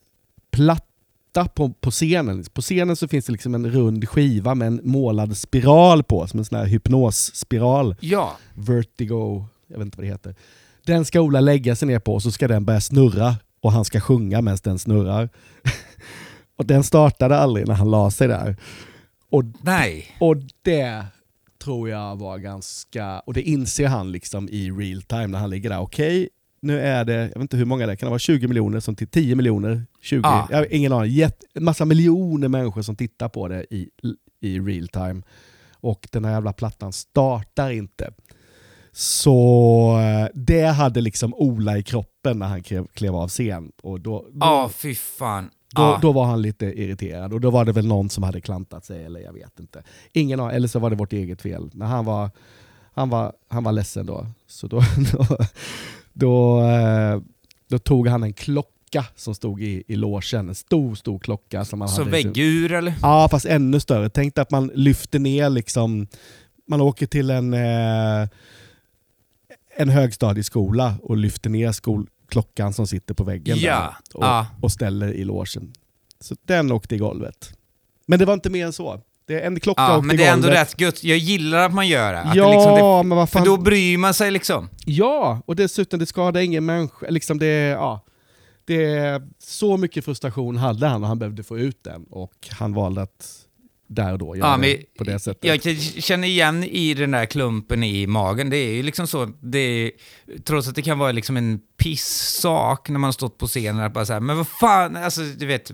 platta 1.37 1.49
på, 1.55 1.72
på 1.81 1.90
scenen. 1.90 2.44
På 2.53 2.62
scenen 2.62 2.96
så 2.96 3.09
finns 3.09 3.27
det 3.27 3.33
liksom 3.33 3.55
en 3.55 3.70
rund 3.70 4.09
skiva 4.09 4.55
med 4.55 4.68
en 4.68 4.81
målad 4.85 5.37
spiral 5.37 6.03
på, 6.03 6.27
som 6.27 6.38
en 6.38 6.44
sån 6.44 6.59
här 6.59 6.66
hypnosspiral 6.66 7.96
ja. 8.01 8.37
vertigo, 8.55 9.44
jag 9.66 9.79
vet 9.79 9.85
inte 9.85 9.99
vad 9.99 10.05
det 10.05 10.11
heter. 10.11 10.35
Den 10.87 11.05
ska 11.05 11.20
Ola 11.20 11.40
lägga 11.40 11.77
sig 11.77 11.88
ner 11.88 11.99
på 11.99 12.14
och 12.14 12.22
så 12.22 12.31
ska 12.31 12.49
den 12.49 12.64
börja 12.64 12.81
snurra 12.81 13.37
och 13.61 13.72
han 13.72 13.85
ska 13.85 14.01
sjunga 14.01 14.42
medan 14.42 14.59
den 14.64 14.79
snurrar. 14.79 15.29
och 16.57 16.66
den 16.66 16.85
startade 16.85 17.38
aldrig 17.38 17.68
när 17.68 17.75
han 17.75 17.90
la 17.90 18.11
sig 18.11 18.29
där. 18.29 18.57
Och, 19.31 19.44
Nej. 19.62 20.16
och 20.20 20.37
det 20.62 21.05
tror 21.64 21.88
jag 21.88 22.16
var 22.16 22.38
ganska, 22.38 23.20
och 23.20 23.35
det 23.35 23.42
inser 23.42 23.87
han 23.88 24.12
liksom 24.12 24.49
i 24.49 24.70
real 24.70 25.03
time 25.03 25.27
när 25.27 25.38
han 25.38 25.51
ligger 25.51 25.70
där. 25.70 25.81
Okej, 25.81 26.29
nu 26.66 26.81
är 26.81 27.05
det, 27.05 27.14
jag 27.14 27.26
vet 27.29 27.37
inte 27.37 27.57
hur 27.57 27.64
många 27.64 27.87
det 27.87 27.92
är, 27.92 27.96
kan 27.96 28.07
det 28.07 28.11
vara 28.11 28.18
20 28.18 28.48
miljoner 28.48 28.81
som 28.81 28.94
till 28.96 29.09
10 29.09 29.35
miljoner? 29.35 29.87
20? 30.02 30.20
Ja. 30.22 30.48
Jag 30.50 30.57
har 30.59 30.74
ingen 30.74 30.92
aning. 30.92 31.12
Jätte, 31.12 31.46
en 31.55 31.64
massa 31.64 31.85
miljoner 31.85 32.48
människor 32.48 32.83
som 32.83 32.96
tittar 32.96 33.29
på 33.29 33.48
det 33.48 33.66
i, 33.74 33.88
i 34.40 34.59
real 34.61 34.88
time. 34.88 35.22
Och 35.81 36.09
den 36.12 36.24
här 36.24 36.33
jävla 36.33 36.52
plattan 36.52 36.92
startar 36.92 37.70
inte. 37.70 38.11
Så 38.92 39.98
eh, 40.00 40.29
det 40.35 40.66
hade 40.66 41.00
liksom 41.00 41.35
Ola 41.35 41.79
i 41.79 41.83
kroppen 41.83 42.38
när 42.38 42.46
han 42.46 42.62
klev, 42.62 42.87
klev 42.94 43.14
av 43.16 43.29
scen. 43.29 43.72
Och 43.83 44.00
då, 44.00 44.26
då, 44.33 44.38
Ja, 44.40 44.70
fy 44.74 44.94
fan. 44.94 45.50
då, 45.74 45.83
Ja. 45.83 45.98
då 46.02 46.12
var 46.12 46.24
han 46.24 46.42
lite 46.42 46.66
irriterad 46.66 47.33
och 47.33 47.40
då 47.40 47.50
var 47.50 47.64
det 47.64 47.72
väl 47.72 47.87
någon 47.87 48.11
som 48.11 48.22
hade 48.22 48.40
klantat 48.40 48.85
sig 48.85 49.05
eller 49.05 49.20
jag 49.20 49.33
vet 49.33 49.61
inte. 49.61 49.83
Ingen 50.12 50.40
aning, 50.40 50.57
eller 50.57 50.68
så 50.68 50.79
var 50.79 50.90
det 50.90 50.96
vårt 50.96 51.12
eget 51.12 51.42
fel. 51.42 51.70
Men 51.72 51.88
han 51.88 52.05
var, 52.05 52.31
han 52.94 53.11
var, 53.11 53.33
han 53.48 53.64
var 53.64 53.72
ledsen 53.72 54.07
då. 54.07 54.26
Så 54.46 54.66
då, 54.66 54.81
då, 55.12 55.26
då, 56.18 56.62
eh, 56.62 57.20
då 57.68 57.79
tog 57.79 58.09
han 58.09 58.22
en 58.22 58.33
klocka 58.33 59.05
som 59.16 59.35
stod 59.35 59.62
i, 59.62 59.83
i 59.87 59.96
logen. 59.96 60.48
En 60.48 60.55
stor, 60.55 60.94
stor 60.94 61.18
klocka. 61.18 61.64
Som 61.64 61.81
han 61.81 61.88
Så 61.88 62.00
hade 62.00 62.11
väggur 62.11 62.72
eller? 62.72 62.94
Ja, 63.02 63.29
fast 63.31 63.46
ännu 63.46 63.81
större. 63.81 64.11
Tänk 64.11 64.35
dig 64.35 64.42
att 64.42 64.50
man 64.50 64.70
lyfter 64.74 65.18
ner 65.18 65.50
liksom, 65.50 66.07
man 66.68 66.81
åker 66.81 67.07
till 67.07 67.31
en, 67.31 67.55
eh, 67.55 68.29
en 69.76 69.88
högstadieskola 69.88 70.94
och 71.02 71.16
lyfter 71.16 71.50
ner 71.50 71.72
skolklockan 71.72 72.72
som 72.72 72.87
sitter 72.87 73.14
på 73.14 73.24
väggen 73.24 73.59
Ja, 73.59 73.74
där 73.74 74.18
och, 74.18 74.24
ja. 74.24 74.46
och 74.62 74.72
ställer 74.72 75.12
i 75.12 75.24
logen. 75.24 75.72
Så 76.20 76.37
den 76.44 76.72
åkte 76.72 76.94
i 76.94 76.98
golvet. 76.98 77.58
Men 78.06 78.19
det 78.19 78.25
var 78.25 78.35
inte 78.35 78.50
mer 78.50 78.67
än 78.67 78.73
så. 78.73 79.00
Det, 79.27 79.40
en 79.40 79.60
klocka 79.60 79.83
Ja, 79.83 79.96
åkte 79.96 80.06
men 80.06 80.16
det 80.16 80.24
är 80.24 80.33
ändå 80.33 80.48
rätt 80.48 80.81
gött. 80.81 81.04
Jag 81.04 81.18
gillar 81.18 81.58
att 81.58 81.74
man 81.74 81.88
gör 81.88 82.12
det. 82.12 82.20
Att 82.20 82.35
Ja, 82.37 82.44
det 82.48 82.54
liksom 82.54 82.74
det 82.74 83.08
men 83.08 83.16
vad 83.18 83.31
för 83.31 83.38
fan. 83.38 83.46
då 83.48 83.56
bryr 83.56 83.98
man 83.98 84.14
sig 84.14 84.31
liksom. 84.31 84.68
Ja, 84.85 85.42
och 85.46 85.56
dessutom 85.56 85.98
det 85.98 86.06
skadar 86.06 86.40
ingen 86.40 86.64
människa. 86.66 87.06
Liksom 87.08 87.38
det, 87.38 87.46
ja, 87.68 88.04
det, 88.64 89.22
så 89.38 89.77
mycket 89.77 90.04
frustration 90.04 90.56
hade 90.56 90.87
han 90.87 91.02
och 91.02 91.08
han 91.08 91.18
behövde 91.18 91.42
få 91.42 91.58
ut 91.58 91.85
den. 91.85 92.04
Och 92.10 92.48
han 92.50 92.74
valde 92.74 93.02
att 93.02 93.46
där 93.89 94.19
då. 94.19 94.37
Ja, 94.37 94.57
men 94.57 94.77
på 94.99 95.05
det 95.05 95.19
sättet. 95.19 95.65
Jag 95.65 95.79
känner 96.03 96.29
igen 96.29 96.65
i 96.65 96.95
den 96.95 97.11
där 97.11 97.27
klumpen 97.27 97.85
i 97.85 98.07
magen. 98.07 98.51
Det 98.51 98.57
är 98.57 98.73
ju 98.73 98.83
liksom 98.83 99.07
så, 99.07 99.29
det 99.41 99.59
är, 99.59 99.91
trots 100.45 100.69
att 100.69 100.75
det 100.75 100.83
kan 100.83 100.99
vara 100.99 101.13
liksom 101.13 101.37
en 101.37 101.61
pissak 101.77 102.89
när 102.89 102.99
man 102.99 103.09
har 103.09 103.13
stått 103.13 103.39
på 103.39 103.47
scenen, 103.47 103.83
att 103.83 103.93
bara 103.93 104.07
så 104.07 104.13
här, 104.13 104.21
men 104.21 104.37
vad 104.37 104.49
fan, 104.49 104.97
alltså 104.97 105.21
du 105.21 105.47
vet, 105.47 105.71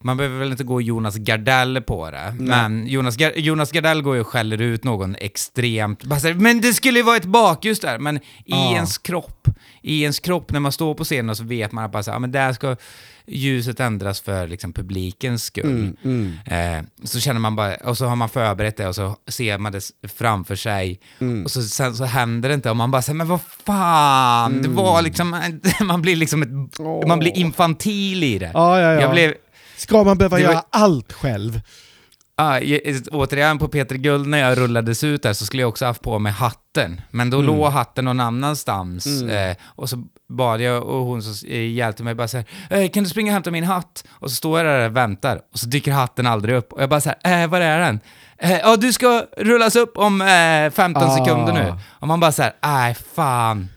man 0.00 0.16
behöver 0.16 0.38
väl 0.38 0.50
inte 0.50 0.64
gå 0.64 0.80
Jonas 0.80 1.16
Gardell 1.16 1.82
på 1.82 2.10
det, 2.10 2.34
men 2.38 2.86
Jonas, 2.86 3.16
Jonas 3.36 3.72
Gardell 3.72 4.02
går 4.02 4.14
ju 4.14 4.20
och 4.20 4.26
skäller 4.26 4.60
ut 4.60 4.84
någon 4.84 5.16
extremt, 5.16 6.04
bara 6.04 6.20
så 6.20 6.26
här, 6.28 6.34
men 6.34 6.60
det 6.60 6.72
skulle 6.74 6.98
ju 6.98 7.02
vara 7.02 7.16
ett 7.16 7.24
bakljus 7.24 7.80
där, 7.80 7.98
men 7.98 8.16
i 8.16 8.20
Ja. 8.44 8.74
ens 8.74 8.98
kropp, 8.98 9.48
i 9.82 10.02
ens 10.02 10.20
kropp 10.20 10.52
när 10.52 10.60
man 10.60 10.72
står 10.72 10.94
på 10.94 11.04
scenen 11.04 11.36
så 11.36 11.44
vet 11.44 11.72
man 11.72 11.84
att 11.84 11.92
bara 11.92 12.02
så 12.02 12.10
här, 12.10 12.18
men 12.18 12.32
där 12.32 12.52
ska 12.52 12.76
ljuset 13.26 13.80
ändras 13.80 14.20
för 14.20 14.46
liksom 14.48 14.72
publikens 14.72 15.44
skull. 15.44 15.94
Mm, 16.04 16.32
mm. 16.46 16.80
Eh, 16.84 16.84
så 17.04 17.20
känner 17.20 17.40
man 17.40 17.56
bara, 17.56 17.74
och 17.74 17.98
så 17.98 18.06
har 18.06 18.16
man 18.16 18.28
förberett 18.28 18.76
det 18.76 18.88
och 18.88 18.94
så 18.94 19.16
ser 19.28 19.58
man 19.58 19.72
det 19.72 19.90
framför 20.16 20.56
sig. 20.56 21.00
Mm. 21.18 21.44
Och 21.44 21.50
så, 21.50 21.62
sen 21.62 21.94
så 21.96 22.04
händer 22.04 22.48
det 22.48 22.54
inte 22.54 22.70
och 22.70 22.76
man 22.76 22.90
bara 22.90 23.02
säger 23.02 23.16
men 23.16 23.28
vad 23.28 23.40
fan, 23.66 24.62
det 24.62 24.68
var 24.68 25.02
liksom, 25.02 25.40
man 25.80 26.02
blir 26.02 26.16
liksom 26.16 26.42
ett, 26.42 26.80
Åh. 26.80 27.08
man 27.08 27.18
blir 27.18 27.36
infantil 27.38 28.24
i 28.24 28.38
det. 28.38 28.50
Ja, 28.54 28.80
ja, 28.80 28.92
ja. 28.92 29.00
Jag 29.00 29.10
blev, 29.10 29.34
Ska 29.76 30.04
man 30.04 30.18
behöva 30.18 30.36
var- 30.36 30.42
göra 30.42 30.62
allt 30.70 31.12
själv? 31.12 31.60
Ah, 32.36 32.60
återigen 33.12 33.58
på 33.58 33.68
Peter 33.68 33.96
Guld 33.96 34.26
när 34.26 34.38
jag 34.38 34.58
rullades 34.58 35.04
ut 35.04 35.22
där 35.22 35.32
så 35.32 35.46
skulle 35.46 35.62
jag 35.62 35.68
också 35.68 35.84
haft 35.86 36.02
på 36.02 36.18
mig 36.18 36.32
hatten. 36.32 37.00
Men 37.10 37.28
Mm. 37.28 37.30
då 37.30 37.52
låg 37.52 37.72
hatten 37.72 38.04
någon 38.04 38.20
annanstans. 38.20 39.22
Eh, 39.22 39.56
och 39.64 39.88
så 39.90 40.04
bad 40.28 40.60
jag 40.60 40.82
och 40.84 41.04
hon 41.06 41.22
så 41.22 41.46
eh, 41.46 41.70
hjälpte 41.72 42.02
mig 42.02 42.14
bara 42.14 42.28
så 42.28 42.36
här, 42.36 42.46
eh, 42.70 42.90
kan 42.90 43.04
du 43.04 43.10
springa 43.10 43.30
och 43.30 43.32
hämta 43.34 43.50
min 43.50 43.64
hatt? 43.64 44.04
Och 44.10 44.30
så 44.30 44.36
står 44.36 44.58
jag 44.60 44.66
där 44.66 44.88
och 44.90 44.96
väntar 44.96 45.40
och 45.52 45.58
så 45.58 45.66
dyker 45.66 45.92
hatten 45.92 46.26
aldrig 46.26 46.54
upp. 46.56 46.72
Och 46.72 46.82
jag 46.82 46.88
bara 46.90 47.00
så 47.00 47.12
här, 47.22 47.42
eh, 47.42 47.48
var 47.50 47.60
är 47.60 47.80
den? 47.80 48.00
Eh, 48.38 48.58
Ja, 48.58 48.76
du 48.76 48.92
ska 48.92 49.26
rullas 49.36 49.76
upp 49.76 49.96
om 49.98 50.20
eh, 50.20 50.70
15 50.70 51.02
Ah. 51.02 51.16
sekunder 51.16 51.52
nu. 51.52 51.74
Och 51.90 52.08
man 52.08 52.20
bara 52.20 52.32
så 52.32 52.42
här, 52.42 52.52
nej 52.62 52.94
fan. 53.14 53.68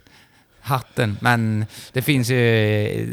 Hatten, 0.62 1.18
men 1.22 1.66
det 1.94 2.02
finns 2.02 2.30
ju, 2.30 2.36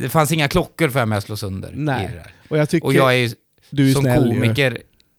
det 0.02 0.08
fanns 0.08 0.32
inga 0.32 0.48
klockor 0.48 0.88
för 0.88 1.06
mig 1.06 1.18
att 1.18 1.24
slå 1.24 1.36
sönder 1.36 1.70
Nej. 1.74 2.10
Och 2.48 2.58
jag 2.58 2.68
tycker 2.68 2.86
Och 2.86 2.94
jag 2.94 3.12
är 3.12 3.16
ju 3.16 3.30
du 3.70 3.88
är 3.90 3.92
som 3.94 4.02
snäll 4.02 4.32
ju. 4.32 4.40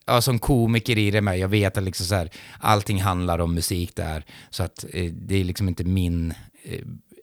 Ja, 0.08 0.22
som 0.22 0.40
komiker 0.40 0.98
i 0.98 1.12
det 1.12 1.22
med, 1.22 1.40
jag 1.40 1.48
vet 1.48 1.78
att 1.78 1.84
liksom 1.84 2.06
så 2.06 2.16
här, 2.16 2.30
allting 2.60 3.02
handlar 3.02 3.40
om 3.40 3.54
musik 3.54 3.96
där, 3.96 4.24
så 4.50 4.64
att 4.64 4.86
eh, 4.94 5.12
det 5.14 5.36
är 5.40 5.44
liksom 5.44 5.68
inte 5.68 5.84
min... 5.84 6.34
Eh, 6.64 6.80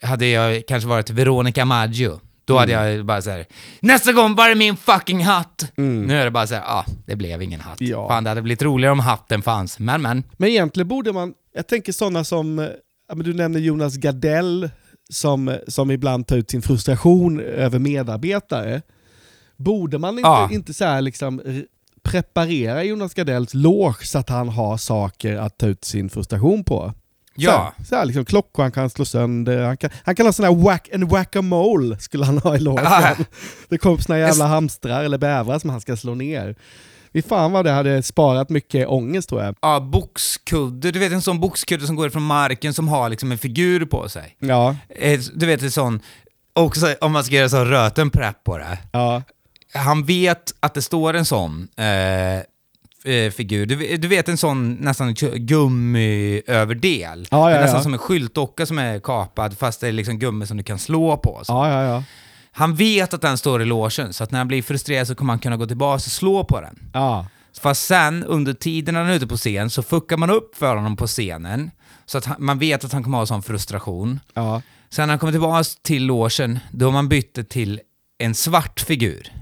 hade 0.09 0.27
jag 0.27 0.63
kanske 0.69 0.89
varit 0.89 1.11
Veronica 1.11 1.65
Maggio, 1.65 2.21
då 2.45 2.59
hade 2.59 2.75
Mm. 2.75 2.97
jag 2.97 3.07
bara 3.07 3.23
så 3.23 3.31
här, 3.31 3.47
nästa 3.81 4.13
gång 4.13 4.35
var 4.35 4.49
det 4.49 4.55
min 4.55 4.77
fucking 4.77 5.25
hatt! 5.25 5.73
Nu 5.77 6.15
är 6.19 6.25
det 6.25 6.31
bara 6.31 6.47
så 6.47 6.55
här, 6.55 6.63
ah, 6.67 6.85
det 7.07 7.17
blev 7.17 7.43
ingen 7.43 7.61
hatt. 7.61 7.81
Ja. 7.81 8.09
Fan, 8.09 8.25
det 8.25 8.31
hade 8.31 8.43
blivit 8.43 8.63
roligare 8.63 8.93
om 8.93 9.01
hatten 9.01 9.43
fanns, 9.43 9.79
men 9.79 10.03
men. 10.03 10.23
Men 10.37 10.49
egentligen 10.49 10.89
borde 10.89 11.13
man, 11.13 11.35
jag 11.55 11.67
tänker 11.67 11.93
sådana 11.93 12.25
som, 12.25 12.59
eh, 12.59 12.67
ja, 13.09 13.15
du 13.15 13.35
nämner 13.35 13.61
Jonas 13.61 13.97
Gardell 13.97 14.71
som, 15.11 15.57
som 15.69 15.91
ibland 15.91 16.27
tar 16.27 16.37
ut 16.37 16.51
sin 16.51 16.63
frustration 16.63 17.41
över 17.41 17.79
medarbetare. 17.79 18.83
Borde 19.57 19.99
man 19.99 20.19
inte, 20.19 20.29
Ja. 20.29 20.49
inte 20.53 20.75
så 20.75 20.85
här 20.85 21.01
liksom 21.03 21.41
preparera 22.05 22.85
Jonas 22.85 23.15
Gardells 23.15 23.55
loge 23.55 24.07
så 24.07 24.19
att 24.19 24.29
han 24.29 24.49
har 24.49 24.77
saker 24.77 25.37
att 25.37 25.59
ta 25.59 25.67
ut 25.67 25.85
sin 25.85 26.11
frustration 26.11 26.65
på? 26.65 26.93
Ja. 27.37 27.73
Så 27.79 27.85
så 27.85 27.97
här 27.97 28.05
liksom 28.05 28.25
klockor 28.25 28.63
han 28.63 28.73
kan 28.73 28.91
slå 28.91 29.05
sönder, 29.05 29.63
han 29.63 29.77
kan, 29.77 29.91
han 30.05 30.15
kan 30.15 30.27
ha 30.27 30.33
sån 30.33 30.45
här 30.45 30.55
whack, 30.55 30.89
en 30.93 31.09
whack-a-mole 31.09 31.99
skulle 31.99 32.25
han 32.25 32.39
ha 32.39 32.57
i 32.57 32.59
logen. 32.61 32.87
Ah. 32.89 33.15
Det 33.69 33.79
kommer 33.79 33.95
upp 33.97 34.03
såna 34.03 34.19
jävla 34.19 34.47
hamstrar 34.47 35.05
eller 35.05 35.19
bävrar 35.19 35.59
som 35.59 35.71
han 35.71 35.81
ska 35.81 35.97
slå 35.97 36.15
ner. 36.15 36.55
Fy 37.13 37.23
fan 37.23 37.53
vad 37.53 37.65
det 37.65 37.71
hade 37.73 38.03
sparat 38.03 38.51
mycket 38.51 38.89
ångest 38.89 39.29
tror 39.29 39.43
jag. 39.43 39.57
Ja, 39.63 39.81
boxkudde, 39.81 40.91
du 40.91 40.99
vet 40.99 41.13
en 41.13 41.23
sån 41.23 41.41
boxkudde 41.41 41.87
som 41.87 41.97
går 41.97 42.11
från 42.11 42.23
marken 42.23 42.75
som 42.75 42.89
har 42.89 43.09
liksom 43.09 43.33
en 43.33 43.39
figur 43.39 43.85
på 43.87 44.09
sig. 44.09 44.37
Ja, 44.39 44.77
Eh, 44.89 45.21
Du 45.35 45.47
vet 45.47 45.63
en 45.63 45.71
sån, 45.71 46.01
också 46.53 46.95
om 47.01 47.13
man 47.13 47.25
ska 47.25 47.35
göra 47.35 47.49
så 47.49 47.65
röten 47.65 48.11
prepp 48.11 48.45
på 48.45 48.59
det. 48.59 48.79
ja. 48.93 49.23
Han 49.75 50.05
vet 50.05 50.55
att 50.61 50.75
det 50.75 50.83
står 50.83 51.15
en 51.15 51.25
sån 51.25 51.69
eh, 51.77 52.37
eh, 53.15 53.31
figur. 53.31 53.67
Du, 53.67 53.97
du 53.97 54.09
vet 54.09 54.29
en 54.29 54.37
sån 54.37 54.73
nästan 54.73 55.15
gummiöverdel. 55.35 57.27
Ja, 57.31 57.51
ja, 57.51 57.57
är 57.57 57.61
nästan 57.61 57.79
ja. 57.79 57.83
som 57.83 57.93
en 57.93 57.99
skyltdocka 57.99 58.67
som 58.67 58.79
är 58.79 59.01
kapad 59.01 59.59
fast 59.59 59.81
det 59.81 59.89
är 59.89 59.93
liksom 59.93 60.19
gummi 60.19 60.47
som 60.47 60.57
du 60.57 60.63
kan 60.63 60.79
slå 60.79 61.17
på. 61.17 61.43
Ja, 61.49 61.69
ja, 61.69 61.83
ja. 61.83 62.05
Han 62.53 62.75
vet 62.75 63.15
att 63.15 63.21
den 63.21 63.39
står 63.39 63.63
i 63.63 63.65
logen 63.65 64.13
så 64.13 64.25
att 64.25 64.31
när 64.31 64.39
han 64.39 64.49
blir 64.49 64.63
frustrerad 64.63 65.07
så 65.07 65.15
kommer 65.15 65.33
han 65.33 65.39
kunna 65.41 65.57
gå 65.57 65.67
tillbaka 65.67 65.95
och 65.95 66.01
slå 66.01 66.45
på 66.45 66.61
den. 66.61 66.91
ja. 66.93 67.27
Fast 67.61 67.87
sen 67.87 68.25
under 68.25 68.53
tiden 68.53 68.95
han 68.95 69.07
är 69.07 69.15
ute 69.15 69.27
på 69.27 69.37
scen 69.37 69.71
så 69.71 69.83
fuckar 69.83 70.17
man 70.17 70.31
upp 70.31 70.57
för 70.57 70.77
honom 70.77 70.97
på 70.97 71.07
scenen 71.07 71.71
så 72.07 72.19
att 72.19 72.25
han, 72.25 72.37
man 72.39 72.59
vet 72.59 72.85
att 72.85 72.93
han 72.93 73.03
kommer 73.05 73.19
ha 73.19 73.27
sån 73.27 73.43
frustration. 73.43 74.21
ja. 74.35 74.63
Sen 74.91 75.09
när 75.09 75.13
han 75.13 75.19
kommer 75.19 75.33
tillbaka 75.33 75.65
till 75.83 76.07
logen, 76.07 76.59
då 76.71 76.87
har 76.87 76.93
man 76.93 77.09
bytt 77.09 77.35
det 77.35 77.45
till 77.45 77.81
en 78.19 78.35
svart 78.35 78.81
figur. 78.81 79.33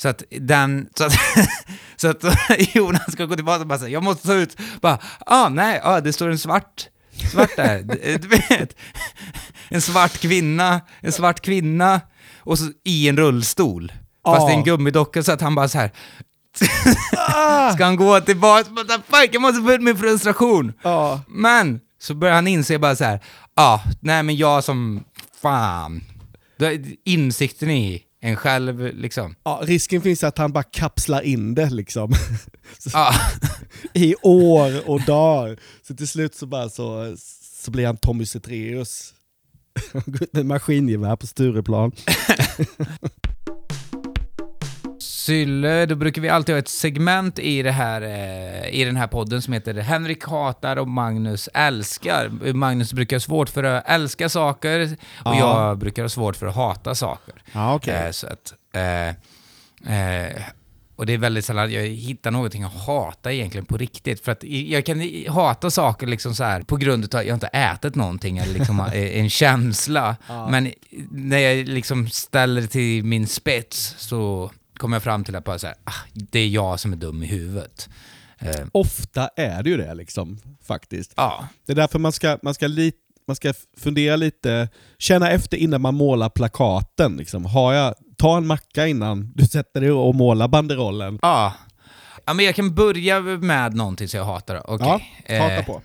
Så 0.00 0.08
att 0.08 0.22
den, 0.30 0.88
så 0.94 1.04
att, 1.04 1.12
så 1.96 2.08
att 2.08 2.24
Jonas 2.74 3.12
ska 3.12 3.24
gå 3.24 3.34
tillbaka 3.34 3.60
och 3.60 3.66
bara 3.66 3.78
säga, 3.78 3.90
jag 3.90 4.02
måste 4.02 4.26
ta 4.26 4.34
ut, 4.34 4.56
bara, 4.80 4.98
ah 5.26 5.48
nej, 5.48 5.80
ah, 5.84 6.00
det 6.00 6.12
står 6.12 6.30
en 6.30 6.38
svart, 6.38 6.88
svart 7.32 7.56
där, 7.56 7.82
du 8.18 8.28
vet. 8.28 8.76
En 9.68 9.80
svart 9.80 10.18
kvinna, 10.18 10.80
en 11.00 11.12
svart 11.12 11.40
kvinna, 11.40 12.00
och 12.38 12.58
så 12.58 12.64
i 12.84 13.08
en 13.08 13.16
rullstol. 13.16 13.92
Fast 14.24 14.46
det 14.46 14.52
är 14.52 14.56
en 14.56 14.64
gummidocka 14.64 15.22
så 15.22 15.32
att 15.32 15.40
han 15.40 15.54
bara 15.54 15.68
så 15.68 15.78
här. 15.78 15.92
Ska 17.74 17.84
han 17.84 17.96
gå 17.96 18.20
tillbaka? 18.20 18.70
Fuck, 19.06 19.30
jag 19.32 19.42
måste 19.42 19.62
få 19.62 19.72
ut 19.72 19.82
min 19.82 19.96
frustration. 19.96 20.72
ja. 20.82 21.20
Men 21.28 21.80
så 22.00 22.14
börjar 22.14 22.34
han 22.34 22.46
inse 22.46 22.78
bara 22.78 22.96
så 22.96 23.04
här, 23.04 23.20
ja, 23.54 23.62
ah, 23.62 23.80
nej 24.00 24.22
men 24.22 24.36
jag 24.36 24.64
som, 24.64 25.04
fan. 25.42 26.04
Insikten 27.04 27.70
i 27.70 28.02
en 28.20 28.36
själv 28.36 28.94
liksom. 28.94 29.34
ja. 29.44 29.60
Risken 29.62 30.02
finns 30.02 30.24
att 30.24 30.38
han 30.38 30.52
bara 30.52 30.64
kapslar 30.64 31.20
in 31.20 31.54
det 31.54 31.70
liksom. 31.70 32.12
Ja, 32.92 33.14
I 33.94 34.14
år 34.22 34.88
och 34.90 35.00
dagar. 35.02 35.58
Så 35.82 35.94
till 35.94 36.08
slut 36.08 36.34
så 36.34 36.46
bara 36.46 36.68
så, 36.68 37.16
så 37.64 37.70
blir 37.70 37.86
han 37.86 37.96
Tommy 37.96 38.26
Zethraeus. 38.26 39.14
Med 40.32 40.46
maskingevär 40.46 41.16
på 41.16 41.26
Stureplan. 41.26 41.92
Sylle, 45.28 45.86
då 45.86 45.94
brukar 45.94 46.22
vi 46.22 46.28
alltid 46.28 46.54
ha 46.54 46.58
ett 46.58 46.68
segment 46.68 47.38
i, 47.38 47.62
det 47.62 47.70
här, 47.70 48.02
eh, 48.02 48.68
i 48.80 48.84
den 48.84 48.96
här 48.96 49.06
podden 49.06 49.42
som 49.42 49.52
heter 49.52 49.74
Henrik 49.74 50.24
hatar 50.24 50.76
och 50.76 50.88
Magnus 50.88 51.48
älskar. 51.54 52.52
Magnus 52.52 52.92
brukar 52.92 53.16
ha 53.16 53.20
svårt 53.20 53.48
för 53.48 53.64
att 53.64 53.88
älska 53.88 54.28
saker 54.28 54.80
och 55.24 55.34
Ja. 55.34 55.38
jag 55.38 55.78
brukar 55.78 56.02
ha 56.02 56.08
svårt 56.08 56.36
för 56.36 56.46
att 56.46 56.54
hata 56.54 56.94
saker. 56.94 57.34
Ja, 57.52 57.74
okej. 57.74 57.94
Eh, 57.94 58.10
så 58.10 58.26
att, 58.26 58.54
eh, 58.74 59.08
eh, 59.94 60.42
och 60.96 61.06
det 61.06 61.12
är 61.12 61.18
väldigt 61.18 61.44
sällan 61.44 61.72
jag 61.72 61.82
hittar 61.86 62.30
någonting 62.30 62.62
att 62.62 62.74
hata 62.86 63.32
egentligen 63.32 63.64
på 63.64 63.76
riktigt. 63.76 64.24
För 64.24 64.32
att 64.32 64.44
jag 64.44 64.84
kan 64.86 65.24
hata 65.28 65.70
saker 65.70 66.06
liksom 66.06 66.34
så 66.34 66.44
här 66.44 66.62
på 66.62 66.76
grund 66.76 67.14
av 67.14 67.20
att 67.20 67.26
jag 67.26 67.36
inte 67.36 67.46
ätit 67.46 67.94
någonting 67.94 68.38
eller 68.38 68.54
liksom 68.54 68.80
en 68.94 69.30
känsla. 69.30 70.16
Men 70.50 70.72
när 71.10 71.38
jag 71.38 71.68
liksom 71.68 72.08
ställer 72.08 72.66
till 72.66 73.04
min 73.04 73.26
spets 73.26 73.94
så 73.98 74.50
kommer 74.78 74.96
jag 74.96 75.02
fram 75.02 75.24
till 75.24 75.36
att 75.36 75.44
bara 75.44 75.58
så 75.58 75.66
här, 75.66 75.76
ah, 75.84 75.92
det 76.12 76.38
är 76.40 76.48
jag 76.48 76.80
som 76.80 76.92
är 76.92 76.96
dum 76.96 77.22
i 77.22 77.26
huvudet. 77.26 77.88
Eh, 78.38 78.66
Ofta 78.72 79.28
är 79.36 79.62
det 79.62 79.70
ju 79.70 79.76
det 79.76 79.94
liksom, 79.94 80.38
faktiskt. 80.66 81.12
ja, 81.16 81.48
Det 81.66 81.72
är 81.72 81.76
därför 81.76 81.98
man 81.98 82.12
ska, 82.12 82.38
man 82.42 82.54
ska, 82.54 82.66
li, 82.66 82.92
man 83.26 83.36
ska 83.36 83.52
fundera 83.78 84.16
lite, 84.16 84.68
känna 84.98 85.30
efter 85.30 85.56
innan 85.56 85.80
man 85.80 85.94
målar 85.94 86.28
plakaten. 86.28 87.16
Liksom. 87.16 87.44
Har 87.44 87.72
jag, 87.72 87.94
ta 88.16 88.36
en 88.36 88.46
macka 88.46 88.86
innan 88.86 89.32
du 89.34 89.46
sätter 89.46 89.80
dig 89.80 89.90
och 89.90 90.14
målar 90.14 90.48
banderollen. 90.48 91.18
ja. 91.22 91.54
Ja, 92.26 92.34
men 92.34 92.44
jag 92.44 92.54
kan 92.54 92.74
börja 92.74 93.20
med 93.20 93.74
någonting 93.74 94.08
som 94.08 94.18
jag 94.18 94.24
hatar. 94.24 94.70
Okej. 94.70 95.12
Ja, 95.26 95.42
hata 95.42 95.54
Eh, 95.54 95.64
på. 95.66 95.82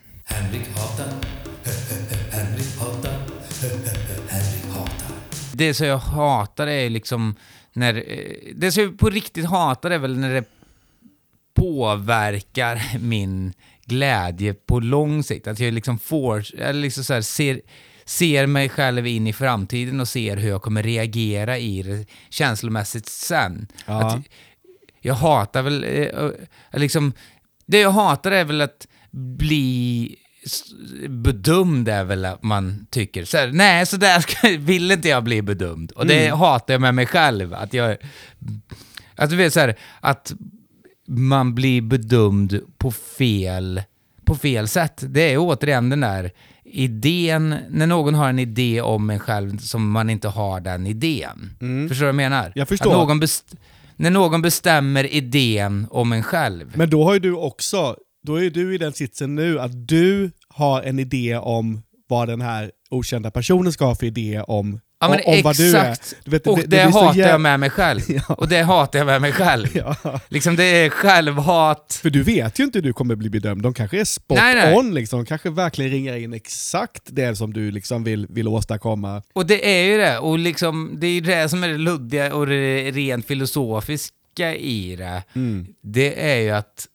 Det 5.53 5.73
som 5.73 5.87
jag 5.87 5.97
hatar 5.97 6.67
är 6.67 6.89
liksom 6.89 7.35
när... 7.73 7.95
eh, 7.95 8.53
Det 8.55 8.71
som 8.71 8.83
jag 8.83 8.99
på 8.99 9.09
riktigt 9.09 9.45
hatar 9.45 9.91
är 9.91 9.97
väl 9.97 10.17
när 10.17 10.33
det 10.33 10.43
påverkar 11.53 12.99
min 12.99 13.53
glädje 13.85 14.53
på 14.53 14.79
lång 14.79 15.23
sikt. 15.23 15.47
Att 15.47 15.59
jag 15.59 15.73
liksom 15.73 15.99
får, 15.99 16.55
eller 16.59 16.81
liksom 16.81 17.03
så 17.03 17.13
här, 17.13 17.21
ser, 17.21 17.61
ser 18.05 18.47
mig 18.47 18.69
själv 18.69 19.07
in 19.07 19.27
i 19.27 19.33
framtiden 19.33 19.99
och 19.99 20.07
ser 20.07 20.37
hur 20.37 20.49
jag 20.49 20.61
kommer 20.61 20.83
reagera 20.83 21.57
i 21.57 21.81
det 21.81 22.05
känslomässigt 22.29 23.05
sen. 23.07 23.67
Ja. 23.85 24.07
Att 24.07 24.25
jag 25.01 25.13
hatar 25.13 25.61
väl, 25.61 25.83
eh, 25.83 25.89
eh, 25.91 26.29
liksom, 26.73 27.13
det 27.65 27.79
jag 27.79 27.91
hatar 27.91 28.31
är 28.31 28.43
väl 28.43 28.61
att 28.61 28.87
bli 29.11 30.15
bedömd 31.09 31.89
är 31.89 32.03
väl 32.03 32.25
att 32.25 32.43
man 32.43 32.87
tycker 32.89 33.25
så 33.25 33.37
här, 33.37 33.51
nej 33.53 33.85
så 33.85 33.97
där 33.97 34.19
ska, 34.19 34.47
vill 34.59 34.91
inte 34.91 35.09
jag 35.09 35.23
bli 35.23 35.41
bedömd. 35.41 35.91
Och 35.91 36.05
det 36.05 36.27
hatar 36.27 36.73
jag 36.73 36.81
med 36.81 36.95
mig 36.95 37.05
själv, 37.05 37.53
att 37.53 37.73
jag, 37.73 37.97
att 39.15 39.29
du 39.29 39.35
vet 39.35 39.53
så 39.53 39.59
här, 39.59 39.75
att 39.99 40.33
man 41.07 41.55
blir 41.55 41.81
bedömd 41.81 42.59
på 42.77 42.91
fel, 42.91 43.81
på 44.25 44.35
fel 44.35 44.67
sätt. 44.67 45.03
Det 45.07 45.33
är 45.33 45.37
återigen 45.37 45.89
den 45.89 45.99
där 45.99 46.31
idén, 46.63 47.55
när 47.69 47.87
någon 47.87 48.15
har 48.15 48.29
en 48.29 48.39
idé 48.39 48.81
om 48.81 49.09
en 49.09 49.19
själv 49.19 49.57
som 49.57 49.91
man 49.91 50.09
inte 50.09 50.27
har 50.27 50.59
den 50.59 50.87
idén. 50.87 51.55
Förstår 51.89 51.95
du 51.95 51.99
vad 51.99 52.07
jag 52.07 52.15
menar? 52.15 52.51
Jag 52.55 52.67
förstår. 52.67 52.91
Någon 52.91 53.19
när 53.95 54.09
någon 54.09 54.41
bestämmer 54.41 55.13
idén 55.13 55.87
om 55.91 56.13
en 56.13 56.23
själv. 56.23 56.71
Men 56.75 56.89
då 56.89 57.03
har 57.03 57.13
ju 57.13 57.19
du 57.19 57.33
också, 57.33 57.95
då 58.23 58.43
är 58.43 58.49
du 58.49 58.75
i 58.75 58.77
den 58.77 58.93
sitsen 58.93 59.35
nu 59.35 59.59
att 59.59 59.87
du 59.87 60.31
har 60.47 60.81
en 60.81 60.99
idé 60.99 61.37
om 61.37 61.81
vad 62.07 62.27
den 62.27 62.41
här 62.41 62.71
okända 62.89 63.31
personen 63.31 63.73
ska 63.73 63.85
ha 63.85 63.95
för 63.95 64.05
idé 64.05 64.43
om, 64.47 64.79
Ja 64.99 65.07
om, 65.07 65.33
om 65.33 65.41
vad 65.43 65.57
du 65.57 65.77
är. 65.77 65.97
Du 66.23 66.31
vet, 66.31 66.47
och 66.47 66.59
det, 66.59 66.67
blir 66.67 66.91
så 66.91 66.99
hatar 66.99 67.19
jag 67.19 67.41
med 67.41 67.59
mig 67.59 67.69
själv. 67.69 68.01
Ja. 68.07 68.35
Och 68.35 68.47
det 68.47 68.61
hatar 68.61 68.99
jag 68.99 69.05
med 69.05 69.21
mig 69.21 69.31
själv. 69.31 69.67
Ja. 69.73 70.19
Liksom 70.29 70.55
det 70.55 70.63
är 70.63 70.89
självhat. 70.89 71.99
För 72.01 72.09
du 72.09 72.23
vet 72.23 72.59
ju 72.59 72.63
inte 72.63 72.77
hur 72.77 72.83
du 72.83 72.93
kommer 72.93 73.15
bli 73.15 73.29
bedömd. 73.29 73.61
De 73.61 73.73
kanske 73.73 73.99
är 73.99 74.05
spot 74.05 74.37
Nej, 74.37 74.55
nej. 74.55 74.75
on, 74.75 74.93
liksom. 74.93 75.19
de 75.19 75.25
kanske 75.25 75.49
verkligen 75.49 75.91
ringar 75.91 76.17
in 76.17 76.33
exakt 76.33 77.01
det 77.05 77.35
som 77.35 77.53
du 77.53 77.71
liksom 77.71 78.03
vill, 78.03 78.27
vill 78.29 78.47
åstadkomma. 78.47 79.23
Och 79.33 79.45
det 79.45 79.79
är 79.79 79.85
ju 79.85 79.97
det, 79.97 80.19
och 80.19 80.39
liksom, 80.39 80.95
det 80.97 81.07
är 81.07 81.11
ju 81.11 81.21
det 81.21 81.49
som 81.49 81.63
är 81.63 81.67
det 81.67 81.77
luddiga 81.77 82.35
och 82.35 82.47
det 82.47 82.91
rent 82.91 83.27
filosofiska 83.27 84.55
i 84.55 84.95
det. 84.95 85.23
Mm. 85.35 85.67
Det 85.81 86.31
är 86.31 86.41
ju 86.41 86.49
att 86.49 86.87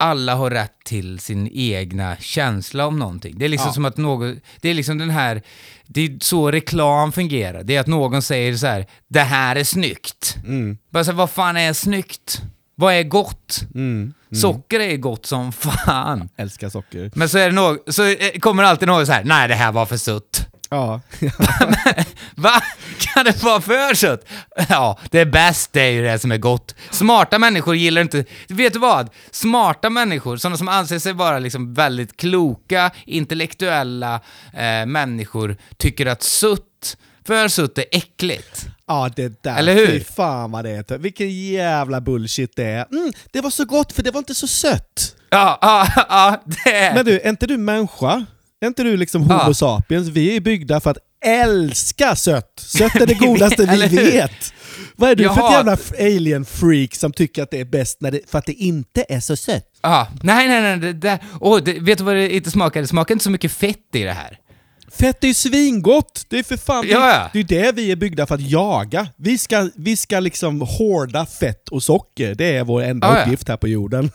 alla 0.00 0.34
har 0.34 0.50
rätt 0.50 0.72
till 0.84 1.18
sin 1.18 1.50
egna 1.52 2.16
känsla 2.20 2.86
om 2.86 2.98
någonting. 2.98 3.34
Det 3.38 3.44
är 3.44 3.48
liksom 3.48 3.68
Ja. 3.68 3.72
som 3.74 3.84
att 3.84 3.96
någon, 3.96 4.40
det 4.60 4.68
är 4.70 4.74
liksom 4.74 4.98
den 4.98 5.10
här, 5.10 5.42
det 5.86 6.00
är 6.00 6.18
så 6.20 6.50
reklam 6.50 7.12
fungerar. 7.12 7.62
Det 7.62 7.76
är 7.76 7.80
att 7.80 7.86
någon 7.86 8.22
säger 8.22 8.56
så 8.56 8.66
här: 8.66 8.86
det 9.08 9.20
här 9.20 9.56
är 9.56 9.64
snyggt. 9.64 10.36
Mm. 10.44 10.78
Bara 10.90 11.04
så 11.04 11.10
här, 11.10 11.16
vad 11.18 11.30
fan 11.30 11.56
är 11.56 11.72
snyggt? 11.72 12.42
Vad 12.74 12.94
är 12.94 13.02
gott? 13.02 13.60
Mm. 13.74 14.14
Socker 14.32 14.80
är 14.80 14.96
gott 14.96 15.26
som 15.26 15.52
fan. 15.52 16.28
Älskar 16.36 16.68
socker. 16.68 17.10
Men 17.14 17.28
så, 17.28 17.38
är 17.38 17.46
det 17.46 17.54
någon, 17.54 17.78
så 17.86 18.04
eh, 18.06 18.38
kommer 18.40 18.62
alltid 18.62 18.88
någon 18.88 19.06
så 19.06 19.12
här: 19.12 19.24
nej 19.24 19.48
det 19.48 19.54
här 19.54 19.72
var 19.72 19.86
för 19.86 19.96
sutt. 19.96 20.46
Ja. 20.70 21.00
Va? 22.34 22.62
Kan 22.98 23.24
det 23.24 23.42
vara 23.42 23.60
för 23.60 23.94
sött? 23.94 24.28
Ja, 24.68 24.98
det 25.10 25.20
är 25.20 25.24
bäst, 25.26 25.72
det 25.72 25.80
är 25.80 25.90
ju 25.90 26.02
det 26.02 26.18
som 26.18 26.32
är 26.32 26.38
gott. 26.38 26.74
Smarta 26.90 27.38
människor 27.38 27.76
gillar 27.76 28.02
inte... 28.02 28.24
Vet 28.48 28.72
du 28.72 28.78
vad? 28.78 29.10
Smarta 29.30 29.90
människor, 29.90 30.36
sådana 30.36 30.56
som 30.56 30.68
anser 30.68 30.98
sig 30.98 31.12
vara 31.12 31.38
liksom 31.38 31.74
väldigt 31.74 32.16
kloka, 32.16 32.90
intellektuella 33.06 34.14
eh, 34.52 34.86
människor, 34.86 35.56
tycker 35.76 36.06
att 36.06 36.22
sutt, 36.22 36.96
för 37.26 37.48
sutt 37.48 37.78
är 37.78 37.84
äckligt. 37.92 38.66
ja, 38.86 39.10
det 39.16 39.42
där. 39.42 39.56
Eller 39.56 39.74
hur? 39.74 39.86
Fy 39.86 40.04
fan 40.04 40.50
vad 40.50 40.64
det 40.64 40.70
är. 40.70 40.98
Vilken 40.98 41.30
jävla 41.46 42.00
bullshit 42.00 42.52
det 42.56 42.64
är. 42.64 42.86
Mm, 42.90 43.12
det 43.32 43.40
var 43.40 43.50
så 43.50 43.64
gott 43.64 43.92
för 43.92 44.02
det 44.02 44.10
var 44.10 44.18
inte 44.18 44.34
så 44.34 44.46
sött. 44.46 45.14
Ja, 45.30 45.58
ja, 45.60 45.86
ja, 46.08 46.42
det. 46.44 46.92
Men 46.94 47.04
du, 47.04 47.20
är 47.20 47.28
inte 47.28 47.46
du 47.46 47.56
människa? 47.58 48.26
Är 48.60 48.66
inte 48.66 48.82
du 48.82 48.96
liksom 48.96 49.22
homo 49.22 49.42
Ja. 49.46 49.54
sapiens? 49.54 50.08
Vi 50.08 50.36
är 50.36 50.40
byggda 50.40 50.80
för 50.80 50.90
att 50.90 50.98
älska 51.24 52.16
sött. 52.16 52.52
Sött 52.60 52.94
är 52.96 53.06
det 53.06 53.14
godaste 53.26 53.88
vi 53.90 53.96
vet. 53.96 54.52
Vad 54.96 55.10
är 55.10 55.14
du 55.16 55.22
Jag 55.22 55.34
för 55.34 55.46
ett 55.46 55.52
jävla 55.52 55.76
alien-freak 55.98 56.94
som 56.94 57.12
tycker 57.12 57.42
att 57.42 57.50
det 57.50 57.60
är 57.60 57.64
bäst 57.64 58.00
när 58.00 58.10
det, 58.10 58.20
för 58.30 58.38
att 58.38 58.46
det 58.46 58.52
inte 58.52 59.04
är 59.08 59.20
så 59.20 59.36
sött? 59.36 59.64
Ja, 59.82 60.08
nej, 60.22 60.48
nej, 60.48 60.60
nej, 60.62 60.76
det 60.78 60.92
där... 60.92 61.18
Åh, 61.40 61.58
det, 61.64 61.80
vet 61.80 61.98
du 61.98 62.04
vad 62.04 62.14
det 62.14 62.34
inte 62.34 62.50
smakar? 62.50 62.80
Det 62.80 62.86
smakar 62.86 63.14
inte 63.14 63.24
så 63.24 63.30
mycket 63.30 63.52
fett 63.52 63.94
i 63.94 64.02
det 64.02 64.12
här. 64.12 64.38
Fett 64.92 65.24
är 65.24 65.28
ju 65.28 65.34
svingott! 65.34 66.22
Det 66.28 66.38
är 66.38 66.42
för 66.42 66.56
fan, 66.56 66.84
det, 66.86 66.92
Ja, 66.92 67.10
ja. 67.10 67.30
det 67.32 67.40
är 67.40 67.44
det 67.44 67.72
vi 67.72 67.92
är 67.92 67.96
byggda 67.96 68.26
för 68.26 68.34
att 68.34 68.40
jaga. 68.50 69.08
Vi 69.16 69.38
ska, 69.38 69.70
vi 69.76 69.96
ska 69.96 70.20
liksom 70.20 70.60
hårda 70.60 71.26
fett 71.26 71.68
och 71.68 71.82
socker. 71.82 72.34
Det 72.34 72.56
är 72.56 72.64
vår 72.64 72.82
enda 72.82 73.06
Ja, 73.18 73.22
uppgift 73.22 73.48
här 73.48 73.56
på 73.56 73.68
jorden. 73.68 74.10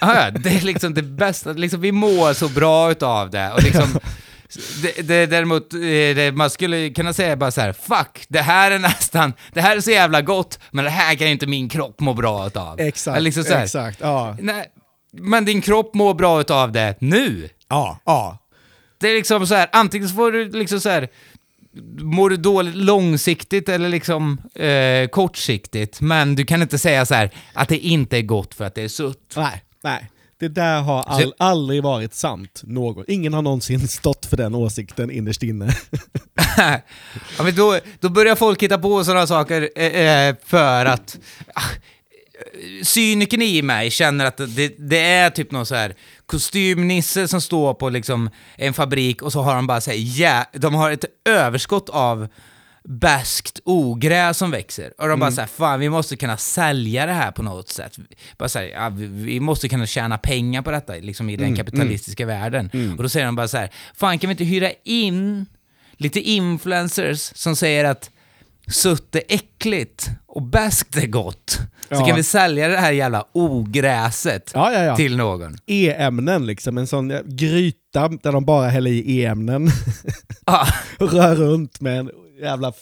Ja, 0.00 0.30
det 0.30 0.50
är 0.50 0.60
liksom 0.60 0.94
det 0.94 1.02
bästa. 1.02 1.52
Liksom, 1.52 1.80
vi 1.80 1.92
mår 1.92 2.32
så 2.34 2.48
bra 2.48 2.90
utav 2.90 3.30
det. 3.30 3.52
Och 3.52 3.62
liksom, 3.62 3.98
det, 4.82 5.02
det, 5.08 5.26
däremot, 5.26 5.74
eh, 5.74 5.80
det, 5.80 6.32
man 6.36 6.50
skulle 6.50 6.90
kunna 6.90 7.12
säga 7.12 7.36
bara 7.36 7.50
så 7.50 7.60
här: 7.60 7.72
fuck, 7.72 8.24
det 8.28 8.40
här 8.40 8.70
är 8.70 8.78
nästan, 8.78 9.32
det 9.52 9.60
här 9.60 9.76
är 9.76 9.80
så 9.80 9.90
jävla 9.90 10.22
gott, 10.22 10.58
men 10.70 10.84
det 10.84 10.90
här 10.90 11.14
kan 11.14 11.28
inte 11.28 11.46
min 11.46 11.68
kropp 11.68 12.00
må 12.00 12.14
bra 12.14 12.46
utav. 12.46 12.80
Exakt, 12.80 13.22
liksom 13.22 13.44
exakt. 13.52 13.98
Ja, 14.00 14.36
Nej, 14.40 14.66
men 15.12 15.44
din 15.44 15.60
kropp 15.60 15.94
mår 15.94 16.14
bra 16.14 16.40
utav 16.40 16.72
det 16.72 16.94
nu. 17.00 17.48
ja, 17.68 17.98
ja. 18.04 18.36
Det 19.00 19.08
är 19.08 19.14
liksom 19.14 19.46
så 19.46 19.54
här, 19.54 19.68
antingen 19.72 20.08
så 20.08 20.14
får 20.14 20.32
du 20.32 20.50
liksom 20.50 20.80
så 20.80 20.88
här, 20.88 21.08
mår 21.98 22.30
du 22.30 22.36
dåligt 22.36 22.74
långsiktigt 22.74 23.68
eller 23.68 23.88
liksom 23.88 24.40
eh, 24.54 25.08
kortsiktigt, 25.08 26.00
men 26.00 26.34
du 26.36 26.44
kan 26.44 26.62
inte 26.62 26.78
säga 26.78 27.06
så 27.06 27.14
här 27.14 27.30
att 27.52 27.68
det 27.68 27.78
inte 27.78 28.16
är 28.18 28.22
gott 28.22 28.54
för 28.54 28.64
att 28.64 28.74
det 28.74 28.82
är 28.82 28.88
sutt. 28.88 29.34
Nej, 29.36 29.64
nej. 29.82 30.10
Det 30.40 30.48
där 30.48 30.80
har 30.80 31.02
all, 31.02 31.22
Så- 31.22 31.32
aldrig 31.38 31.82
varit 31.82 32.14
sant. 32.14 32.60
Någon. 32.64 33.04
Ingen 33.08 33.32
har 33.34 33.42
någonsin 33.42 33.88
stått 33.88 34.26
för 34.26 34.36
den 34.36 34.54
åsikten 34.54 35.10
innerst 35.10 35.42
inne. 35.42 35.76
ja, 37.36 37.42
men 37.44 37.54
då, 37.54 37.78
då 38.00 38.08
börjar 38.08 38.34
folk 38.36 38.62
hitta 38.62 38.78
på 38.78 39.04
sådana 39.04 39.26
saker 39.26 39.68
eh, 39.76 39.86
eh, 39.86 40.36
för 40.46 40.86
att... 40.86 41.18
Ah, 41.54 41.62
cynikern 42.82 43.42
i 43.42 43.62
mig 43.62 43.90
känner 43.90 44.24
att 44.24 44.36
det, 44.36 44.74
det 44.78 44.98
är 44.98 45.30
typ 45.30 45.50
någon 45.50 45.66
så 45.66 45.74
här 45.74 45.94
kostymnisse 46.30 47.28
som 47.28 47.40
står 47.40 47.74
på 47.74 47.88
liksom 47.88 48.30
en 48.56 48.74
fabrik 48.74 49.22
och 49.22 49.32
så 49.32 49.42
har 49.42 49.56
de 49.56 49.66
bara 49.66 49.80
så 49.80 49.90
här, 49.90 50.20
ja, 50.20 50.44
de 50.52 50.74
har 50.74 50.90
ett 50.90 51.04
överskott 51.24 51.88
av 51.88 52.28
bärskt 52.84 53.60
ogräs 53.64 54.38
som 54.38 54.50
växer. 54.50 54.92
Och 54.98 55.08
de 55.08 55.20
bara 55.20 55.30
såhär, 55.32 55.48
fan 55.48 55.80
vi 55.80 55.88
måste 55.88 56.16
kunna 56.16 56.36
sälja 56.36 57.06
det 57.06 57.12
här 57.12 57.30
på 57.32 57.42
något 57.42 57.68
sätt. 57.68 57.98
Bara 58.38 58.48
så 58.48 58.58
här, 58.58 58.66
ja, 58.66 58.88
vi, 58.88 59.06
vi 59.06 59.40
måste 59.40 59.68
kunna 59.68 59.86
tjäna 59.86 60.18
pengar 60.18 60.62
på 60.62 60.70
detta 60.70 60.92
liksom 60.92 61.30
i 61.30 61.36
den 61.36 61.56
kapitalistiska 61.56 62.26
världen. 62.26 62.70
Och 62.96 63.02
då 63.02 63.08
säger 63.08 63.26
de 63.26 63.36
bara 63.36 63.48
så 63.48 63.56
här, 63.56 63.70
fan 63.94 64.18
kan 64.18 64.28
vi 64.28 64.32
inte 64.32 64.44
hyra 64.44 64.70
in 64.84 65.46
lite 65.96 66.20
influencers 66.20 67.32
som 67.34 67.56
säger 67.56 67.84
att 67.84 68.10
sutt 68.68 69.14
är 69.14 69.22
äckligt 69.28 70.10
och 70.26 70.42
bäst 70.42 70.96
är 70.96 71.06
gott. 71.06 71.50
Så 71.88 71.94
Ja. 71.94 72.06
kan 72.06 72.16
vi 72.16 72.22
sälja 72.22 72.68
det 72.68 72.76
här 72.76 72.92
jävla 72.92 73.24
ogräset 73.32 74.50
Ja, 74.54 74.72
ja, 74.72 74.96
till 74.96 75.16
någon. 75.16 75.56
E-ämnen 75.66 76.46
liksom, 76.46 76.78
en 76.78 76.86
sån 76.86 77.10
eh, 77.10 77.20
gryta 77.26 78.08
där 78.08 78.32
de 78.32 78.44
bara 78.44 78.68
häller 78.68 78.90
i 78.90 79.20
e-ämnen 79.20 79.68
Ja, 80.46 80.66
och 80.98 81.12
rör 81.12 81.34
runt 81.36 81.80
med 81.80 81.98
en 81.98 82.10
jävla 82.40 82.72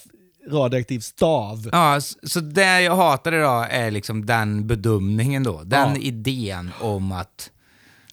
radioaktiv 0.51 1.01
stav. 1.01 1.69
ja, 1.73 2.01
så 2.23 2.41
det 2.41 2.81
jag 2.81 2.97
hatar 2.97 3.35
idag 3.35 3.67
är 3.71 3.91
liksom 3.91 4.27
den 4.27 4.67
bedömningen 4.67 5.43
då. 5.43 5.63
Den 5.65 5.97
idén 5.97 6.71
om 6.81 7.13
att 7.13 7.51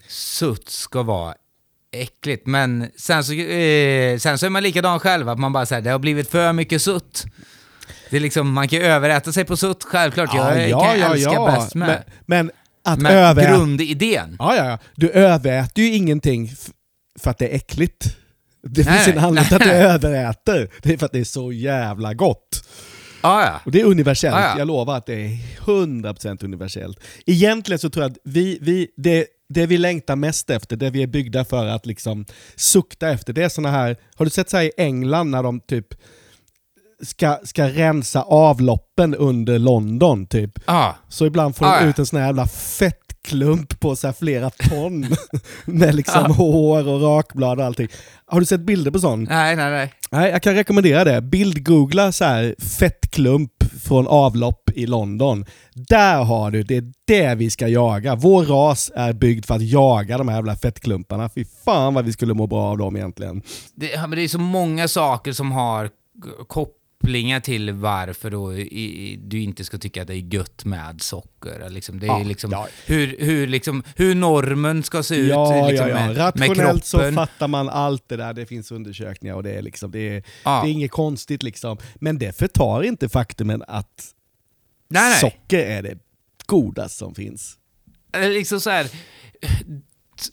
sutt 0.08 0.70
ska 0.70 1.04
vara 1.04 1.36
äckligt. 1.92 2.48
Men 2.48 2.88
sen 2.98 3.24
så, 3.24 3.34
eh, 3.34 4.18
sen 4.18 4.38
så 4.38 4.46
är 4.46 4.50
man 4.50 4.64
likadan 4.64 5.00
själv, 5.00 5.30
att 5.30 5.40
man 5.40 5.54
bara 5.54 5.66
säger 5.66 5.82
det 5.82 5.90
har 5.90 6.00
blivit 6.00 6.30
för 6.32 6.54
mycket 6.54 6.82
sutt. 6.82 7.26
Det 8.10 8.18
är 8.18 8.22
liksom, 8.22 8.54
man 8.54 8.68
kan 8.68 8.80
ju 8.80 8.86
överäta 8.86 9.32
sig 9.32 9.46
på 9.46 9.58
sutt, 9.58 9.84
självklart. 9.84 10.30
Jag 10.34 10.84
kan 11.00 11.12
älska 11.12 11.46
bäst 11.46 11.76
med. 11.76 11.88
Men, 11.88 12.46
men 12.46 12.52
att 12.86 13.00
Men 13.00 13.12
överäta... 13.12 13.58
grundidén. 13.58 14.36
Ja, 14.40 14.56
ja, 14.56 14.66
ja. 14.66 14.78
Du 14.96 15.10
överäter 15.10 15.82
ju 15.82 15.94
ingenting 15.94 16.52
för 17.20 17.32
att 17.32 17.38
det 17.38 17.48
är 17.48 17.56
äckligt. 17.56 18.18
Det 18.64 18.86
Nej, 18.86 18.94
finns 19.00 19.18
en 19.18 19.24
anledning 19.24 19.48
till 19.48 19.56
att 19.56 19.64
du 19.64 19.72
överäter. 19.72 20.70
Det 20.82 20.94
är 20.94 20.98
för 20.98 21.06
att 21.06 21.12
det 21.12 21.20
är 21.20 21.24
så 21.24 21.52
jävla 21.52 22.14
gott. 22.14 22.66
Ja, 23.22 23.46
ja. 23.46 23.62
Och 23.66 23.72
det 23.72 23.82
är 23.82 23.86
universellt, 23.86 24.36
Ja, 24.36 24.42
ja. 24.42 24.58
jag 24.60 24.68
lovar 24.68 24.98
att 24.98 25.06
det 25.06 25.14
är 25.14 25.30
100% 25.66 26.46
universellt. 26.46 27.00
Egentligen 27.26 27.80
så 27.80 27.90
tror 27.90 28.04
jag 28.04 28.12
att 28.12 28.18
vi, 28.24 28.58
vi, 28.62 28.88
det, 28.98 29.26
det 29.50 29.66
vi 29.66 29.78
längtar 29.78 30.16
mest 30.16 30.50
efter, 30.50 30.76
det 30.76 30.90
vi 30.90 31.04
är 31.04 31.08
byggda 31.08 31.46
för 31.46 31.66
att 31.66 31.86
liksom 31.86 32.26
sukta 32.56 33.10
efter, 33.10 33.34
det 33.34 33.44
är 33.44 33.50
såna 33.50 33.72
här, 33.72 33.98
har 34.16 34.26
du 34.26 34.30
sett 34.32 34.50
så 34.50 34.62
i 34.62 34.72
England 34.78 35.32
när 35.32 35.44
de 35.44 35.60
typ 35.60 35.88
ska, 37.04 37.38
ska 37.44 37.68
rensa 37.70 38.22
avloppen 38.22 39.16
under 39.16 39.60
London 39.60 40.28
typ? 40.28 40.52
Ja. 40.66 40.96
Så 41.10 41.26
ibland 41.26 41.56
får 41.56 41.66
Ah, 41.66 41.80
de 41.80 41.86
ut 41.90 42.00
en 42.00 42.06
sån 42.06 42.20
här 42.20 42.26
jävla 42.26 42.48
fettklump 42.48 43.80
på 43.80 43.96
så 43.96 44.08
här 44.08 44.14
flera 44.14 44.50
ton 44.50 45.06
med 45.66 45.96
liksom 45.96 46.22
Ja. 46.28 46.34
hår 46.34 46.88
och 46.88 47.02
rakblad 47.02 47.60
och 47.60 47.66
allting. 47.66 47.88
Har 48.26 48.40
du 48.40 48.46
sett 48.46 48.62
bilder 48.62 48.92
på 48.92 49.00
sån? 49.00 49.24
Nej, 49.24 49.56
nej, 49.56 49.72
nej. 49.72 49.94
Nej, 50.12 50.32
jag 50.32 50.42
kan 50.42 50.54
rekommendera 50.56 51.04
det. 51.04 51.22
Bildgoogla 51.22 52.12
så 52.12 52.26
här 52.26 52.56
fettklump 52.80 53.52
från 53.84 54.08
avlopp 54.08 54.70
i 54.76 54.86
London. 54.86 55.46
Där 55.74 56.24
har 56.24 56.52
du, 56.52 56.64
det 56.64 56.78
är 56.78 56.92
det 57.08 57.36
vi 57.36 57.50
ska 57.50 57.68
jaga. 57.68 58.16
Vår 58.16 58.46
ras 58.46 58.92
är 58.96 59.14
byggd 59.14 59.46
för 59.46 59.56
att 59.56 59.62
jaga 59.62 60.18
de 60.18 60.28
här 60.28 60.36
jävla 60.36 60.56
fettklumparna. 60.56 61.30
Fy 61.36 61.46
fan 61.66 61.94
vad 61.94 62.06
vi 62.06 62.14
skulle 62.14 62.34
må 62.34 62.48
bra 62.48 62.62
av 62.64 62.78
dem 62.78 62.96
egentligen. 62.98 63.42
Det, 63.76 64.00
men 64.02 64.12
det 64.12 64.22
är 64.22 64.28
så 64.28 64.40
många 64.40 64.88
saker 64.88 65.32
som 65.34 65.52
har 65.52 65.90
k- 66.50 66.68
kopplingar 67.06 67.40
till 67.40 67.72
varför 67.72 68.32
då 68.32 68.54
i, 68.54 69.20
du 69.24 69.40
inte 69.42 69.64
ska 69.66 69.78
tycka 69.78 70.02
att 70.02 70.08
det 70.08 70.14
är 70.16 70.34
gött 70.34 70.66
med 70.66 71.02
socker. 71.02 71.70
Liksom. 71.70 72.00
Det 72.00 72.06
är 72.06 72.08
Ja, 72.08 72.24
liksom, 72.24 72.52
ja. 72.52 72.68
Hur, 72.86 73.16
hur, 73.20 73.48
liksom, 73.48 73.84
hur 73.96 74.16
normen 74.16 74.84
ska 74.84 75.04
se 75.04 75.16
ut 75.16 75.30
Ja, 75.30 75.68
liksom, 75.68 75.90
ja, 75.90 76.00
ja. 76.00 76.08
Med, 76.08 76.16
med 76.16 76.18
Rationellt 76.18 76.86
så 76.86 77.12
fattar 77.12 77.48
man 77.48 77.70
allt 77.70 78.10
det 78.10 78.18
där. 78.18 78.34
Det 78.34 78.46
finns 78.46 78.72
undersökningar 78.72 79.36
och 79.36 79.44
det 79.44 79.52
är, 79.52 79.62
liksom, 79.62 79.92
det 79.92 80.00
är, 80.00 80.24
Ja. 80.44 80.62
det 80.64 80.70
är 80.70 80.72
inget 80.72 80.92
konstigt. 80.92 81.44
Liksom. 81.44 81.78
Men 81.96 82.18
det 82.20 82.38
förtar 82.38 82.84
inte 82.84 83.10
faktumen 83.10 83.64
att 83.68 84.12
Nej, 84.90 85.10
nej. 85.10 85.20
socker 85.20 85.60
är 85.60 85.82
det 85.84 85.98
godast 86.46 86.98
som 86.98 87.16
finns. 87.16 87.58
Liksom 88.18 88.60
så 88.62 88.70
här, 88.70 88.88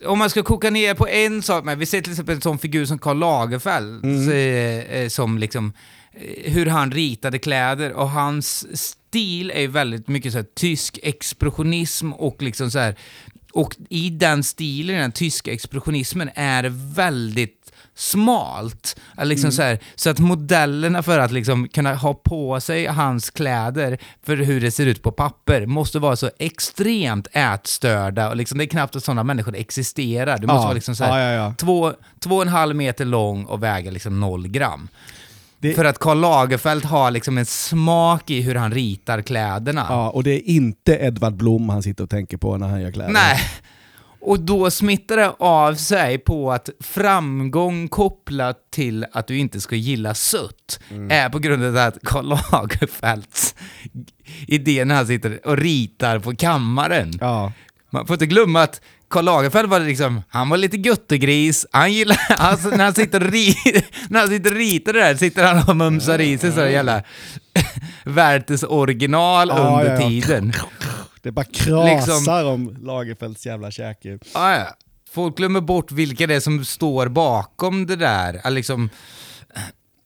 om 0.06 0.18
man 0.18 0.30
ska 0.30 0.42
koka 0.42 0.70
ner 0.70 0.94
på 0.94 1.08
en 1.08 1.42
sak, 1.42 1.64
men 1.64 1.78
vi 1.78 1.86
ser 1.86 2.00
till 2.00 2.12
exempel 2.12 2.34
en 2.34 2.40
sån 2.40 2.58
figur 2.58 2.84
som 2.84 2.98
Karl 2.98 3.18
Lagerfeld, 3.18 4.04
Mm. 4.04 5.10
som 5.10 5.38
liksom, 5.38 5.72
hur 6.44 6.66
han 6.66 6.92
ritade 6.92 7.38
kläder 7.38 7.92
och 7.92 8.10
hans 8.10 8.66
stil 8.80 9.52
är 9.54 9.68
väldigt 9.68 10.08
mycket 10.08 10.32
så 10.32 10.38
här 10.38 10.46
tysk 10.56 10.98
expressionism 11.02 12.12
och 12.12 12.42
liksom 12.42 12.70
så 12.70 12.78
här, 12.78 12.94
och 13.52 13.76
i 13.88 14.10
den 14.10 14.44
stilen, 14.44 14.96
den 15.00 15.12
tyska 15.12 15.52
expressionismen, 15.52 16.30
är 16.34 16.62
det 16.62 16.72
väldigt 16.94 17.58
smalt. 17.94 18.96
Liksom 19.22 19.52
så, 19.52 19.62
här, 19.62 19.78
så 19.94 20.10
att 20.10 20.18
modellerna 20.18 21.02
för 21.02 21.18
att 21.18 21.32
liksom 21.32 21.68
kunna 21.68 21.94
ha 21.94 22.14
på 22.14 22.60
sig 22.60 22.86
hans 22.86 23.30
kläder 23.30 23.98
för 24.22 24.36
hur 24.36 24.60
det 24.60 24.70
ser 24.70 24.86
ut 24.86 25.02
på 25.02 25.12
papper 25.12 25.66
måste 25.66 25.98
vara 25.98 26.16
så 26.16 26.30
extremt 26.38 27.26
ätstörda 27.32 28.28
och 28.30 28.36
liksom, 28.36 28.58
det 28.58 28.64
är 28.64 28.66
knappt 28.66 28.96
att 28.96 29.04
sådana 29.04 29.24
människor 29.24 29.56
existerar. 29.56 30.38
Du 30.38 30.46
måste 30.46 30.56
Ja. 30.58 30.62
vara 30.62 30.72
liksom 30.72 30.96
så 30.96 31.04
här, 31.04 31.18
ja, 31.32 31.44
ja. 31.44 31.54
Två, 31.58 31.92
två 32.20 32.36
och 32.36 32.42
en 32.42 32.48
halv 32.48 32.76
meter 32.76 33.04
lång 33.04 33.44
och 33.44 33.62
väga 33.62 33.90
liksom 33.90 34.20
noll 34.20 34.48
gram. 34.48 34.88
Det- 35.62 35.74
För 35.74 35.84
att 35.84 35.98
Karl 35.98 36.20
Lagerfeld 36.20 36.84
har 36.84 37.10
liksom 37.10 37.38
en 37.38 37.46
smak 37.46 38.30
i 38.30 38.40
hur 38.40 38.54
han 38.54 38.72
ritar 38.72 39.22
kläderna. 39.22 39.86
Ja, 39.88 40.10
och 40.10 40.22
det 40.24 40.30
är 40.30 40.42
inte 40.50 40.92
Edvard 40.92 41.34
Blom 41.36 41.68
han 41.68 41.82
sitter 41.82 42.04
och 42.04 42.10
tänker 42.10 42.36
på 42.36 42.56
när 42.56 42.68
han 42.68 42.80
gör 42.82 42.90
kläder. 42.92 43.12
Nej. 43.12 43.38
Och 44.20 44.40
då 44.40 44.70
smittar 44.70 45.16
det 45.16 45.30
av 45.38 45.74
sig 45.74 46.18
på 46.18 46.52
att 46.52 46.70
framgång 46.80 47.88
kopplat 47.88 48.58
till 48.70 49.06
att 49.12 49.26
du 49.26 49.38
inte 49.38 49.60
ska 49.60 49.76
gilla 49.76 50.14
sött 50.14 50.80
är 51.10 51.28
på 51.28 51.38
grund 51.38 51.64
av 51.64 51.76
att 51.76 51.98
Karl 52.02 52.26
Lagerfelds 52.28 53.54
idé 54.46 54.84
när 54.84 54.94
han 54.94 55.06
sitter 55.06 55.46
och 55.46 55.56
ritar 55.56 56.18
på 56.18 56.34
kammaren. 56.36 57.12
Ja. 57.20 57.52
Man 57.90 58.06
får 58.06 58.14
inte 58.14 58.26
glömma 58.26 58.62
att 58.62 58.80
Karl 59.12 59.24
Lagerfeld 59.24 59.68
var 59.70 59.80
liksom, 59.80 60.22
han 60.28 60.48
var 60.48 60.56
lite 60.56 60.76
guttegris, 60.76 61.66
han 61.72 61.92
gillar, 61.92 62.18
alltså 62.36 62.68
när 62.68 62.84
han 62.84 62.94
sitter 62.94 63.20
ri, 63.20 63.54
när 64.08 64.20
han 64.20 64.28
sitter 64.28 64.50
och 64.50 64.56
ritar 64.56 64.92
det 64.92 64.98
där 65.00 65.14
sitter 65.16 65.44
han 65.44 65.68
och 65.68 65.76
mumsar 65.76 66.18
i 66.20 66.38
sig 66.38 66.52
så 66.52 66.60
jävla 66.60 67.02
Werthers 68.04 68.62
original 68.68 69.48
Ja, 69.48 69.54
under 69.58 69.94
ja, 69.94 70.00
ja. 70.02 70.08
tiden. 70.08 70.52
Det 71.22 71.32
bara 71.32 71.44
krasar 71.44 71.96
Liksom- 71.96 72.46
om 72.46 72.76
Lagerfelds 72.82 73.46
jävla 73.46 73.70
käke. 73.70 74.18
Ah, 74.32 74.52
ja. 74.54 74.66
Folk 75.12 75.36
glömmer 75.36 75.60
bort 75.60 75.92
vilka 75.92 76.26
det 76.26 76.34
är 76.34 76.40
som 76.40 76.64
står 76.64 77.08
bakom 77.08 77.86
det 77.86 77.96
där. 77.96 78.50
Liksom, 78.50 78.90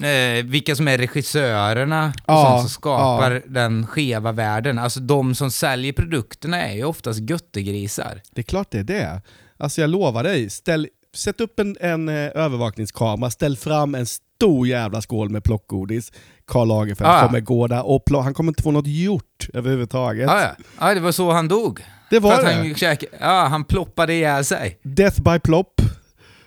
eh, 0.02 0.44
vilka 0.44 0.76
som 0.76 0.88
är 0.88 0.98
regissörerna 0.98 2.06
och 2.06 2.22
Ja, 2.26 2.44
sånt 2.46 2.60
som 2.60 2.68
skapar 2.70 3.30
ja. 3.32 3.40
den 3.46 3.86
skeva 3.86 4.32
världen. 4.32 4.78
Alltså 4.78 5.00
de 5.00 5.34
som 5.34 5.50
säljer 5.50 5.92
produkterna 5.92 6.62
är 6.62 6.74
ju 6.76 6.84
oftast 6.84 7.30
göttegrisar. 7.30 8.22
Det 8.30 8.40
är 8.40 8.42
klart 8.42 8.70
det 8.70 8.78
är 8.78 8.84
det. 8.84 9.22
Alltså 9.58 9.80
jag 9.80 9.90
lovar 9.90 10.22
dig, 10.24 10.50
ställ, 10.50 10.88
sätt 11.14 11.40
upp 11.40 11.60
en, 11.60 11.76
en 11.80 12.08
eh, 12.08 12.14
övervakningskamera, 12.14 13.30
ställ 13.30 13.56
fram 13.56 13.94
en 13.94 14.06
stor 14.06 14.66
jävla 14.66 15.02
skål 15.02 15.30
med 15.30 15.44
plockgodis. 15.44 16.12
Karl 16.44 16.68
Lagerfeld 16.68 17.10
ja. 17.10 17.26
kommer 17.26 17.40
gå 17.40 17.66
där 17.66 17.86
och 17.86 18.02
plo- 18.10 18.22
han 18.22 18.34
kommer 18.34 18.50
inte 18.50 18.62
få 18.62 18.70
något 18.70 18.86
gjort 18.86 19.48
överhuvudtaget. 19.54 20.28
Ah, 20.30 20.40
ja. 20.40 20.50
Ah, 20.78 20.94
det 20.94 21.00
var 21.00 21.12
så 21.12 21.30
han 21.32 21.48
dog. 21.48 21.84
Det 22.10 22.18
var 22.18 22.42
det. 22.42 22.54
Han, 22.54 22.74
käk, 22.74 23.04
ja, 23.20 23.46
han 23.50 23.64
ploppade 23.64 24.14
ihjäl 24.14 24.44
sig. 24.44 24.78
Death 24.82 25.22
by 25.22 25.38
plop. 25.38 25.82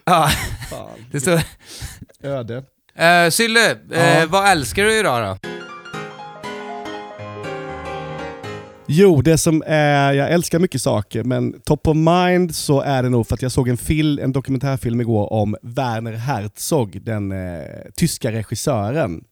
Ja, 0.06 0.30
Fan, 0.70 0.88
det 1.12 1.20
står... 1.20 1.42
öde. 2.24 2.64
Uh, 3.00 3.30
Sylle, 3.30 3.72
eh, 3.72 4.20
Ja. 4.20 4.26
vad 4.30 4.50
älskar 4.52 4.84
du 4.84 5.00
idag 5.00 5.38
då? 5.42 5.50
Jo, 8.92 9.22
det 9.22 9.38
som 9.38 9.64
är, 9.66 10.14
jag 10.14 10.32
älskar 10.32 10.60
mycket 10.60 10.82
saker, 10.82 11.24
men 11.24 11.62
top 11.62 11.88
of 11.88 11.96
mind 11.98 12.56
så 12.56 12.82
är 12.82 13.04
det 13.04 13.10
nog 13.10 13.28
för 13.28 13.36
att 13.36 13.42
jag 13.42 13.52
såg 13.52 13.68
en, 13.70 13.78
film, 13.78 14.20
en 14.24 14.32
dokumentärfilm 14.32 15.02
igår 15.02 15.34
om 15.34 15.56
Werner 15.62 16.14
Herzog, 16.14 17.02
den 17.02 17.32
eh, 17.32 17.64
tyska 17.96 18.32
regissören. 18.32 19.24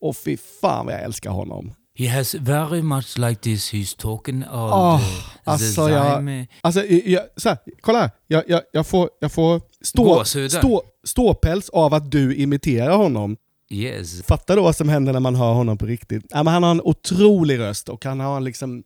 Och 0.00 0.16
fy 0.16 0.36
fan 0.60 0.86
vad 0.86 0.94
jag 0.94 1.02
älskar 1.02 1.30
honom. 1.30 1.72
He 1.98 2.08
has 2.08 2.34
very 2.34 2.82
much 2.82 3.18
like 3.18 3.40
this, 3.40 3.72
he's 3.72 3.96
talking 3.98 4.44
all 4.50 4.72
Åh, 4.72 5.00
the, 5.00 5.50
alltså 5.50 5.86
the 5.86 5.92
jag-. 5.92 6.46
Alltså, 6.60 6.86
jag, 6.86 7.22
så 7.36 7.48
här, 7.48 7.58
kolla 7.80 8.00
här. 8.00 8.10
Jag, 8.26 8.44
jag, 8.48 8.62
jag 8.72 8.86
får, 8.86 9.10
jag 9.20 9.32
får 9.32 9.60
stå, 9.80 10.24
stå, 10.48 10.82
ståpäls 11.04 11.68
av 11.68 11.94
att 11.94 12.10
du 12.10 12.36
imiterar 12.36 12.96
honom. 12.96 13.36
Yes. 13.70 14.22
Fatta 14.22 14.56
då 14.56 14.62
vad 14.62 14.76
som 14.76 14.88
händer 14.88 15.12
när 15.12 15.20
man 15.20 15.34
hör 15.34 15.52
honom 15.52 15.78
på 15.78 15.86
riktigt. 15.86 16.24
Ja, 16.28 16.42
men 16.42 16.52
han 16.52 16.62
har 16.62 16.70
en 16.70 16.80
otrolig 16.80 17.58
röst 17.58 17.88
och 17.88 18.04
han 18.04 18.20
har 18.20 18.40
liksom... 18.40 18.82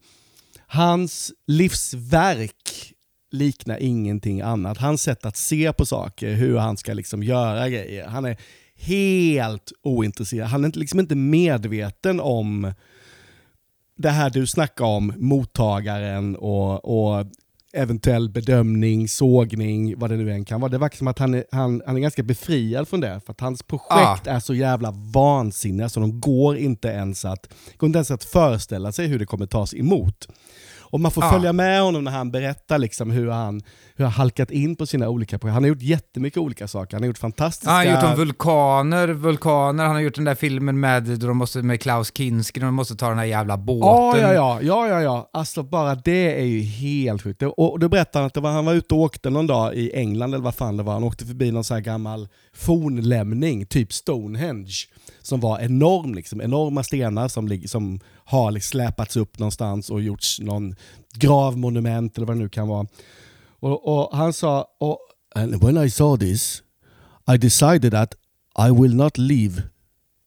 Hans 0.67 1.33
livsverk 1.47 2.93
liknar 3.31 3.79
ingenting 3.79 4.41
annat. 4.41 4.79
Hans 4.79 5.03
sätt 5.03 5.25
att 5.25 5.37
se 5.37 5.73
på 5.73 5.87
saker, 5.87 6.35
hur 6.35 6.59
han 6.59 6.77
ska 6.77 6.93
liksom 6.93 7.23
göra 7.23 7.69
grejer. 7.69 8.07
Han 8.07 8.25
är 8.25 8.37
helt 8.75 9.73
ointresserad. 9.83 10.49
Han 10.49 10.65
är 10.65 10.73
liksom 10.79 11.01
inte 11.01 11.15
medveten 11.15 12.21
om 12.21 12.73
det 14.01 14.11
här 14.11 14.31
du 14.31 14.47
snackar 14.47 14.85
om, 14.85 15.13
mottagaren 15.17 16.37
och, 16.37 16.85
och 16.85 17.27
eventuell 17.73 18.29
bedömning, 18.31 19.09
sågning, 19.09 19.99
vad 19.99 20.11
det 20.11 20.17
nu 20.17 20.33
än 20.33 20.45
kan 20.45 20.61
vara. 20.61 20.71
Det 20.71 20.79
verkar 20.79 20.97
som 20.97 21.09
att 21.09 21.19
han 21.19 21.35
är, 21.35 21.45
han, 21.53 21.83
han 21.87 21.97
är 21.97 22.01
ganska 22.01 22.23
befriad 22.23 22.89
från 22.89 23.01
det, 23.01 23.21
för 23.27 23.33
att 23.33 23.41
hans 23.41 23.63
projekt 23.63 24.27
är 24.27 24.41
så 24.41 24.55
jävla 24.55 24.91
vansinniga 24.91 25.89
så 25.89 26.01
de 26.01 26.21
går 26.21 26.57
inte 26.57 26.89
ens 26.89 27.25
att, 27.25 27.49
går 27.77 27.87
inte 27.87 27.97
ens 27.97 28.11
att 28.11 28.25
föreställa 28.25 28.93
sig 28.93 29.07
hur 29.07 29.19
det 29.19 29.27
kommer 29.27 29.47
tas 29.47 29.75
emot. 29.75 30.29
Och 30.91 31.01
man 31.01 31.11
får 31.11 31.25
Ja. 31.25 31.31
följa 31.31 31.53
med 31.53 31.83
honom 31.83 32.05
när 32.05 32.13
han 32.13 32.31
berättar 32.31 32.79
liksom 32.79 33.11
hur 33.11 33.31
han 33.31 33.63
hur 33.97 34.05
han 34.05 34.13
halkat 34.13 34.51
in 34.51 34.77
på 34.77 34.87
sina 34.87 35.09
olika 35.09 35.39
projekt. 35.39 35.55
Han 35.55 35.63
har 35.63 35.69
gjort 35.69 35.83
jättemycket 35.83 36.39
olika 36.39 36.69
saker. 36.69 36.97
Han 36.97 37.03
har 37.03 37.07
gjort 37.07 37.19
fantastiska... 37.19 37.71
Ja, 37.71 37.77
han 37.77 37.87
har 37.87 37.95
gjort 38.03 38.11
om 38.13 38.17
vulkaner, 38.19 39.09
vulkaner, 39.09 39.85
han 39.85 39.95
har 39.95 40.01
gjort 40.03 40.15
den 40.15 40.25
där 40.25 40.35
filmen 40.35 40.81
med, 40.81 41.03
de 41.03 41.37
måste, 41.37 41.63
med 41.63 41.81
Klaus 41.81 42.13
Kinski, 42.17 42.61
de 42.61 42.75
måste 42.75 42.97
ta 42.97 43.09
den 43.09 43.17
där 43.17 43.25
jävla 43.25 43.57
båten. 43.57 44.21
Ja, 44.21 44.33
ja, 44.33 44.35
ja, 44.35 44.59
ja, 44.63 44.89
ja, 44.89 45.03
ja. 45.03 45.31
Alltså 45.33 45.63
bara 45.63 45.95
det 45.95 46.41
är 46.41 46.45
ju 46.45 46.61
helt 46.61 47.23
sjukt. 47.23 47.43
Och 47.57 47.79
då 47.79 47.89
berättade 47.89 48.19
han 48.19 48.27
att 48.27 48.35
det 48.35 48.41
var, 48.41 48.51
han 48.51 48.65
var 48.65 48.75
ute 48.75 48.95
och 48.95 49.01
åkte 49.01 49.31
någon 49.31 49.47
dag 49.47 49.75
i 49.75 49.93
England, 49.95 50.35
eller 50.35 50.45
vad 50.45 50.55
fan 50.55 50.77
det 50.77 50.83
var. 50.83 50.93
Han 50.93 51.05
åkte 51.05 51.25
förbi 51.27 51.51
någon 51.53 51.65
sån 51.65 51.75
här 51.75 51.83
gammal 51.83 52.29
fornlämning, 52.55 53.67
typ 53.67 53.93
Stonehenge, 53.93 54.75
som 55.23 55.41
var 55.41 55.59
enorm. 55.61 56.15
Liksom. 56.15 56.41
Enorma 56.41 56.83
stenar 56.83 57.29
som, 57.29 57.61
som 57.67 58.01
har 58.31 58.51
liksom 58.51 58.71
släpats 58.71 59.17
upp 59.17 59.39
någonstans 59.39 59.91
och 59.91 60.03
gjorts 60.03 60.41
någon 60.41 60.75
gravmonument 61.15 62.17
eller 62.17 62.27
vad 62.27 62.37
det 62.37 62.43
nu 62.43 62.49
kan 62.49 62.69
vara. 62.69 62.87
Och, 63.61 63.89
och 63.89 64.17
han 64.17 64.33
sa, 64.33 64.67
och, 64.81 64.99
and 65.35 65.65
when 65.65 65.85
I 65.85 65.91
saw 65.91 66.27
this, 66.27 66.63
I 67.35 67.39
decided 67.39 67.93
that 67.93 68.15
I 68.69 68.71
will 68.83 68.95
not 68.95 69.19
leave 69.19 69.63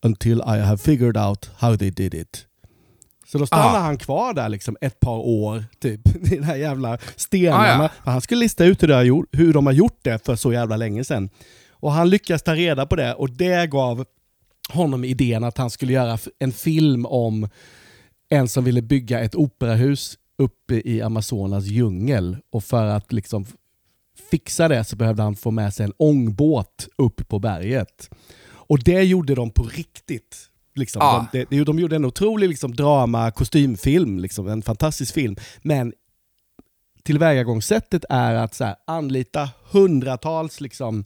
until 0.05 0.37
I 0.47 0.59
have 0.59 0.77
figured 0.77 1.17
out 1.17 1.49
how 1.57 1.77
they 1.77 1.89
did 1.89 2.13
it. 2.13 2.45
Så 3.31 3.37
då 3.37 3.45
stannar 3.45 3.75
Ah. 3.75 3.79
han 3.79 3.97
kvar 3.97 4.33
där 4.33 4.49
liksom 4.49 4.77
ett 4.81 4.99
par 4.99 5.17
år, 5.17 5.65
typ, 5.79 6.15
i 6.31 6.35
de 6.35 6.43
här 6.43 6.55
jävla 6.55 6.97
stenarna. 7.15 7.83
Ah, 7.83 7.83
ja. 7.83 8.11
Han 8.11 8.21
skulle 8.21 8.39
lista 8.39 8.65
ut 8.65 8.83
hur, 8.83 8.87
det 8.87 9.03
gjort, 9.03 9.25
hur 9.31 9.53
de 9.53 9.65
har 9.65 9.73
gjort 9.73 9.99
det 10.01 10.25
för 10.25 10.35
så 10.35 10.53
jävla 10.53 10.77
länge 10.77 11.03
sedan. 11.03 11.29
Och 11.71 11.91
han 11.91 12.09
lyckas 12.09 12.43
ta 12.43 12.55
reda 12.55 12.85
på 12.85 12.95
det 12.95 13.13
och 13.13 13.29
det 13.29 13.69
gav 13.69 14.05
honom 14.69 15.03
idén 15.03 15.43
att 15.43 15.57
han 15.57 15.69
skulle 15.69 15.93
göra 15.93 16.17
en 16.39 16.51
film 16.51 17.05
om 17.05 17.49
en 18.29 18.47
som 18.47 18.63
ville 18.63 18.81
bygga 18.81 19.19
ett 19.19 19.35
operahus 19.35 20.17
uppe 20.37 20.81
i 20.85 21.01
Amazonas 21.01 21.65
djungel. 21.65 22.37
Och 22.49 22.63
för 22.63 22.85
att 22.85 23.13
liksom 23.13 23.45
fixa 24.31 24.67
det 24.67 24.83
så 24.83 24.95
behövde 24.95 25.23
han 25.23 25.35
få 25.35 25.51
med 25.51 25.73
sig 25.73 25.83
en 25.83 25.93
ångbåt 25.97 26.87
upp 26.97 27.27
på 27.27 27.39
berget. 27.39 28.09
Och 28.45 28.79
det 28.83 29.03
gjorde 29.03 29.35
de 29.35 29.49
på 29.49 29.63
riktigt. 29.63 30.49
Liksom. 30.75 30.99
Ja. 30.99 31.27
De, 31.31 31.45
de, 31.49 31.63
de 31.63 31.79
gjorde 31.79 31.95
en 31.95 32.05
otrolig 32.05 32.49
liksom, 32.49 32.75
drama, 32.75 33.31
kostymfilm, 33.31 34.19
liksom, 34.19 34.47
en 34.47 34.61
fantastisk 34.61 35.13
film. 35.13 35.35
Men 35.61 35.93
tillvägagångssättet 37.03 38.05
är 38.09 38.35
att 38.35 38.53
så 38.53 38.63
här, 38.63 38.75
anlita 38.87 39.49
hundratals 39.71 40.61
liksom, 40.61 41.05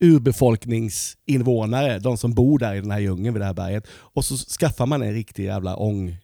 urbefolkningsinvånare, 0.00 1.98
de 1.98 2.16
som 2.16 2.34
bor 2.34 2.58
där 2.58 2.74
i 2.74 2.80
den 2.80 2.90
här 2.90 3.00
djungeln 3.00 3.34
vid 3.34 3.40
det 3.40 3.46
här 3.46 3.54
berget. 3.54 3.86
Och 3.90 4.24
så 4.24 4.36
skaffar 4.36 4.86
man 4.86 5.02
en 5.02 5.12
riktig 5.12 5.44
jävla 5.44 5.76
ång, 5.76 6.16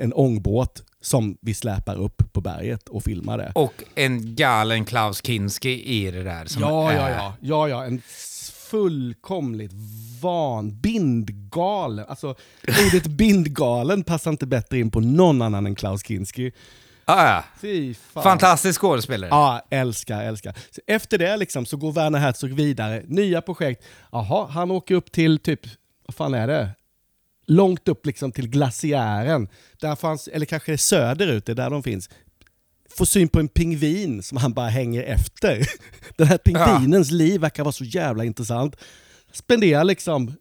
en 0.00 0.12
ångbåt 0.12 0.82
som 1.00 1.38
vi 1.40 1.54
släpar 1.54 1.96
upp 1.96 2.32
på 2.32 2.40
berget 2.40 2.88
och 2.88 3.02
filmar 3.02 3.38
det. 3.38 3.52
Och 3.54 3.84
en 3.94 4.34
galen 4.34 4.84
Klaus 4.84 5.22
Kinski 5.22 5.82
i 5.84 6.10
det 6.10 6.22
där. 6.22 6.44
Som 6.46 6.62
Ja, 6.62 6.92
ja, 6.92 7.10
ja, 7.10 7.34
ja, 7.40 7.68
ja. 7.68 7.84
En 7.84 8.02
fullkomligt 8.70 9.72
van, 10.20 10.80
bindgalen. 10.80 12.04
Alltså, 12.08 12.34
ordet 12.86 13.06
bindgalen 13.06 14.04
passar 14.04 14.30
inte 14.30 14.46
bättre 14.46 14.78
in 14.78 14.90
på 14.90 15.00
någon 15.00 15.42
annan 15.42 15.66
än 15.66 15.74
Klaus 15.74 16.02
Kinski. 16.02 16.52
Ja, 17.06 17.26
ja. 17.28 17.44
Fy 17.60 17.94
fan. 17.94 18.22
Fantastisk 18.22 18.80
skådespelare. 18.80 19.30
Ja, 19.30 19.62
älskar, 19.70 20.22
älskar. 20.22 20.54
Så 20.70 20.80
efter 20.86 21.18
det 21.18 21.36
liksom, 21.36 21.66
så 21.66 21.76
går 21.76 21.92
Werner 21.92 22.18
Herzog 22.18 22.50
vidare. 22.50 23.02
Nya 23.06 23.42
projekt. 23.42 23.84
Jaha, 24.12 24.46
han 24.50 24.70
åker 24.70 24.94
upp 24.94 25.12
till 25.12 25.38
typ, 25.38 25.60
vad 26.06 26.14
fan 26.14 26.34
är 26.34 26.46
det? 26.46 26.70
Långt 27.46 27.88
upp 27.88 28.06
liksom 28.06 28.32
till 28.32 28.48
glaciären, 28.48 29.48
där 29.80 29.96
fanns, 29.96 30.28
eller 30.28 30.46
kanske 30.46 30.72
det 30.72 30.78
söderut, 30.78 31.46
det 31.46 31.52
är 31.52 31.56
där 31.56 31.70
de 31.70 31.82
finns, 31.82 32.10
får 32.90 33.04
syn 33.04 33.28
på 33.28 33.40
en 33.40 33.48
pingvin 33.48 34.22
som 34.22 34.38
han 34.38 34.52
bara 34.52 34.68
hänger 34.68 35.02
efter. 35.02 35.66
Den 36.16 36.26
här 36.26 36.38
pingvinens 36.38 37.10
ja. 37.10 37.16
liv 37.16 37.40
verkar 37.40 37.64
vara 37.64 37.72
så 37.72 37.84
jävla 37.84 38.24
intressant. 38.24 38.76
Spenderar 39.32 39.84
liksom 39.84 40.34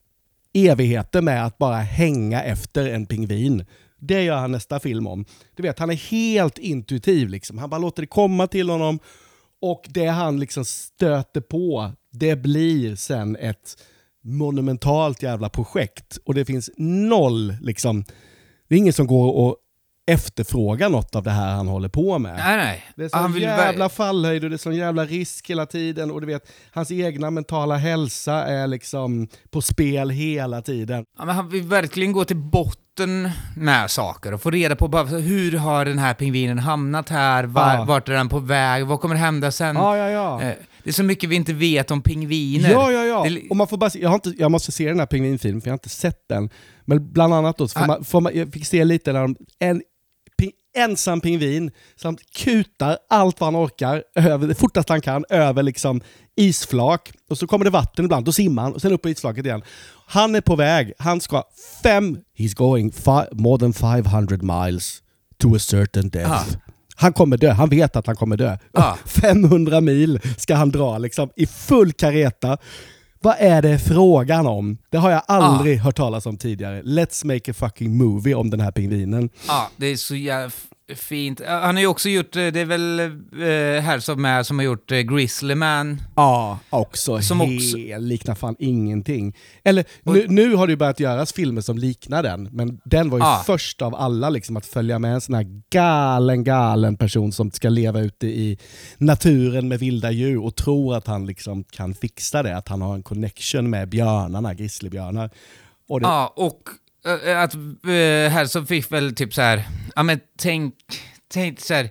evigheter 0.54 1.22
med 1.22 1.46
att 1.46 1.58
bara 1.58 1.78
hänga 1.78 2.44
efter 2.44 2.90
en 2.90 3.06
pingvin. 3.06 3.66
Det 4.00 4.24
gör 4.24 4.38
han 4.38 4.52
nästa 4.52 4.80
film 4.80 5.08
om. 5.08 5.26
Du 5.56 5.64
vet, 5.64 5.80
han 5.80 5.90
är 5.90 5.96
helt 5.96 6.58
intuitiv. 6.58 7.30
Liksom. 7.30 7.58
Han 7.58 7.70
bara 7.70 7.78
låter 7.78 8.02
det 8.04 8.08
komma 8.08 8.48
till 8.48 8.70
honom 8.70 9.00
och 9.62 9.86
det 9.90 10.08
han 10.08 10.40
liksom 10.40 10.66
stöter 10.66 11.42
på, 11.42 11.92
det 12.12 12.36
blir 12.36 12.96
sen 12.96 13.36
ett 13.36 13.78
monumentalt 14.26 15.24
jävla 15.24 15.50
projekt. 15.50 16.18
Och 16.26 16.34
det 16.34 16.46
finns 16.46 16.70
noll, 16.78 17.56
liksom, 17.62 18.04
det 18.70 18.76
är 18.76 18.80
ingen 18.80 18.94
som 18.94 19.08
går 19.08 19.34
och 19.34 19.58
efterfrågar 20.08 20.90
något 20.90 21.16
av 21.16 21.24
det 21.24 21.32
här 21.32 21.56
han 21.56 21.68
håller 21.68 21.90
på 21.90 22.20
med. 22.20 22.36
Nej, 22.36 22.58
nej. 22.58 22.84
Det 22.96 23.04
är 23.04 23.10
sån 23.10 23.40
jävla 23.40 23.90
fallhöjd 23.90 24.44
och 24.44 24.50
det 24.50 24.56
är 24.56 24.58
sån 24.58 24.76
jävla 24.76 25.06
risk 25.06 25.50
hela 25.50 25.66
tiden. 25.66 26.12
Och 26.12 26.22
du 26.22 26.28
vet, 26.28 26.52
hans 26.72 26.92
egna 26.92 27.32
mentala 27.32 27.76
hälsa 27.76 28.34
är 28.34 28.68
liksom 28.68 29.28
på 29.50 29.62
spel 29.62 30.10
hela 30.10 30.62
tiden. 30.62 31.06
Ja, 31.18 31.26
men 31.26 31.36
han 31.36 31.50
vill 31.50 31.64
verkligen 31.64 32.12
gå 32.12 32.26
till 32.26 32.38
botten 32.38 33.30
med 33.56 33.92
saker 33.92 34.34
och 34.34 34.42
få 34.42 34.52
reda 34.52 34.76
på 34.76 34.88
bara, 34.88 35.04
hur 35.04 35.58
har 35.58 35.86
den 35.86 36.00
här 36.00 36.14
pingvinen 36.14 36.60
hamnat 36.60 37.10
här, 37.10 37.44
var, 37.44 37.74
ja. 37.74 37.84
vart 37.84 38.10
är 38.10 38.14
den 38.14 38.30
på 38.30 38.40
väg, 38.40 38.86
vad 38.86 39.02
kommer 39.02 39.16
hända 39.16 39.52
sen? 39.52 39.76
Ja, 39.76 39.98
ja, 39.98 40.10
ja. 40.10 40.42
Eh, 40.42 40.56
det 40.86 40.92
är 40.92 40.94
så 40.94 41.04
mycket 41.04 41.30
vi 41.30 41.36
inte 41.36 41.54
vet 41.54 41.92
om 41.92 42.02
pingviner. 42.02 42.72
Ja, 42.72 42.92
ja, 42.92 43.06
ja. 43.06 43.24
Det... 43.30 43.50
Och 43.50 43.56
man 43.56 43.68
får 43.68 43.78
bara 43.78 43.90
se, 43.90 44.02
jag, 44.02 44.10
har 44.10 44.16
inte, 44.16 44.34
jag 44.38 44.52
måste 44.52 44.72
se 44.72 44.88
den 44.88 45.00
här 45.00 45.06
pingvinfilmen, 45.06 45.62
för 45.62 45.68
jag 45.68 45.72
har 45.72 45.78
inte 45.78 45.90
sett 45.90 46.28
den. 46.30 46.50
Men 46.86 47.12
bland 47.12 47.34
annat 47.34 47.58
då, 47.58 47.68
får 47.68 47.82
ah. 47.82 47.88
man, 47.88 48.04
får 48.04 48.22
man, 48.22 48.32
jag 48.36 48.54
fick 48.54 48.66
se 48.66 48.84
lite 48.84 49.14
när 49.14 49.22
de, 49.22 49.36
en 49.60 49.82
ensam 50.76 51.22
pingvin 51.22 51.72
som 51.96 52.18
kutar 52.36 52.98
allt 53.10 53.40
vad 53.40 53.54
han 53.54 53.66
orkar, 53.66 54.04
över, 54.16 54.48
det 54.48 54.56
fortaste 54.56 54.94
han 54.94 55.02
kan, 55.02 55.26
över 55.30 55.64
liksom 55.64 56.02
isflak. 56.36 57.12
Och 57.30 57.38
så 57.38 57.48
kommer 57.48 57.66
det 57.66 57.72
vatten 57.72 58.06
ibland, 58.06 58.26
då 58.26 58.32
simmar 58.32 58.64
han 58.64 58.74
och 58.74 58.82
sen 58.82 58.94
upp 58.94 59.02
på 59.02 59.10
isflaket 59.10 59.46
igen. 59.46 59.64
Han 60.08 60.36
är 60.36 60.42
på 60.42 60.56
väg, 60.56 60.94
han 60.98 61.22
ska 61.22 61.44
fem, 61.84 62.18
he's 62.38 62.56
going 62.56 62.92
five, 62.92 63.28
more 63.32 63.60
than 63.60 63.74
500 63.74 64.38
miles 64.42 65.02
to 65.38 65.56
a 65.56 65.60
certain 65.60 66.10
death. 66.10 66.32
Ah. 66.32 66.65
Han 66.96 67.14
kommer 67.14 67.38
dö, 67.38 67.52
han 67.52 67.70
vet 67.70 67.96
att 67.96 68.08
han 68.08 68.16
kommer 68.16 68.38
dö. 68.38 68.58
Ah. 68.74 68.96
500 69.06 69.82
mil 69.82 70.20
ska 70.38 70.56
han 70.56 70.72
dra 70.72 70.98
liksom 70.98 71.30
i 71.36 71.46
full 71.46 71.92
kareta. 71.92 72.58
Vad 73.22 73.36
är 73.40 73.62
det 73.62 73.80
frågan 73.80 74.48
om? 74.48 74.78
Det 74.90 74.98
har 74.98 75.12
jag 75.12 75.22
aldrig 75.28 75.80
ah. 75.80 75.84
hört 75.84 75.96
talas 75.96 76.26
om 76.26 76.38
tidigare. 76.38 76.82
Let's 76.82 77.26
make 77.26 77.52
a 77.52 77.54
fucking 77.54 77.98
movie 77.98 78.36
om 78.36 78.50
den 78.50 78.60
här 78.60 78.72
pingvinen. 78.72 79.30
Ja, 79.48 79.70
det 79.78 79.86
är 79.86 79.96
så 79.96 80.16
jävla 80.16 80.52
fint. 80.96 81.42
Han 81.48 81.76
har 81.76 81.82
ju 81.82 81.88
också 81.88 82.10
gjort, 82.10 82.36
eh, 82.36 82.48
det 82.48 82.60
är 82.60 82.66
väl 82.66 83.00
eh, 83.00 83.84
här 83.84 84.00
som 84.00 84.26
är 84.26 84.44
som 84.44 84.60
har 84.60 84.66
gjort 84.66 84.92
eh, 84.92 85.00
Grizzly 85.00 85.56
Man. 85.56 86.02
Ja, 86.16 86.60
också. 86.70 87.22
Som 87.22 87.42
också... 87.42 87.78
liknar 88.00 88.36
fan 88.36 88.56
ingenting. 88.60 89.36
Eller 89.64 89.86
nu, 90.04 90.26
nu, 90.28 90.56
har 90.56 90.68
det 90.68 90.72
ju 90.72 90.78
börjat 90.78 91.00
göras 91.00 91.34
filmer 91.34 91.62
som 91.62 91.78
liknar 91.78 92.24
den, 92.24 92.50
men 92.52 92.80
den 92.86 93.10
var 93.10 93.18
ju 93.18 93.24
ah. 93.24 93.44
först 93.46 93.82
av 93.82 93.96
alla 93.96 94.30
liksom 94.30 94.58
att 94.58 94.66
följa 94.66 95.00
med 95.00 95.14
en 95.14 95.22
sån 95.22 95.36
här 95.36 95.62
galen, 95.70 96.44
galen 96.44 96.98
person 96.98 97.32
som 97.32 97.52
ska 97.52 97.70
leva 97.70 98.00
ute 98.00 98.28
i 98.28 98.58
naturen 98.98 99.68
med 99.68 99.80
vilda 99.80 100.12
djur 100.12 100.44
och 100.44 100.56
tror 100.56 100.96
att 100.96 101.08
han 101.08 101.26
liksom 101.26 101.64
kan 101.64 101.94
fixa 101.94 102.44
det, 102.44 102.58
att 102.58 102.68
han 102.68 102.82
har 102.82 102.96
en 102.96 103.04
connection 103.04 103.70
med 103.70 103.90
björnarna, 103.90 104.54
grizzlybjörnar. 104.54 105.30
Och 105.88 106.00
det... 106.00 106.08
Ja, 106.08 106.34
och 106.36 106.62
att 107.12 107.56
uh, 107.56 108.30
här 108.30 108.46
så 108.46 108.66
fick 108.66 108.92
väl 108.92 109.16
typ 109.16 109.34
så 109.34 109.42
här, 109.42 109.64
ja 109.96 110.04
men 110.04 110.20
tänk, 110.38 110.74
tänk 111.34 111.60
så 111.60 111.74
här, 111.74 111.90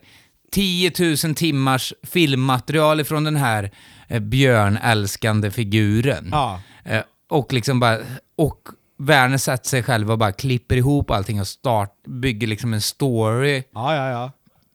10 0.53 0.93
000 1.25 1.35
timmars 1.35 1.93
filmmaterial 2.03 3.05
från 3.05 3.25
den 3.25 3.37
här 3.37 3.71
uh, 4.12 4.19
björnälskande 4.19 5.51
figuren. 5.51 6.29
Ja. 6.33 6.61
Uh, 6.91 7.01
och 7.29 7.53
liksom 7.53 7.81
bara, 7.81 7.99
och 8.37 8.61
Werner 8.99 9.39
sätter 9.39 9.69
sig 9.69 9.83
själv 9.83 10.11
och 10.11 10.19
bara 10.19 10.33
klipper 10.33 10.77
ihop 10.77 11.11
allting 11.11 11.41
och 11.41 11.49
start, 11.49 12.03
bygger 12.07 12.47
liksom 12.47 12.75
en 12.75 12.81
story. 12.81 13.62
Ja, 13.73 13.97
ja, 13.97 14.11
ja 14.11 14.33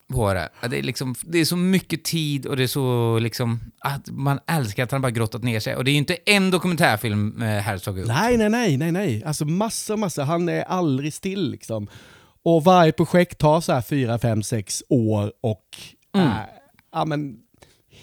på 0.09 0.33
det. 0.33 0.49
Det 0.69 0.79
är, 0.79 0.83
liksom, 0.83 1.15
det 1.21 1.39
är 1.39 1.45
så 1.45 1.55
mycket 1.55 2.03
tid 2.03 2.45
och 2.45 2.57
det 2.57 2.63
är 2.63 2.67
så 2.67 3.19
liksom, 3.19 3.59
att 3.79 4.09
man 4.09 4.39
älskar 4.47 4.83
att 4.83 4.91
han 4.91 5.01
bara 5.01 5.11
grottat 5.11 5.43
ner 5.43 5.59
sig. 5.59 5.75
Och 5.75 5.83
det 5.83 5.91
är 5.91 5.93
ju 5.93 5.97
inte 5.97 6.17
en 6.25 6.51
dokumentärfilm 6.51 7.41
eh, 7.41 7.47
Herzog. 7.47 8.07
Nej, 8.07 8.37
nej, 8.37 8.49
nej, 8.49 8.77
nej, 8.77 8.91
nej. 8.91 9.23
Alltså 9.23 9.45
massor, 9.45 9.97
massor. 9.97 10.23
Han 10.23 10.49
är 10.49 10.63
aldrig 10.63 11.13
still 11.13 11.51
liksom. 11.51 11.87
Och 12.43 12.63
varje 12.63 12.91
projekt 12.91 13.37
tar 13.37 13.61
så 13.61 13.73
här 13.73 13.81
fyra, 13.81 14.19
fem, 14.19 14.43
sex 14.43 14.83
år 14.89 15.33
och 15.41 15.65
mm. 16.15 16.27
äh, 16.27 16.33
ja, 16.91 17.05
men, 17.05 17.37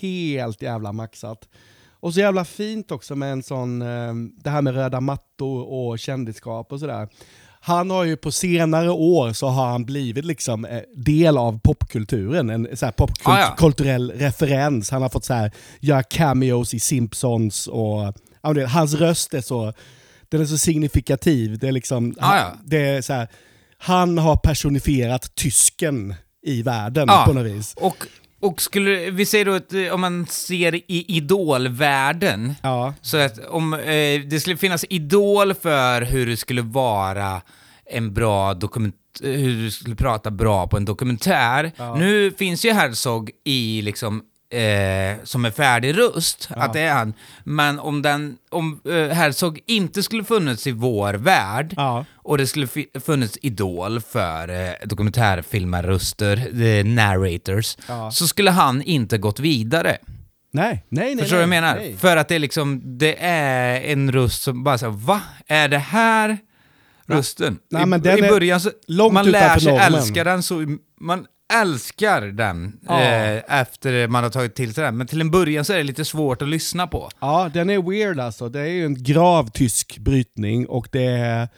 helt 0.00 0.62
jävla 0.62 0.92
maxat. 0.92 1.48
Och 2.00 2.14
så 2.14 2.20
jävla 2.20 2.44
fint 2.44 2.90
också 2.90 3.16
med 3.16 3.32
en 3.32 3.42
sån, 3.42 3.82
eh, 3.82 4.14
det 4.44 4.50
här 4.50 4.62
med 4.62 4.74
röda 4.74 5.00
mattor 5.00 5.64
och 5.64 5.98
kändisskap 5.98 6.72
och 6.72 6.80
sådär 6.80 7.09
han 7.67 7.91
har 7.91 8.05
ju 8.05 8.17
på 8.17 8.33
senare 8.33 8.91
år 8.91 9.33
så 9.33 9.49
har 9.49 9.67
han 9.67 9.85
blivit 9.85 10.25
liksom 10.25 10.64
eh, 10.64 10.83
del 10.97 11.39
av 11.39 11.61
popkulturen, 11.61 12.51
en 12.51 12.77
så 12.77 12.93
popkulturell 12.93 14.11
ah, 14.11 14.14
ja. 14.14 14.27
referens. 14.27 14.91
Han 14.91 15.03
har 15.03 15.09
fått 15.09 15.25
så 15.25 15.35
här, 15.35 15.53
göra 15.81 16.03
cameos 16.03 16.75
i 16.75 16.81
Simpsons 16.81 17.67
och 17.67 18.14
ja, 18.43 18.67
hans 18.67 18.95
röst 18.95 19.35
är 19.35 19.41
så, 19.41 19.73
den 20.29 20.41
är 20.41 20.45
så 20.47 20.59
signifikativ. 20.59 21.59
Det 21.59 21.69
är 21.69 21.73
liksom, 21.73 22.14
ah, 22.21 22.37
ja. 22.37 22.53
det 22.64 22.89
är 22.89 23.03
så 23.03 23.12
här, 23.12 23.29
han 23.79 24.19
har 24.19 24.37
personifierat 24.37 25.35
tysken 25.35 26.14
i 26.43 26.62
världen 26.62 27.11
ah, 27.11 27.25
på 27.27 27.33
något 27.33 27.47
vis. 27.47 27.75
Och 27.77 28.07
och 28.41 28.61
skulle 28.61 29.11
vi 29.11 29.26
säger 29.26 29.45
då 29.45 29.55
att 29.55 29.72
eh, 29.72 29.95
om 29.95 30.01
man 30.01 30.26
ser 30.26 30.74
i 30.74 31.05
idolvärlden, 31.09 32.55
ja. 32.62 32.95
så 33.03 33.16
att 33.16 33.39
om 33.49 33.74
eh, 33.74 34.20
det 34.26 34.41
skulle 34.41 34.57
finnas 34.57 34.84
idol 34.91 35.55
för 35.55 36.03
hur 36.03 36.26
det 36.26 36.37
skulle 36.37 36.62
vara 36.62 37.43
en 37.91 38.14
bra 38.14 38.55
dokument 38.55 38.95
hur 39.22 39.64
du 39.64 39.70
skulle 39.70 39.97
prata 39.97 40.30
bra 40.30 40.66
på 40.66 40.76
en 40.76 40.84
dokumentär. 40.84 41.72
Ja. 41.76 41.95
Nu 41.95 42.32
finns 42.32 42.64
ju 42.64 42.72
Herzog 42.72 43.30
i 43.45 43.82
liksom 43.82 44.22
eh, 44.51 45.24
som 45.24 45.44
är 45.44 45.51
färdig 45.51 45.99
röst, 45.99 46.49
ja. 46.57 46.62
att 46.62 46.72
det 46.72 46.80
är 46.80 46.94
han. 46.94 47.14
Men 47.44 47.78
om, 47.78 48.03
den, 48.03 48.36
om 48.51 48.80
eh, 48.84 48.92
Herzog 48.92 49.61
inte 49.66 50.03
skulle 50.03 50.24
funnits 50.24 50.66
i 50.66 50.72
vår 50.72 51.14
värld 51.14 51.74
ja. 51.76 52.05
och 52.14 52.38
det 52.38 52.47
skulle 52.47 52.68
funnits 53.01 53.38
Idol 53.42 54.01
för 54.01 54.49
eh, 54.49 54.72
dokumentärfilmarröster, 54.84 56.36
the 56.36 56.82
narrators, 56.82 57.76
ja. 57.88 58.11
så 58.11 58.28
skulle 58.28 58.51
han 58.51 58.82
inte 58.82 59.18
gått 59.18 59.40
vidare. 59.40 59.97
Nej, 60.53 60.84
nej, 60.88 61.14
nej. 61.14 61.18
Förstår 61.18 61.36
du 61.36 61.38
vad 61.38 61.42
jag 61.42 61.62
menar? 61.62 61.76
Nej. 61.76 61.97
För 61.97 62.16
att 62.16 62.28
det 62.28 62.34
är 62.34 62.38
liksom, 62.38 62.99
det 62.99 63.16
är 63.24 63.80
en 63.80 64.12
röst 64.12 64.42
som 64.42 64.64
bara 64.64 64.78
säger 64.78 64.92
va? 64.92 65.20
Är 65.47 65.68
det 65.68 65.78
här 65.78 66.38
rösten? 67.07 67.59
Nej, 67.70 67.82
I, 67.82 68.18
i 68.18 68.28
början 68.28 68.61
så, 68.61 68.70
man 69.12 69.30
lär 69.30 69.59
sig 69.59 69.76
älska 69.76 70.24
den 70.24 70.42
så, 70.42 70.76
man 71.01 71.26
älskar 71.55 72.22
den 72.22 72.80
ja. 72.88 73.03
eh, 73.03 73.61
efter 73.61 74.09
man 74.09 74.22
har 74.22 74.30
tagit 74.30 74.55
till 74.55 74.74
sig 74.74 74.84
den, 74.84 74.97
men 74.97 75.07
till 75.07 75.20
en 75.20 75.30
början 75.30 75.64
så 75.64 75.72
är 75.72 75.76
det 75.76 75.82
lite 75.82 76.05
svårt 76.05 76.42
att 76.42 76.49
lyssna 76.49 76.86
på. 76.86 77.11
Ja, 77.20 77.51
den 77.55 77.70
är 77.70 77.90
weird 77.90 78.20
alltså. 78.20 78.49
Det 78.49 78.61
är 78.61 78.66
ju 78.66 78.84
en 78.84 79.03
grav 79.03 79.51
tysk 79.51 79.99
brytning 79.99 80.66
och 80.66 80.88
det 80.92 81.07
är 81.07 81.49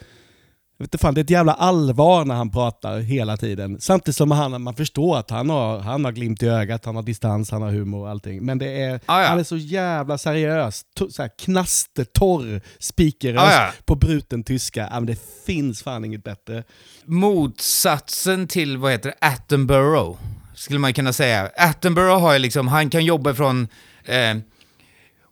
jag 0.78 0.84
vet 0.84 0.94
inte 0.94 1.02
fan, 1.02 1.14
det 1.14 1.20
är 1.20 1.24
ett 1.24 1.30
jävla 1.30 1.52
allvar 1.52 2.24
när 2.24 2.34
han 2.34 2.50
pratar 2.50 2.98
hela 2.98 3.36
tiden. 3.36 3.80
Samtidigt 3.80 4.16
som 4.16 4.30
han, 4.30 4.62
man 4.62 4.74
förstår 4.74 5.18
att 5.18 5.30
han 5.30 5.50
har, 5.50 5.78
han 5.78 6.04
har 6.04 6.12
glimt 6.12 6.42
i 6.42 6.46
ögat, 6.46 6.84
han 6.84 6.96
har 6.96 7.02
distans, 7.02 7.50
han 7.50 7.62
har 7.62 7.70
humor 7.70 8.00
och 8.00 8.10
allting. 8.10 8.44
Men 8.44 8.58
det 8.58 8.82
är, 8.82 9.00
ah, 9.06 9.22
ja. 9.22 9.28
han 9.28 9.38
är 9.38 9.44
så 9.44 9.56
jävla 9.56 10.18
seriös, 10.18 10.82
så 11.10 11.22
här 11.22 11.30
knastertorr 11.38 12.60
speakerröst 12.78 13.44
ah, 13.44 13.64
ja. 13.64 13.72
på 13.84 13.94
bruten 13.94 14.44
tyska. 14.44 14.80
Ja, 14.80 15.00
men 15.00 15.06
det 15.06 15.44
finns 15.46 15.82
fan 15.82 16.04
inget 16.04 16.24
bättre. 16.24 16.64
Motsatsen 17.04 18.48
till, 18.48 18.76
vad 18.76 18.92
heter 18.92 19.08
det, 19.08 19.26
Attenborough, 19.26 20.18
skulle 20.54 20.78
man 20.78 20.94
kunna 20.94 21.12
säga. 21.12 21.50
Attenborough 21.56 22.20
har 22.20 22.32
ju 22.32 22.38
liksom, 22.38 22.68
han 22.68 22.90
kan 22.90 23.04
jobba 23.04 23.34
från 23.34 23.68
eh, 24.04 24.36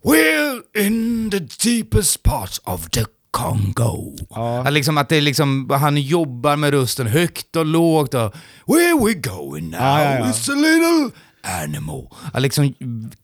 We're 0.03 0.63
in 0.87 1.31
the 1.31 1.41
deepest 1.71 2.23
parts 2.23 2.61
of 2.65 2.91
the 2.91 3.05
Congo. 3.37 4.17
Ja. 4.31 4.67
Att, 4.67 4.73
liksom, 4.73 4.99
att 4.99 5.09
det 5.09 5.21
liksom, 5.21 5.71
han 5.71 5.97
jobbar 5.97 6.57
med 6.57 6.71
rösten 6.71 7.07
högt 7.07 7.57
och 7.57 7.67
lågt 7.67 8.15
och 8.15 8.35
Where 8.67 9.07
we 9.07 9.15
going 9.15 9.71
now? 9.71 9.81
Ja, 9.81 10.03
ja, 10.03 10.25
It's 10.25 10.53
a 10.53 10.55
little 10.55 11.11
animal. 11.63 12.07
Att 12.33 12.43
liksom 12.43 12.75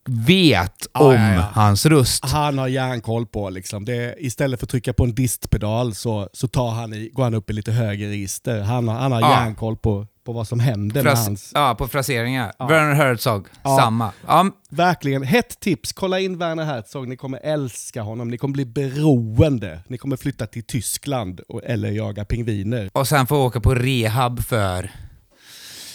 vet 0.08 0.86
om 0.92 1.42
hans 1.52 1.86
röst. 1.86 2.24
Han 2.24 2.58
har 2.58 2.68
järnkoll 2.68 3.26
på 3.26 3.50
liksom. 3.50 3.84
Det, 3.84 4.14
istället 4.18 4.60
för 4.60 4.66
att 4.66 4.70
trycka 4.70 4.92
på 4.92 5.04
en 5.04 5.14
distpedal 5.14 5.94
så, 5.94 6.28
så 6.32 6.48
tar 6.48 6.70
han 6.70 6.94
i, 6.94 7.10
går 7.12 7.22
han 7.24 7.34
upp 7.34 7.50
i 7.50 7.52
lite 7.52 7.72
högre 7.72 8.08
register. 8.08 8.60
Han 8.60 8.88
har, 8.88 8.94
han 8.94 9.12
har 9.12 9.20
järnkoll 9.20 9.76
på, 9.76 10.06
på 10.24 10.32
vad 10.32 10.48
som 10.48 10.60
händer 10.60 11.02
med 11.02 11.12
Fras 11.12 11.26
hans... 11.26 11.52
ja, 11.54 11.74
på 11.74 11.88
fraseringar. 11.88 12.52
Ja. 12.58 12.66
Werner 12.66 12.94
Herzog, 12.94 13.46
Ja. 13.62 13.76
samma. 13.80 14.12
Ja, 14.26 14.46
Verkligen, 14.70 15.22
hett 15.22 15.60
tips. 15.60 15.92
Kolla 15.92 16.20
in 16.20 16.38
Werner 16.38 16.64
Herzog, 16.64 17.08
ni 17.08 17.16
kommer 17.16 17.40
älska 17.42 18.02
honom. 18.02 18.28
Ni 18.30 18.38
kommer 18.38 18.52
bli 18.52 18.64
beroende. 18.64 19.80
Ni 19.86 19.98
kommer 19.98 20.16
flytta 20.16 20.46
till 20.46 20.62
Tyskland 20.64 21.40
och, 21.48 21.60
eller 21.64 21.90
jaga 21.90 22.24
pingviner. 22.24 22.90
och 22.92 23.08
sen 23.08 23.26
få 23.26 23.46
åka 23.46 23.60
på 23.60 23.74
rehab 23.74 24.44
för 24.44 24.90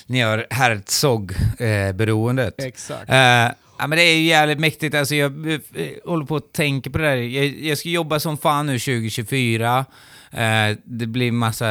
ni 0.05 0.21
har 0.21 0.47
Herzog-beroendet. 0.49 2.53
Exakt. 2.63 3.09
Eh, 3.09 3.15
ja, 3.15 3.53
men 3.87 3.89
det 3.89 4.01
är 4.03 4.15
ju 4.17 4.23
jävligt 4.23 4.59
mäktigt. 4.59 4.95
Alltså, 4.95 5.15
jag 5.15 5.51
eh, 5.53 5.59
håller 6.05 6.25
på 6.25 6.35
att 6.35 6.53
tänka 6.53 6.89
på 6.89 6.97
det 6.97 7.03
där. 7.03 7.15
Jag, 7.15 7.45
jag 7.45 7.77
ska 7.77 7.89
jobba 7.89 8.19
som 8.19 8.37
fan 8.37 8.65
nu 8.65 8.79
2024. 8.79 9.85
Eh, 10.31 10.77
det 10.83 11.07
blir 11.07 11.31
massa, 11.31 11.67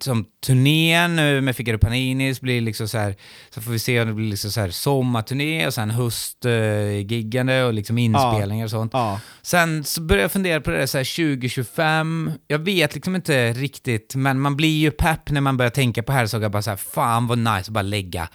som 0.00 0.24
turnén 0.46 1.16
nu 1.16 1.40
med 1.40 1.56
Figaro 1.56 1.78
Paninis 1.78 2.40
blir 2.40 2.60
liksom 2.60 2.88
så 2.88 2.98
här, 2.98 3.16
så 3.50 3.60
får 3.60 3.72
vi 3.72 3.78
se 3.78 4.00
om 4.00 4.08
det 4.08 4.14
blir 4.14 4.30
liksom 4.30 4.50
så 4.50 4.60
här 4.60 4.70
sommarturné 4.70 5.66
och 5.66 5.74
sen 5.74 5.90
höstgiggande 5.90 7.64
och 7.64 7.74
liksom 7.74 7.98
inspelningar 7.98 8.64
och 8.64 8.70
sånt. 8.70 8.90
Ja. 8.92 9.20
Sen 9.42 9.84
så 9.84 10.00
började 10.00 10.22
jag 10.22 10.32
fundera 10.32 10.60
på 10.60 10.70
det 10.70 10.78
där 10.78 10.86
så 10.86 10.98
här 10.98 11.36
2025. 11.36 12.32
Jag 12.46 12.58
vet 12.58 12.94
liksom 12.94 13.16
inte 13.16 13.52
riktigt, 13.52 14.14
men 14.14 14.40
man 14.40 14.56
blir 14.56 14.78
ju 14.78 14.90
pepp 14.90 15.30
när 15.30 15.40
man 15.40 15.56
börjar 15.56 15.70
tänka 15.70 16.02
på 16.02 16.12
Herzog. 16.12 16.50
Bara 16.50 16.62
så 16.62 16.70
här, 16.70 16.76
fan 16.76 17.26
vad 17.26 17.38
nice 17.38 17.58
att 17.58 17.68
bara 17.68 17.82
lägga 17.82 18.28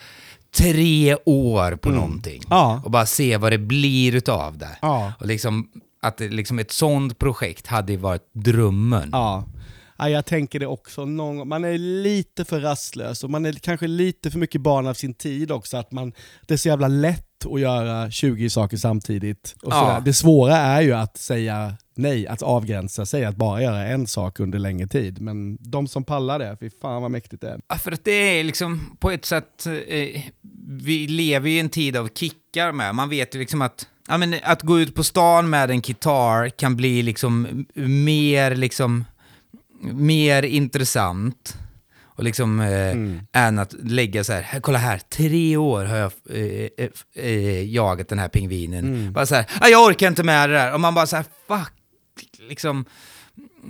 tre 0.58 1.16
år 1.26 1.76
på 1.76 1.90
någonting. 1.90 2.44
Ja. 2.50 2.82
Och 2.86 2.92
bara 2.92 3.06
se 3.06 3.38
vad 3.38 3.52
det 3.52 3.58
blir 3.58 4.16
utav 4.16 4.58
det. 4.58 4.78
Ja. 4.82 5.14
Och 5.20 5.28
liksom, 5.28 5.68
att 6.02 6.20
liksom 6.20 6.60
ett 6.60 6.72
sånt 6.72 7.20
projekt 7.20 7.68
hade 7.68 7.98
varit 7.98 8.30
drömmen. 8.34 9.10
Ja. 9.12 9.46
ja, 9.98 10.10
jag 10.10 10.26
tänker 10.26 10.60
det 10.60 10.68
också. 10.68 11.06
Någon, 11.06 11.48
man 11.48 11.66
är 11.66 11.78
lite 11.78 12.46
för 12.46 12.60
rastlös 12.60 13.24
och 13.24 13.30
man 13.30 13.46
är 13.46 13.54
kanske 13.54 13.88
lite 13.88 14.32
för 14.32 14.40
mycket 14.40 14.62
barn 14.62 14.88
av 14.88 14.94
sin 14.94 15.14
tid 15.14 15.52
också. 15.52 15.78
Att 15.78 15.92
man, 15.92 16.14
det 16.48 16.54
är 16.54 16.58
så 16.58 16.68
jävla 16.68 16.88
lätt 16.88 17.26
att 17.46 17.62
göra 17.62 18.12
20 18.12 18.50
saker 18.50 18.78
samtidigt. 18.78 19.56
Och 19.62 19.74
Ja. 19.74 20.02
Det 20.06 20.14
svåra 20.14 20.56
är 20.58 20.82
ju 20.82 20.94
att 20.94 21.18
säga 21.18 21.78
nej, 21.96 22.28
att 22.28 22.42
avgränsa 22.42 23.06
sig, 23.06 23.26
att 23.26 23.36
bara 23.36 23.62
göra 23.62 23.88
en 23.88 24.08
sak 24.08 24.40
under 24.40 24.60
längre 24.60 24.88
tid. 24.88 25.22
Men 25.22 25.58
de 25.62 25.88
som 25.88 26.04
pallar 26.04 26.40
det, 26.40 26.58
fy 26.60 26.70
fan 26.82 27.02
vad 27.02 27.12
mäktigt 27.12 27.42
det 27.42 27.50
är. 27.50 27.62
Ja, 27.68 27.76
för 27.76 27.92
att 27.92 28.06
det 28.06 28.12
är 28.12 28.44
liksom 28.44 28.98
på 29.00 29.12
ett 29.12 29.26
sätt, 29.26 29.66
eh, 29.66 30.22
vi 30.68 31.08
lever 31.08 31.50
ju 31.50 31.56
i 31.56 31.60
en 31.60 31.70
tid 31.70 31.98
av 31.98 32.10
kickar 32.16 32.72
med. 32.72 32.96
Man 32.96 33.10
vet 33.10 33.36
ju 33.36 33.40
liksom 33.40 33.62
att, 33.62 33.88
ja, 34.10 34.18
men 34.18 34.36
att 34.44 34.62
gå 34.62 34.80
ut 34.80 34.96
på 34.96 35.04
stan 35.04 35.50
med 35.50 35.72
en 35.72 35.82
gitarr 35.82 36.50
kan 36.50 36.76
bli 36.76 37.02
liksom 37.02 37.66
mer 37.76 38.56
liksom, 38.56 39.06
mer 39.82 40.44
intressant. 40.44 41.58
Och 42.04 42.24
liksom, 42.24 42.60
eh, 42.60 43.44
än 43.46 43.60
att 43.60 43.74
lägga 43.84 44.24
så 44.24 44.34
här, 44.34 44.42
här, 44.42 44.60
kolla 44.60 44.78
här, 44.80 45.02
tre 45.10 45.58
år 45.58 45.86
har 45.86 45.96
jag 45.96 46.12
eh, 46.30 46.68
eh, 46.78 46.90
eh, 47.26 47.64
jagat 47.74 48.08
den 48.10 48.20
här 48.20 48.28
pingvinen. 48.28 49.14
Bara 49.14 49.26
så 49.26 49.36
här, 49.36 49.46
"Ah, 49.62 49.68
jag 49.68 49.86
orkar 49.88 50.08
inte 50.08 50.24
med 50.24 50.50
det 50.50 50.56
där. 50.56 50.74
Och 50.74 50.80
man 50.80 50.94
bara 50.96 51.06
så 51.08 51.16
här, 51.16 51.26
fuck, 51.48 51.74
liksom. 52.50 52.86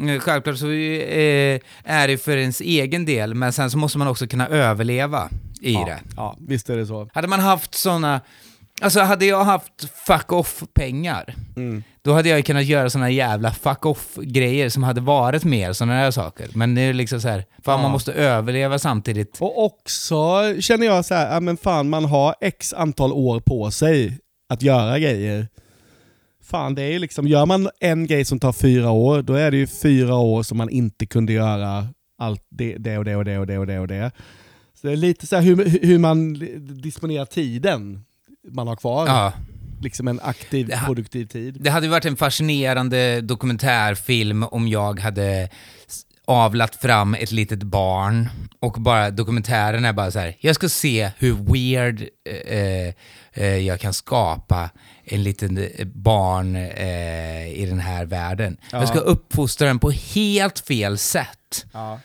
Eh, 0.08 0.20
Självklart 0.20 0.58
så 0.58 0.70
eh, 0.72 1.60
är 1.84 2.08
det 2.08 2.18
för 2.18 2.38
ens 2.38 2.62
egen 2.62 3.06
del, 3.06 3.34
men 3.36 3.54
sen 3.54 3.72
så 3.72 3.78
måste 3.78 3.98
man 3.98 4.08
också 4.08 4.28
kunna 4.28 4.48
överleva 4.48 5.30
i 5.62 5.74
ja. 5.74 5.86
det. 5.86 6.00
Ja, 6.16 6.38
visst 6.40 6.70
är 6.70 6.78
det 6.78 6.86
så. 6.86 7.10
Hade 7.14 7.28
man 7.28 7.40
haft 7.40 7.76
såna, 7.76 8.22
alltså 8.82 9.00
hade 9.00 9.26
jag 9.26 9.44
haft 9.44 9.90
fuck 10.08 10.32
off-pengar, 10.32 11.36
då 12.02 12.14
hade 12.14 12.30
jag 12.30 12.46
kunnat 12.46 12.66
göra 12.66 12.90
såna 12.90 13.10
jävla 13.10 13.52
fuck 13.52 13.86
off-grejer 13.86 14.70
som 14.70 14.84
hade 14.84 15.02
varit 15.02 15.44
mer 15.44 15.74
såna 15.74 15.94
här 15.94 16.12
saker. 16.12 16.48
Men 16.54 16.76
det 16.76 16.82
är 16.82 16.94
liksom 16.94 17.22
så 17.22 17.28
här, 17.28 17.46
fan 17.64 17.76
Ja. 17.80 17.82
man 17.82 17.92
måste 17.92 18.14
överleva 18.14 18.80
samtidigt. 18.80 19.38
Och 19.42 19.66
också 19.66 20.16
känner 20.60 20.86
jag 20.86 21.06
så 21.06 21.14
här, 21.14 21.34
ja 21.34 21.40
men 21.40 21.58
fan 21.58 21.90
man 21.90 22.06
har 22.06 22.36
x 22.42 22.74
antal 22.74 23.14
år 23.14 23.40
på 23.40 23.72
sig 23.72 24.18
att 24.50 24.62
göra 24.62 25.00
grejer. 25.00 25.48
Fan 26.44 26.76
det 26.76 26.82
är 26.84 27.00
liksom, 27.00 27.28
gör 27.28 27.46
man 27.46 27.70
en 27.80 28.08
grej 28.08 28.26
som 28.26 28.40
tar 28.40 28.54
fyra 28.54 28.90
år, 28.92 29.22
då 29.22 29.34
är 29.34 29.52
det 29.52 29.58
ju 29.58 29.68
fyra 29.68 30.16
år 30.16 30.44
som 30.44 30.58
man 30.58 30.70
inte 30.70 31.06
kunde 31.06 31.34
göra 31.34 31.88
allt 32.18 32.46
det, 32.50 32.78
det 32.78 32.98
och 32.98 33.06
det 33.06 33.16
och 33.16 33.26
det 33.26 33.38
och 33.38 33.48
det 33.48 33.58
och 33.58 33.68
det 33.68 33.80
och 33.80 33.88
det. 33.88 34.12
Så 34.82 34.88
det 34.88 34.94
är 34.94 34.98
lite 34.98 35.28
så 35.28 35.36
här 35.36 35.44
hur, 35.44 35.66
hur 35.88 35.98
man 35.98 36.34
disponerar 36.82 37.26
tiden 37.26 38.06
man 38.52 38.68
har 38.68 38.76
kvar. 38.76 39.08
Ja. 39.08 39.34
Liksom 39.82 40.08
en 40.08 40.20
aktiv, 40.24 40.74
ha- 40.74 40.86
produktiv 40.86 41.26
tid. 41.26 41.58
Det 41.60 41.70
hade 41.70 41.88
varit 41.88 42.06
en 42.06 42.16
fascinerande 42.18 43.22
dokumentärfilm 43.22 44.44
om 44.44 44.68
jag 44.68 45.00
hade 45.00 45.50
avlat 46.26 46.76
fram 46.76 47.14
ett 47.14 47.32
litet 47.32 47.64
barn 47.64 48.30
och 48.60 48.74
bara 48.74 49.10
dokumentären 49.12 49.86
är 49.86 49.94
bara 49.94 50.12
så 50.12 50.20
här. 50.20 50.36
jag 50.40 50.56
ska 50.56 50.70
se 50.70 51.12
hur 51.18 51.34
weird 51.54 52.02
eh, 52.48 52.94
eh, 53.34 53.58
jag 53.58 53.80
kan 53.80 53.94
skapa 53.94 54.70
en 55.04 55.24
liten 55.24 55.58
eh, 55.58 55.86
barn 55.86 56.56
eh, 56.56 57.48
i 57.54 57.66
den 57.70 57.80
här 57.80 58.06
världen. 58.06 58.58
Jag 58.72 58.88
ska 58.88 59.00
uppfostra 59.00 59.68
den 59.68 59.80
på 59.80 59.92
helt 59.92 60.60
fel 60.60 60.98
sätt. 60.98 61.66
Ja. 61.74 62.00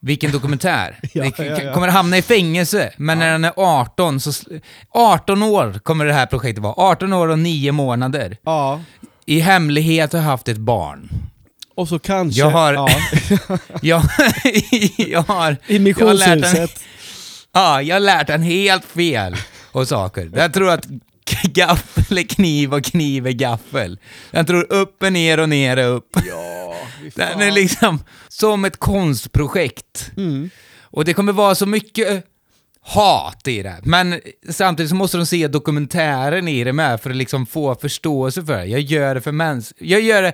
Vilken 0.00 0.32
dokumentär. 0.32 0.98
Ja, 1.12 1.22
Det 1.22 1.44
ja, 1.46 1.62
ja. 1.62 1.74
kommer 1.74 1.88
hamna 1.88 2.18
i 2.18 2.22
fängelse, 2.22 2.92
men 2.96 3.18
när 3.18 3.32
den 3.32 3.44
är 3.44 3.52
18 3.56 4.20
så... 4.20 4.30
sl- 4.30 4.60
18 4.90 5.42
år 5.42 5.80
kommer 5.82 6.04
det 6.04 6.12
här 6.12 6.26
projektet 6.26 6.62
vara. 6.62 6.74
18 6.76 7.12
år 7.12 7.28
och 7.28 7.38
9 7.38 7.72
månader. 7.72 8.36
ja. 8.44 8.80
I 9.28 9.40
hemlighet 9.40 10.12
har 10.12 10.20
jag 10.20 10.26
haft 10.26 10.48
ett 10.48 10.56
barn. 10.56 11.08
Och 11.74 11.88
så 11.88 11.98
kanske... 11.98 12.40
Jag 12.40 12.50
har- 12.50 12.72
Ja, 12.74 12.88
Jag, 13.82 14.02
jag 14.98 15.22
har... 15.22 15.56
I 15.66 15.78
missionshuset. 15.78 16.80
ja, 17.52 17.82
jag 17.82 17.94
har 17.94 18.00
lärt 18.00 18.26
den 18.26 18.42
helt 18.42 18.84
fel 18.84 19.36
och 19.72 19.88
saker. 19.88 20.30
Jag 20.34 20.52
tror 20.54 20.70
att 20.70 20.86
gaffel 21.42 22.18
är 22.18 22.22
kniv 22.22 22.74
och 22.74 22.84
kniv 22.84 23.26
är 23.26 23.32
gaffel. 23.32 23.98
Jag 24.30 24.46
tror 24.46 24.72
upp 24.72 25.02
är 25.02 25.10
ner 25.10 25.40
och 25.40 25.48
ner 25.48 25.76
är 25.76 25.88
upp. 25.88 26.16
Ja, 26.28 26.76
Den 27.14 27.40
är 27.40 27.50
liksom 27.50 28.04
som 28.28 28.64
ett 28.64 28.76
konstprojekt. 28.76 30.10
Mm. 30.16 30.50
Och 30.80 31.04
det 31.04 31.14
kommer 31.14 31.32
vara 31.32 31.54
så 31.54 31.66
mycket 31.66 32.10
eh, 32.10 32.18
hat 32.80 33.48
i 33.48 33.62
det. 33.62 33.80
Men 33.82 34.20
samtidigt 34.48 34.90
så 34.90 34.96
måste 34.96 35.16
de 35.16 35.26
se 35.26 35.48
dokumentären 35.48 36.48
i 36.48 36.64
det 36.64 36.72
med 36.72 37.00
för 37.00 37.10
att 37.10 37.16
liksom 37.16 37.46
få 37.46 37.74
förståelse 37.74 38.44
för 38.44 38.56
det. 38.56 38.64
Jag 38.64 38.80
gör 38.80 39.14
det 39.14 39.20
för 39.20 39.32
mäns... 39.32 39.74
Jag 39.78 40.00
gör 40.00 40.22
det 40.22 40.32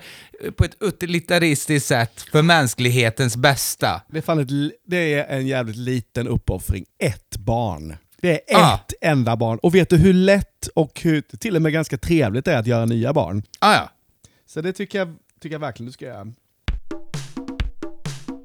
på 0.57 0.65
ett 0.65 0.77
utilitaristiskt 0.81 1.89
sätt 1.89 2.27
för 2.33 2.43
mänsklighetens 2.43 3.37
bästa. 3.37 4.01
Det 4.09 4.29
är, 4.29 4.41
ett, 4.41 4.49
det 4.87 5.15
är 5.15 5.37
en 5.37 5.47
jävligt 5.47 5.77
liten 5.77 6.29
uppoffring. 6.29 6.85
Ett 6.99 7.37
barn. 7.37 7.97
Det 8.23 8.53
är 8.55 8.59
Ah. 8.59 8.75
ett 8.75 8.93
enda 9.01 9.37
barn. 9.37 9.59
Och 9.59 9.75
vet 9.75 9.89
du 9.91 9.97
hur 9.97 10.13
lätt 10.13 10.67
och 10.75 11.01
hur 11.03 11.21
till 11.21 11.57
och 11.57 11.63
med 11.63 11.73
ganska 11.73 11.99
trevligt 11.99 12.45
det 12.45 12.53
är 12.53 12.59
att 12.59 12.67
göra 12.67 12.85
nya 12.85 13.13
barn? 13.13 13.43
Ah, 13.59 13.75
ja. 13.75 13.91
Så 14.47 14.61
det 14.61 14.73
tycker 14.73 14.99
jag, 14.99 15.17
tycker 15.41 15.55
jag 15.55 15.61
verkligen 15.61 15.87
du 15.87 15.93
ska 15.93 16.05
göra. 16.05 16.33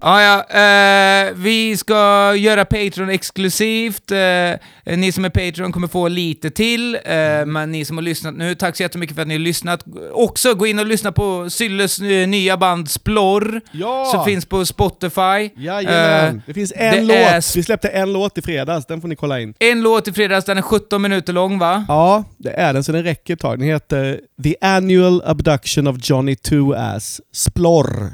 Ah, 0.02 0.22
ja, 0.22 0.43
eh, 0.50 1.34
vi 1.36 1.78
ska 1.78 2.34
göra 2.36 2.66
Patreon 2.66 3.10
exklusivt. 3.10 4.12
Eh, 4.12 4.98
ni 4.98 5.12
som 5.12 5.26
är 5.26 5.30
Patreon 5.30 5.72
kommer 5.72 5.88
få 5.88 6.08
lite 6.08 6.50
till, 6.50 6.95
eh, 6.95 7.45
men 7.45 7.72
ni 7.72 7.86
som 7.86 7.98
har 7.98 8.02
lyssnat 8.02 8.34
nu, 8.36 8.56
tack 8.56 8.76
så 8.78 8.84
jättemycket 8.84 9.16
för 9.16 9.22
att 9.22 9.28
ni 9.28 9.34
har 9.34 9.39
lyssnat. 9.39 9.84
Också 10.14 10.54
gå 10.54 10.68
in 10.68 10.80
och 10.80 10.86
lyssna 10.86 11.12
på 11.12 11.50
Sylles 11.50 12.00
eh, 12.00 12.28
nya 12.28 12.58
band 12.58 12.89
Splorr, 12.89 13.62
Ja! 13.72 14.06
som 14.16 14.26
finns 14.26 14.45
på 14.45 14.66
Spotify. 14.66 15.50
Jajamän. 15.58 16.36
Eh, 16.36 16.41
det 16.45 16.54
finns 16.54 16.74
en 16.76 16.93
det 16.95 17.02
låt. 17.02 17.18
är- 17.18 17.56
Vi 17.56 17.64
släppte 17.64 17.88
en 17.89 18.14
låt 18.14 18.38
i 18.38 18.41
fredags, 18.41 18.86
den 18.86 19.02
får 19.02 19.08
ni 19.08 19.16
kolla 19.16 19.39
in. 19.39 19.54
En 19.60 19.82
låt 19.82 20.08
i 20.08 20.14
fredags, 20.14 20.45
den 20.45 20.58
är 20.58 20.62
17 20.62 21.02
minuter 21.02 21.34
lång 21.34 21.60
va? 21.60 21.86
Ja, 21.88 22.24
det 22.38 22.52
är 22.52 22.74
den 22.74 22.84
så 22.84 22.91
den 22.91 23.04
räcker 23.04 23.34
ett 23.34 23.39
tag. 23.39 23.60
Den 23.60 23.68
heter 23.68 24.20
The 24.43 24.56
Annual 24.62 25.22
Abduction 25.26 25.88
of 25.88 25.95
Johnny 26.02 26.36
Two 26.36 26.74
Ass. 26.78 27.22
Splorr. 27.34 28.12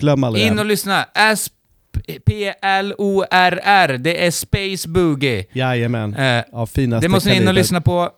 Glöm 0.00 0.24
aldrig 0.24 0.46
In 0.46 0.58
och 0.58 0.66
lyssna. 0.66 1.04
S-P-L-O-R-R, 2.66 3.98
det 3.98 4.26
är 4.26 4.30
Space 4.30 4.88
Boogie. 4.88 5.44
Jajamän. 5.52 6.14
Eh, 6.14 6.44
Ja, 6.52 6.66
finaste 6.66 7.04
Det 7.06 7.08
måste 7.10 7.28
ni 7.30 7.36
in 7.36 7.48
och 7.48 7.54
lyssna 7.54 7.80
på. 7.80 8.10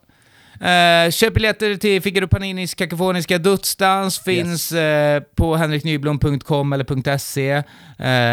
Uh, 0.62 1.10
köp 1.10 1.34
biljetter 1.34 1.76
till 1.76 2.02
Figaro 2.02 2.28
Paninis 2.28 2.74
kakofoniska 2.74 3.38
dödsdans, 3.38 4.18
finns 4.18 4.72
eh, 4.72 5.22
på 5.36 5.56
henriknyblom.com 5.56 6.72
eller 6.72 7.18
.se. 7.18 7.50
Eh, 7.98 8.32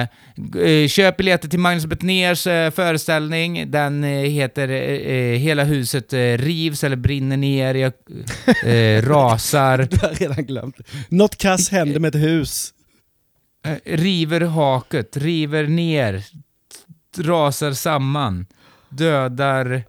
eh, 0.63 0.87
köp 0.87 1.17
biljetter 1.17 1.49
till 1.49 1.59
Magnus 1.59 1.85
Betnérs 1.85 2.47
eh, 2.47 2.71
föreställning, 2.71 3.71
den 3.71 4.03
eh, 4.03 4.09
heter 4.09 4.69
eh, 4.69 4.77
eh, 4.77 5.37
Hela 5.39 5.63
huset 5.63 6.13
eh, 6.13 6.19
rivs 6.19 6.83
eller 6.83 6.95
brinner 6.95 7.37
ner, 7.37 7.75
jag, 7.75 7.93
eh, 8.65 9.01
rasar, 9.09 9.87
Jag 9.91 9.97
har 10.09 10.15
redan 10.15 10.45
glömt. 10.45 10.77
Något 11.09 11.37
kass 11.37 11.69
händer 11.69 11.99
med 11.99 12.15
ett 12.15 12.21
hus. 12.21 12.71
Eh, 13.66 13.76
river 13.86 14.41
haket, 14.41 15.18
river 15.18 15.68
ner, 15.68 16.24
rasar 17.18 17.72
samman, 17.72 18.45
dödar... 18.89 19.84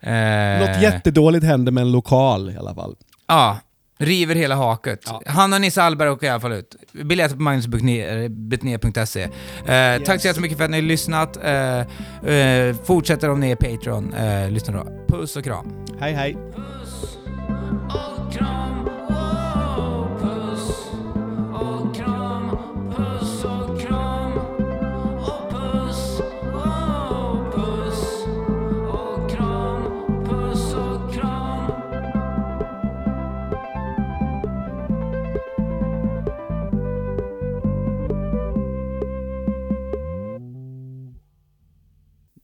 Eh, 0.00 0.60
Något 0.60 0.82
jättedåligt 0.82 1.44
händer 1.44 1.72
med 1.72 1.80
en 1.82 1.92
lokal 1.92 2.50
i 2.50 2.56
alla 2.56 2.74
fall. 2.74 2.96
Ja, 3.26 3.58
river 3.98 4.34
hela 4.34 4.54
haket. 4.54 5.00
Ja. 5.06 5.22
Han 5.26 5.52
och 5.52 5.60
Nisse 5.60 5.80
Hallberg 5.80 6.08
åker 6.10 6.26
i 6.26 6.30
alla 6.30 6.40
fall 6.40 6.52
ut. 6.52 6.76
Biljetter 7.04 7.36
på 7.36 7.42
magnusbetnér.se. 7.42 9.22
Eh, 9.22 9.28
yes. 9.74 10.02
Tack 10.06 10.20
så 10.20 10.26
jättemycket 10.28 10.58
för 10.58 10.64
att 10.64 10.70
ni 10.70 10.76
har 10.76 10.82
lyssnat. 10.82 11.36
Eh, 11.44 11.78
eh, 12.34 12.76
fortsätter 12.84 13.30
om 13.30 13.40
ni 13.40 13.50
är 13.50 13.56
Patreon. 13.56 14.14
Eh, 14.14 14.50
lyssna 14.50 14.84
då. 14.84 15.06
Puss 15.16 15.36
och 15.36 15.44
kram. 15.44 15.86
Hej 16.00 16.12
hej. 16.12 16.36
Puss 16.54 17.18
och 18.26 18.32
kram. 18.32 18.67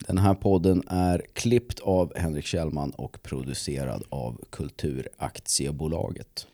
Den 0.06 0.18
här 0.18 0.34
podden 0.34 0.82
är 0.86 1.22
klippt 1.32 1.80
av 1.80 2.12
Henrik 2.16 2.44
Kjellman 2.44 2.90
och 2.90 3.22
producerad 3.22 4.02
av 4.08 4.40
Kulturaktiebolaget. 4.50 6.46